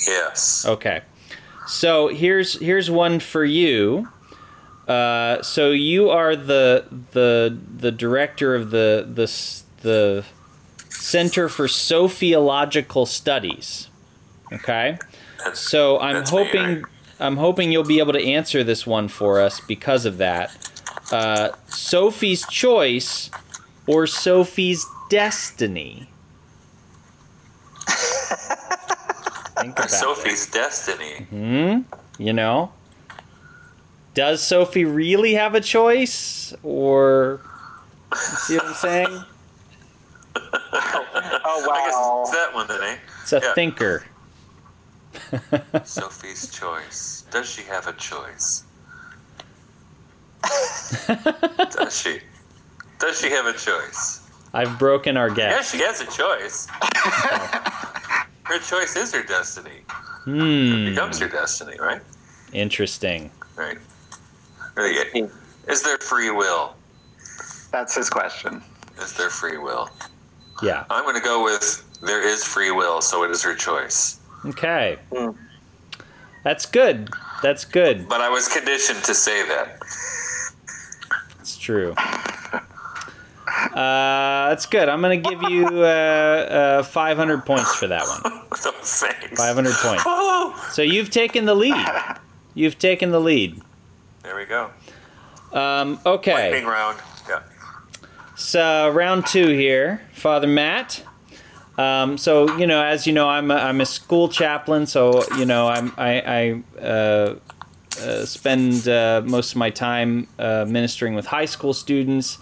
Yes. 0.06 0.66
Okay. 0.66 1.02
So 1.68 2.08
here's 2.10 2.60
here's 2.60 2.90
one 2.90 3.20
for 3.20 3.46
you. 3.46 4.10
Uh, 4.88 5.42
so 5.42 5.72
you 5.72 6.10
are 6.10 6.36
the 6.36 6.86
the 7.12 7.58
the 7.78 7.92
director 7.92 8.56
of 8.56 8.72
the 8.72 9.08
the 9.08 9.32
the 9.82 10.26
Center 10.90 11.50
for 11.50 11.68
Sophiological 11.68 13.08
Studies. 13.08 13.90
Okay. 14.52 14.98
So 15.54 16.00
I'm 16.00 16.16
That's 16.16 16.32
me, 16.32 16.38
hoping 16.38 16.62
right? 16.62 16.84
I'm 17.20 17.38
hoping 17.38 17.72
you'll 17.72 17.84
be 17.84 18.00
able 18.00 18.14
to 18.14 18.24
answer 18.24 18.64
this 18.64 18.86
one 18.86 19.08
for 19.08 19.40
us 19.40 19.60
because 19.62 20.06
of 20.06 20.18
that. 20.18 20.56
Uh, 21.12 21.50
Sophie's 21.68 22.46
Choice 22.48 23.30
or 23.88 24.08
Sophie's 24.08 24.86
Destiny. 25.10 26.08
Think 29.58 29.78
about 29.78 29.86
it. 29.86 29.92
Sophie's 29.92 30.50
Destiny. 30.50 31.28
You 32.18 32.34
know? 32.34 32.72
Does 34.14 34.42
Sophie 34.44 34.86
really 34.86 35.34
have 35.34 35.56
a 35.56 35.62
choice? 35.62 36.54
Or. 36.64 37.42
See 38.16 38.56
what 38.58 38.66
I'm 38.68 38.74
saying? 38.76 39.24
Oh, 40.36 41.70
I 41.72 41.86
guess 41.86 41.94
wow. 41.94 42.22
it's 42.24 42.32
that 42.32 42.54
one 42.54 42.68
then, 42.68 42.82
eh? 42.84 42.98
It's 43.22 43.34
a 43.34 43.40
Yeah. 43.42 43.54
thinker. 43.54 44.04
Sophie's 45.84 46.50
choice. 46.52 47.24
Does 47.32 47.50
she 47.50 47.64
have 47.64 47.88
a 47.88 47.94
choice? 47.94 48.64
Does 51.72 51.98
she? 51.98 52.20
Does 53.04 53.20
she 53.20 53.30
have 53.32 53.46
a 53.48 53.52
choice? 53.52 54.22
I've 54.54 54.80
broken 54.80 55.18
our 55.18 55.28
Yeah, 55.28 55.36
guess. 55.36 55.72
she 55.72 55.80
has 55.80 56.00
a 56.00 56.06
choice. 56.06 56.68
her 58.44 58.60
choice 58.60 58.96
is 58.96 59.12
her 59.14 59.24
destiny. 59.24 59.82
Hmm. 60.24 60.86
Becomes 60.86 61.20
her 61.20 61.28
destiny, 61.28 61.78
right? 61.82 62.02
Interesting. 62.54 63.30
Right. 63.58 63.78
Really, 64.76 65.30
Is 65.68 65.84
there 65.84 65.98
free 65.98 66.32
will? 66.32 66.76
That's 67.74 67.94
his 67.94 68.10
question. 68.10 68.64
Is 69.00 69.12
there 69.18 69.30
free 69.30 69.58
will? 69.58 69.90
Yeah. 70.62 70.86
I'm 70.90 71.04
going 71.04 71.16
to 71.18 71.22
go 71.22 71.44
with 71.44 71.84
there 72.02 72.26
is 72.26 72.46
free 72.46 72.72
will, 72.72 73.02
so 73.02 73.26
it 73.26 73.32
is 73.32 73.44
her 73.44 73.54
choice. 73.56 74.22
Okay. 74.46 74.98
That's 76.46 76.66
good. 76.66 77.10
That's 77.42 77.66
good. 77.66 78.08
But 78.08 78.22
I 78.22 78.30
was 78.30 78.48
conditioned 78.48 79.04
to 79.04 79.14
say 79.14 79.46
that. 79.50 79.78
It's 81.42 81.58
true. 81.58 81.96
Uh, 83.76 84.50
that's 84.50 84.66
good. 84.68 84.88
I'm 84.88 85.02
going 85.02 85.22
to 85.22 85.30
give 85.30 85.42
you 85.44 85.66
uh, 85.84 86.80
uh, 86.80 86.84
500 86.84 87.46
points 87.46 87.76
for 87.76 87.88
that 87.88 88.06
one. 88.08 88.42
Thanks. 88.54 89.40
500 89.40 89.74
points. 89.74 90.74
So 90.76 90.82
you've 90.82 91.10
taken 91.10 91.46
the 91.46 91.56
lead. 91.56 91.88
You've 92.54 92.78
taken 92.78 93.12
the 93.12 93.20
lead. 93.20 93.62
There 94.22 94.36
we 94.36 94.46
go. 94.46 94.70
Um, 95.52 96.00
okay. 96.06 96.52
Lightning 96.52 96.66
round. 96.66 97.00
Yeah. 97.28 97.42
So 98.36 98.90
round 98.90 99.26
two 99.26 99.50
here, 99.50 100.02
Father 100.14 100.48
Matt. 100.48 101.04
Um, 101.78 102.18
so 102.18 102.56
you 102.58 102.68
know, 102.68 102.84
as 102.84 103.08
you 103.08 103.14
know, 103.14 103.28
I'm 103.28 103.50
a, 103.50 103.56
I'm 103.56 103.82
a 103.82 103.86
school 103.86 104.30
chaplain. 104.30 104.86
So 104.86 105.24
you 105.38 105.46
know, 105.46 105.68
I'm 105.68 105.92
I, 105.98 106.64
I 106.78 106.80
uh, 106.80 107.36
uh, 108.00 108.26
spend 108.26 108.88
uh, 108.88 109.22
most 109.26 109.52
of 109.52 109.58
my 109.58 109.70
time 109.70 110.28
uh, 110.38 110.66
ministering 110.68 111.16
with 111.16 111.26
high 111.26 111.46
school 111.46 111.74
students. 111.74 112.38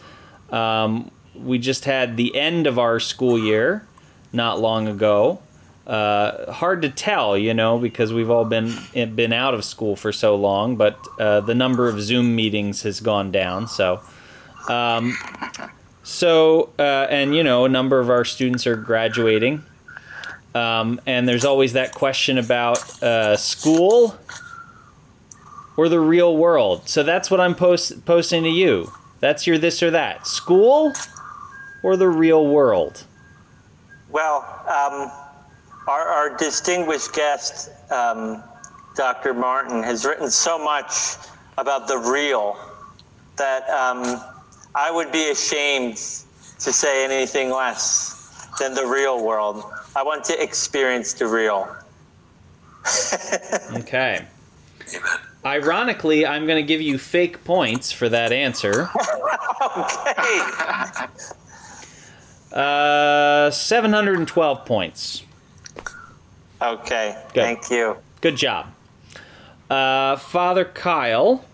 Um, 0.49 1.11
we 1.35 1.57
just 1.57 1.85
had 1.85 2.17
the 2.17 2.35
end 2.35 2.67
of 2.67 2.77
our 2.79 2.99
school 2.99 3.37
year 3.37 3.85
not 4.33 4.59
long 4.59 4.87
ago. 4.87 5.41
Uh, 5.87 6.51
hard 6.51 6.83
to 6.83 6.89
tell, 6.89 7.37
you 7.37 7.53
know, 7.53 7.79
because 7.79 8.13
we've 8.13 8.29
all 8.29 8.45
been 8.45 8.73
been 8.93 9.33
out 9.33 9.53
of 9.53 9.65
school 9.65 9.95
for 9.95 10.11
so 10.11 10.35
long. 10.35 10.75
But 10.75 10.97
uh, 11.19 11.41
the 11.41 11.55
number 11.55 11.89
of 11.89 12.01
Zoom 12.01 12.35
meetings 12.35 12.83
has 12.83 12.99
gone 12.99 13.31
down. 13.31 13.67
So. 13.67 14.01
Um, 14.69 15.17
so, 16.03 16.69
uh, 16.79 17.07
and 17.09 17.35
you 17.35 17.43
know, 17.43 17.65
a 17.65 17.69
number 17.69 17.99
of 17.99 18.09
our 18.09 18.25
students 18.25 18.65
are 18.67 18.75
graduating. 18.75 19.63
Um, 20.53 20.99
and 21.05 21.27
there's 21.27 21.45
always 21.45 21.73
that 21.73 21.93
question 21.93 22.37
about 22.37 23.01
uh, 23.01 23.37
school 23.37 24.17
or 25.77 25.87
the 25.87 25.99
real 25.99 26.35
world. 26.35 26.89
So 26.89 27.03
that's 27.03 27.31
what 27.31 27.39
I'm 27.39 27.55
post- 27.55 28.05
posting 28.05 28.43
to 28.43 28.49
you. 28.49 28.91
That's 29.19 29.47
your 29.47 29.57
this 29.57 29.81
or 29.81 29.91
that. 29.91 30.27
School 30.27 30.93
or 31.83 31.97
the 31.97 32.07
real 32.07 32.47
world. 32.47 33.03
Well, 34.09 34.43
um, 34.67 35.11
our, 35.87 36.07
our 36.07 36.37
distinguished 36.37 37.13
guest, 37.13 37.69
um, 37.91 38.43
Dr. 38.95 39.33
Martin, 39.33 39.83
has 39.83 40.05
written 40.05 40.29
so 40.29 40.59
much 40.59 41.15
about 41.57 41.87
the 41.87 41.97
real 41.97 42.57
that 43.37 43.69
um, 43.69 44.21
I 44.75 44.91
would 44.91 45.11
be 45.11 45.29
ashamed 45.29 45.95
to 45.95 46.71
say 46.71 47.03
anything 47.05 47.49
less 47.49 48.47
than 48.59 48.73
the 48.73 48.85
real 48.85 49.23
world. 49.23 49.63
I 49.95 50.03
want 50.03 50.23
to 50.25 50.41
experience 50.41 51.13
the 51.13 51.27
real. 51.27 51.67
Okay. 53.73 54.25
Amen. 54.95 55.01
Ironically, 55.45 56.25
I'm 56.25 56.45
going 56.45 56.57
to 56.57 56.67
give 56.67 56.81
you 56.81 56.97
fake 56.97 57.43
points 57.43 57.91
for 57.91 58.09
that 58.09 58.31
answer. 58.31 58.89
Okay. 59.77 60.41
Uh, 62.51 63.49
712 63.51 64.65
points. 64.65 65.23
Okay. 66.61 67.17
Good. 67.33 67.41
Thank 67.41 67.69
you. 67.69 67.97
Good 68.19 68.35
job. 68.35 68.67
Uh, 69.69 70.17
Father 70.17 70.65
Kyle. 70.65 71.45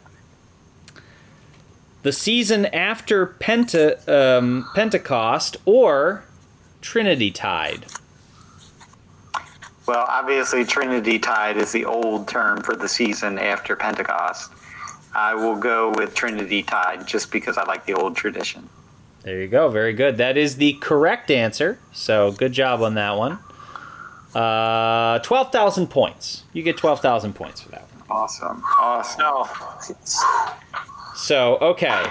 The 2.03 2.11
season 2.11 2.67
after 2.67 3.27
Penta, 3.27 4.07
um, 4.07 4.69
Pentecost 4.73 5.57
or 5.65 6.23
Trinity 6.81 7.31
Tide? 7.31 7.85
Well, 9.87 10.05
obviously, 10.07 10.65
Trinity 10.65 11.19
Tide 11.19 11.57
is 11.57 11.71
the 11.71 11.85
old 11.85 12.27
term 12.27 12.61
for 12.61 12.75
the 12.75 12.87
season 12.87 13.39
after 13.39 13.75
Pentecost. 13.75 14.51
I 15.13 15.33
will 15.33 15.55
go 15.55 15.91
with 15.97 16.13
Trinity 16.13 16.63
Tide 16.63 17.07
just 17.07 17.31
because 17.31 17.57
I 17.57 17.63
like 17.65 17.85
the 17.85 17.93
old 17.93 18.15
tradition. 18.15 18.69
There 19.27 19.41
you 19.41 19.49
go. 19.49 19.67
Very 19.67 19.91
good. 19.91 20.15
That 20.15 20.37
is 20.37 20.55
the 20.55 20.77
correct 20.79 21.29
answer. 21.29 21.79
So 21.91 22.31
good 22.31 22.53
job 22.53 22.81
on 22.81 22.93
that 22.93 23.17
one. 23.17 23.39
Uh, 24.33 25.19
12,000 25.19 25.87
points. 25.87 26.45
You 26.53 26.63
get 26.63 26.77
12,000 26.77 27.33
points 27.33 27.59
for 27.59 27.67
that 27.71 27.81
one. 27.81 28.03
Awesome. 28.09 28.63
Awesome. 28.79 29.19
No. 29.19 29.49
So, 31.13 31.57
okay. 31.57 32.05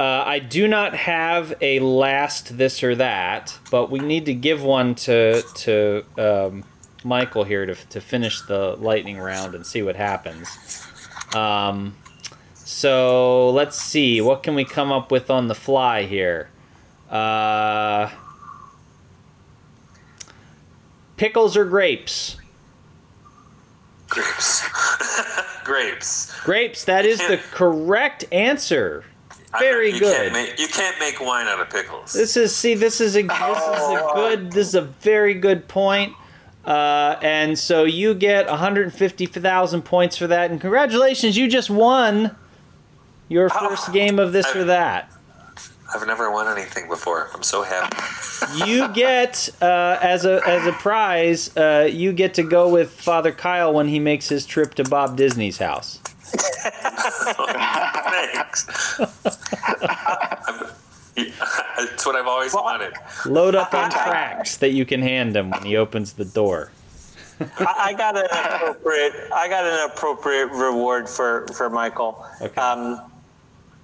Uh, 0.00 0.02
I 0.02 0.40
do 0.40 0.66
not 0.66 0.96
have 0.96 1.54
a 1.60 1.78
last 1.78 2.58
this 2.58 2.82
or 2.82 2.96
that, 2.96 3.56
but 3.70 3.92
we 3.92 4.00
need 4.00 4.26
to 4.26 4.34
give 4.34 4.64
one 4.64 4.96
to 4.96 5.42
to 5.42 6.04
um, 6.18 6.64
Michael 7.04 7.44
here 7.44 7.64
to, 7.64 7.76
to 7.76 8.00
finish 8.00 8.40
the 8.40 8.74
lightning 8.80 9.18
round 9.18 9.54
and 9.54 9.64
see 9.64 9.82
what 9.82 9.94
happens. 9.94 10.48
Um, 11.32 11.94
so 12.70 13.50
let's 13.50 13.76
see. 13.76 14.20
What 14.20 14.44
can 14.44 14.54
we 14.54 14.64
come 14.64 14.92
up 14.92 15.10
with 15.10 15.28
on 15.28 15.48
the 15.48 15.56
fly 15.56 16.04
here? 16.04 16.50
Uh, 17.10 18.08
pickles 21.16 21.56
or 21.56 21.64
grapes? 21.64 22.36
Grapes. 24.08 24.68
Grapes. 25.64 26.40
Grapes. 26.42 26.84
That 26.84 27.04
is 27.04 27.18
the 27.18 27.40
correct 27.50 28.24
answer. 28.30 29.04
very 29.58 29.92
you 29.92 29.98
good. 29.98 30.16
Can't 30.16 30.32
make, 30.32 30.58
you 30.60 30.68
can't 30.68 30.98
make 31.00 31.20
wine 31.20 31.48
out 31.48 31.60
of 31.60 31.70
pickles. 31.70 32.12
This 32.12 32.36
is 32.36 32.54
see. 32.54 32.74
This 32.74 33.00
is 33.00 33.16
a 33.16 33.22
this 33.22 33.32
is 33.32 33.90
a 33.90 34.10
good. 34.14 34.52
This 34.52 34.68
is 34.68 34.74
a 34.76 34.82
very 34.82 35.34
good 35.34 35.66
point. 35.66 36.14
Uh, 36.64 37.18
and 37.20 37.58
so 37.58 37.84
you 37.84 38.14
get 38.14 38.46
150,000 38.46 39.82
points 39.82 40.16
for 40.16 40.28
that, 40.28 40.50
and 40.52 40.60
congratulations, 40.60 41.36
you 41.36 41.48
just 41.48 41.70
won 41.70 42.36
your 43.30 43.48
first 43.48 43.90
game 43.94 44.18
of 44.18 44.32
this 44.32 44.54
or 44.54 44.64
that. 44.64 45.10
I've 45.94 46.06
never 46.06 46.30
won 46.30 46.46
anything 46.56 46.86
before. 46.88 47.30
I'm 47.34 47.42
so 47.42 47.62
happy. 47.62 47.96
You 48.66 48.88
get 48.94 49.50
uh, 49.60 49.98
as 50.00 50.24
a 50.24 50.40
as 50.46 50.66
a 50.66 50.72
prize, 50.72 51.54
uh, 51.58 51.86
you 51.92 52.10
get 52.12 52.32
to 52.34 52.42
go 52.42 52.68
with 52.70 52.90
Father 52.90 53.32
Kyle 53.32 53.72
when 53.74 53.86
he 53.86 53.98
makes 54.00 54.28
his 54.30 54.46
trip 54.46 54.74
to 54.76 54.84
Bob 54.84 55.14
Disney's 55.16 55.58
house. 55.58 55.98
Thanks. 58.10 58.98
I'm- 58.98 60.66
It's 61.78 62.06
what 62.06 62.16
I've 62.16 62.26
always 62.26 62.54
wanted. 62.54 62.94
Load 63.26 63.54
up 63.54 63.74
on 63.74 63.90
tracks 63.90 64.56
that 64.58 64.70
you 64.70 64.86
can 64.86 65.02
hand 65.02 65.36
him 65.36 65.50
when 65.50 65.62
he 65.64 65.76
opens 65.76 66.14
the 66.14 66.24
door. 66.24 66.70
I, 67.40 67.74
I 67.78 67.92
got 67.94 68.16
an 68.16 68.24
appropriate. 68.30 69.12
I 69.34 69.48
got 69.48 69.64
an 69.64 69.90
appropriate 69.90 70.46
reward 70.52 71.08
for 71.08 71.46
for 71.48 71.68
Michael. 71.68 72.24
Okay. 72.40 72.60
Um, 72.60 73.09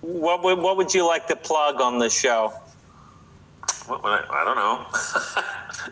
what 0.01 0.43
would 0.43 0.59
what 0.59 0.77
would 0.77 0.93
you 0.95 1.07
like 1.07 1.27
to 1.29 1.37
plug 1.37 1.81
on 1.81 1.99
the 1.99 2.11
show? 2.11 2.53
What, 3.87 4.03
what, 4.03 4.25
I, 4.31 4.43
I 4.43 4.45
don't 4.45 4.57
know. 4.57 4.87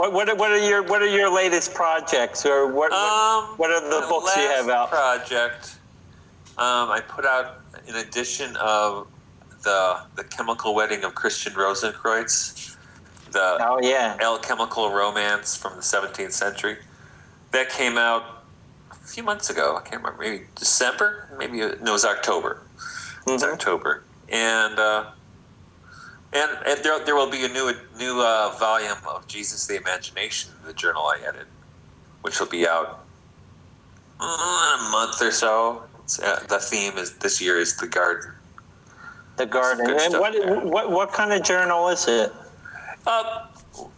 What 0.00 0.14
what 0.14 0.30
are, 0.30 0.34
what 0.34 0.50
are 0.50 0.56
your 0.66 0.82
what 0.82 1.02
are 1.02 1.06
your 1.06 1.30
latest 1.30 1.74
projects 1.74 2.46
or 2.46 2.72
what 2.72 2.90
Um, 2.90 3.58
what, 3.58 3.70
are 3.70 3.82
the 3.82 4.00
my 4.00 4.08
books 4.08 4.34
you 4.34 4.44
have 4.44 4.66
out? 4.70 4.88
Project. 4.88 5.76
Um, 6.56 6.90
I 6.90 7.02
put 7.06 7.26
out 7.26 7.60
an 7.86 7.96
edition 7.96 8.56
of 8.56 9.08
the 9.62 10.00
the 10.16 10.24
Chemical 10.24 10.74
Wedding 10.74 11.04
of 11.04 11.14
Christian 11.14 11.52
Rosenkreutz, 11.52 12.78
the 13.30 13.58
Oh 13.60 13.78
yeah. 13.82 14.16
alchemical 14.22 14.90
romance 14.90 15.54
from 15.54 15.74
the 15.76 15.82
17th 15.82 16.32
century. 16.32 16.78
That 17.50 17.68
came 17.68 17.98
out 17.98 18.44
a 18.90 18.94
few 18.94 19.22
months 19.22 19.50
ago. 19.50 19.76
I 19.76 19.82
can't 19.86 20.02
remember, 20.02 20.22
maybe 20.22 20.44
December, 20.54 21.28
maybe 21.38 21.58
no, 21.58 21.66
it 21.66 21.82
was 21.82 22.06
October. 22.06 22.62
It's 23.26 23.42
Mhm. 23.44 23.52
October, 23.52 24.02
and 24.28 24.78
uh, 24.78 25.04
and 26.32 26.50
and 26.66 26.82
there, 26.84 26.98
there 27.04 27.14
will 27.14 27.30
be 27.30 27.44
a 27.44 27.48
new 27.48 27.72
new 27.96 28.20
uh, 28.20 28.50
volume 28.58 28.98
of 29.08 29.26
Jesus 29.26 29.66
the 29.66 29.76
Imagination, 29.76 30.52
the 30.64 30.72
journal 30.72 31.06
I 31.06 31.18
edited, 31.26 31.46
which 32.22 32.40
will 32.40 32.46
be 32.48 32.66
out 32.66 33.00
in 34.20 34.26
a 34.26 34.88
month 34.90 35.20
or 35.22 35.30
so. 35.30 35.84
Uh, 36.22 36.40
the 36.48 36.58
theme 36.58 36.96
is 36.98 37.12
this 37.18 37.40
year 37.40 37.58
is 37.58 37.76
the 37.76 37.86
garden. 37.86 38.32
The 39.36 39.46
garden. 39.46 39.88
And 39.88 40.14
what, 40.14 40.64
what 40.64 40.90
what 40.90 41.12
kind 41.12 41.32
of 41.32 41.42
journal 41.42 41.88
is 41.88 42.06
it? 42.08 42.32
Uh, 43.06 43.46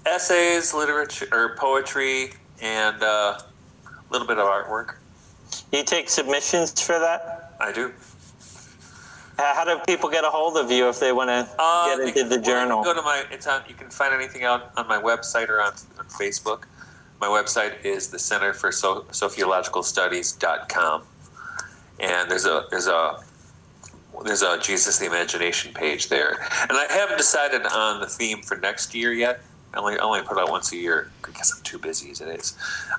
essays, 0.06 0.74
literature, 0.74 1.26
or 1.32 1.56
poetry, 1.56 2.32
and 2.60 3.02
uh, 3.02 3.38
a 3.86 3.92
little 4.10 4.26
bit 4.26 4.38
of 4.38 4.46
artwork. 4.46 4.96
You 5.72 5.82
take 5.84 6.08
submissions 6.10 6.80
for 6.80 6.98
that? 6.98 7.54
I 7.60 7.72
do. 7.72 7.92
Uh, 9.38 9.54
How 9.54 9.64
do 9.64 9.78
people 9.86 10.10
get 10.10 10.24
a 10.24 10.28
hold 10.30 10.56
of 10.56 10.70
you 10.70 10.88
if 10.88 11.00
they 11.00 11.12
want 11.12 11.28
to 11.28 11.48
Uh, 11.58 11.96
get 11.96 12.08
into 12.08 12.24
the 12.28 12.38
journal? 12.38 12.82
Go 12.84 12.94
to 12.94 13.02
my. 13.02 13.24
It's 13.30 13.46
on. 13.46 13.62
You 13.68 13.74
can 13.74 13.88
find 13.90 14.12
anything 14.14 14.44
out 14.44 14.70
on 14.76 14.86
my 14.88 15.00
website 15.00 15.48
or 15.48 15.60
on, 15.60 15.72
on 15.98 16.06
Facebook. 16.06 16.64
My 17.20 17.28
website 17.28 17.84
is 17.84 18.08
the 18.08 18.18
Center 18.18 18.52
for 18.52 18.70
so- 18.72 19.02
Sophiological 19.10 19.84
Studies.com, 19.84 21.02
and 22.00 22.30
there's 22.30 22.44
a 22.46 22.66
there's 22.70 22.88
a 22.88 23.22
there's 24.24 24.42
a 24.42 24.58
Jesus 24.58 24.98
the 24.98 25.06
Imagination 25.06 25.72
page 25.72 26.08
there, 26.08 26.32
and 26.68 26.72
I 26.72 26.86
haven't 26.90 27.16
decided 27.16 27.64
on 27.64 28.00
the 28.00 28.06
theme 28.08 28.42
for 28.42 28.56
next 28.58 28.94
year 28.94 29.12
yet. 29.12 29.40
I 29.72 29.78
only 29.78 29.98
I 29.98 30.02
only 30.02 30.22
put 30.22 30.36
out 30.36 30.50
once 30.50 30.72
a 30.72 30.76
year 30.76 31.10
because 31.22 31.54
I'm 31.56 31.62
too 31.62 31.78
busy 31.78 32.10
as 32.10 32.20
it 32.20 32.28
is. 32.28 32.54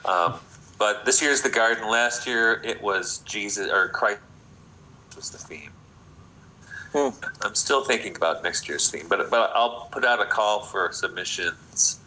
Um, 0.05 0.35
but 0.79 1.05
this 1.05 1.21
year's 1.21 1.41
the 1.43 1.49
garden. 1.49 1.87
Last 1.87 2.25
year 2.25 2.59
it 2.63 2.81
was 2.81 3.19
Jesus 3.19 3.69
or 3.69 3.89
Christ 3.89 4.21
was 5.15 5.29
the 5.29 5.37
theme. 5.37 5.69
Hmm. 6.93 7.09
I'm 7.41 7.55
still 7.55 7.83
thinking 7.83 8.15
about 8.15 8.43
next 8.43 8.69
year's 8.69 8.89
theme, 8.89 9.07
but 9.09 9.29
but 9.29 9.51
I'll 9.55 9.89
put 9.91 10.05
out 10.05 10.21
a 10.21 10.25
call 10.25 10.61
for 10.61 10.91
submissions 10.91 11.99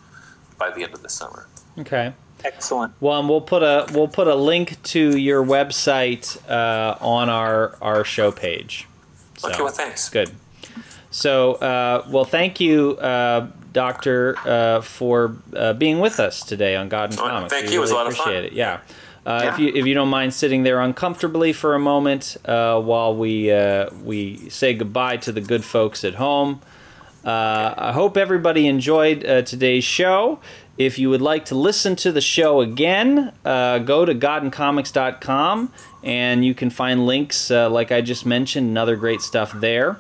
by 0.59 0.71
the 0.71 0.83
end 0.85 0.95
of 0.95 1.03
the 1.03 1.09
summer. 1.09 1.49
Okay. 1.79 2.13
Excellent. 2.45 2.93
Well, 3.01 3.19
and 3.19 3.29
we'll 3.29 3.41
put 3.41 3.63
a 3.63 3.87
we'll 3.93 4.09
put 4.09 4.29
a 4.29 4.35
link 4.35 4.81
to 4.85 5.17
your 5.17 5.45
website 5.45 6.39
uh, 6.49 6.97
on 7.01 7.29
our 7.29 7.77
our 7.83 8.05
show 8.05 8.31
page. 8.31 8.87
So, 9.39 9.51
Okay, 9.51 9.63
well, 9.63 9.73
thanks. 9.73 10.09
Good. 10.09 10.31
So, 11.11 11.55
uh, 11.55 12.07
well, 12.11 12.25
thank 12.25 12.61
you, 12.61 12.93
uh, 12.99 13.49
Doctor, 13.73 14.37
uh, 14.45 14.83
for 14.83 15.37
uh, 15.55 15.73
being 15.73 15.99
with 15.99 16.21
us 16.21 16.43
today 16.43 16.77
on 16.77 16.89
God 16.89 17.11
and 17.11 17.19
Oh, 17.21 17.23
Comics. 17.29 17.53
thank 17.53 17.67
We 17.67 17.73
you. 17.73 17.79
It 17.79 17.81
was 17.81 17.91
a 17.91 17.95
really 17.95 18.05
lot 18.05 18.13
of 18.13 18.17
fun. 18.19 18.29
appreciate 18.35 18.53
it. 18.53 18.57
Yeah. 18.57 18.81
Uh, 19.27 19.51
If 19.53 19.59
you 19.59 19.73
if 19.75 19.87
you 19.87 19.95
don't 19.95 20.09
mind 20.09 20.33
sitting 20.33 20.63
there 20.63 20.81
uncomfortably 20.81 21.53
for 21.53 21.75
a 21.75 21.81
moment 21.81 22.37
uh, 22.45 22.81
while 22.81 23.15
we 23.17 23.51
uh, 23.51 23.91
we 24.05 24.49
say 24.51 24.73
goodbye 24.73 25.17
to 25.19 25.33
the 25.33 25.41
good 25.41 25.65
folks 25.65 26.05
at 26.05 26.15
home. 26.15 26.61
Uh, 27.25 27.75
I 27.77 27.93
hope 27.93 28.17
everybody 28.17 28.69
enjoyed 28.69 29.27
uh, 29.27 29.43
today's 29.43 29.83
show. 29.83 30.39
If 30.79 30.97
you 30.97 31.11
would 31.11 31.23
like 31.23 31.47
to 31.47 31.57
listen 31.57 31.97
to 31.97 32.13
the 32.13 32.21
show 32.21 32.61
again, 32.61 33.33
uh, 33.45 33.79
go 33.81 34.05
to 34.05 34.15
godandcomics.com 34.15 35.73
and 36.05 36.45
you 36.45 36.55
can 36.55 36.71
find 36.71 37.05
links, 37.05 37.51
uh, 37.51 37.69
like 37.69 37.91
I 37.91 38.01
just 38.01 38.27
mentioned, 38.27 38.69
and 38.69 38.79
other 38.79 38.95
great 38.95 39.23
stuff 39.23 39.53
there. 39.55 39.99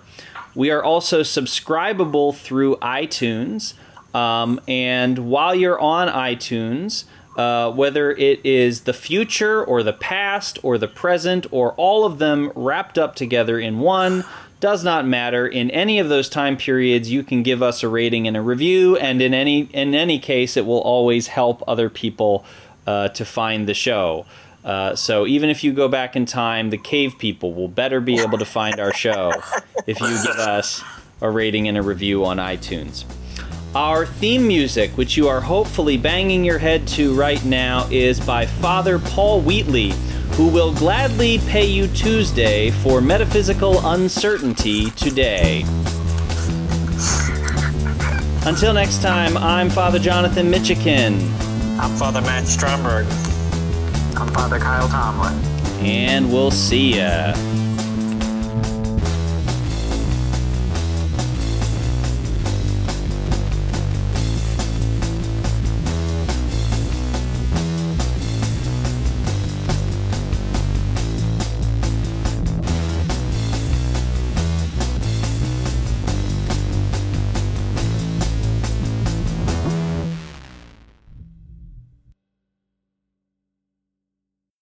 We 0.55 0.71
are 0.71 0.85
also 0.85 1.23
subscribable 1.23 2.37
through 2.37 2.77
iTunes. 2.77 3.75
Um, 4.15 4.61
and 4.69 5.19
while 5.31 5.55
you're 5.55 5.81
on 5.81 6.09
iTunes, 6.09 7.07
uh, 7.37 7.71
whether 7.71 8.13
it 8.13 8.45
is 8.45 8.83
the 8.83 8.93
future 8.93 9.63
or 9.63 9.83
the 9.83 9.93
past 9.93 10.59
or 10.63 10.79
the 10.79 10.89
present 10.89 11.47
or 11.51 11.73
all 11.75 12.05
of 12.05 12.19
them 12.19 12.51
wrapped 12.55 12.99
up 12.99 13.15
together 13.15 13.59
in 13.59 13.79
one, 13.79 14.25
does 14.59 14.83
not 14.83 15.07
matter. 15.07 15.47
In 15.47 15.71
any 15.71 15.99
of 15.99 16.09
those 16.09 16.29
time 16.29 16.57
periods, 16.57 17.11
you 17.11 17.23
can 17.23 17.43
give 17.43 17.63
us 17.63 17.83
a 17.83 17.89
rating 17.89 18.27
and 18.27 18.37
a 18.37 18.41
review, 18.41 18.97
and 18.97 19.21
in 19.21 19.35
any 19.35 19.69
in 19.73 19.95
any 19.95 20.19
case, 20.19 20.57
it 20.57 20.65
will 20.65 20.81
always 20.81 21.27
help 21.27 21.63
other 21.69 21.91
people 21.91 22.45
uh, 22.87 23.09
to 23.09 23.25
find 23.25 23.69
the 23.69 23.75
show. 23.75 24.25
Uh, 24.65 24.97
so 24.97 25.27
even 25.27 25.49
if 25.51 25.63
you 25.63 25.73
go 25.73 25.89
back 25.89 26.17
in 26.17 26.27
time, 26.27 26.71
the 26.71 26.79
cave 26.79 27.19
people 27.19 27.55
will 27.55 27.69
better 27.69 28.01
be 28.01 28.19
able 28.19 28.39
to 28.39 28.45
find 28.45 28.81
our 28.81 28.93
show 28.93 29.31
if 29.87 30.01
you 30.01 30.09
give 30.09 30.39
us 30.39 30.83
a 31.21 31.31
rating 31.31 31.69
and 31.69 31.79
a 31.79 31.83
review 31.83 32.25
on 32.25 32.39
iTunes. 32.39 33.05
Our 33.77 34.07
theme 34.07 34.49
music, 34.49 34.97
which 34.97 35.19
you 35.19 35.29
are 35.29 35.39
hopefully 35.39 35.99
banging 35.99 36.47
your 36.47 36.57
head 36.57 36.89
to 36.97 37.15
right 37.15 37.45
now, 37.45 37.87
is 37.91 38.19
by 38.19 38.47
Father 38.47 38.99
Paul 38.99 39.43
Wheatley, 39.43 39.93
who 40.33 40.49
will 40.49 40.73
gladly 40.73 41.41
pay 41.47 41.67
you 41.67 41.87
Tuesday 41.89 42.71
for 42.71 43.03
metaphysical 43.03 43.87
uncertainty 43.87 44.93
today. 44.93 45.65
Until 48.47 48.73
next 48.73 49.03
time, 49.03 49.37
I'm 49.37 49.69
Father 49.69 49.99
Jonathan 49.99 50.51
Mitchican, 50.51 51.21
I'm 51.79 51.95
Father 51.97 52.23
Matt 52.23 52.45
Stromberg. 52.47 53.05
I'm 54.17 54.33
Father 54.33 54.59
Kyle 54.59 54.89
Tomlin. 54.89 55.35
and 55.85 56.33
we'll 56.33 56.51
see 56.51 56.97
ya. 56.97 57.35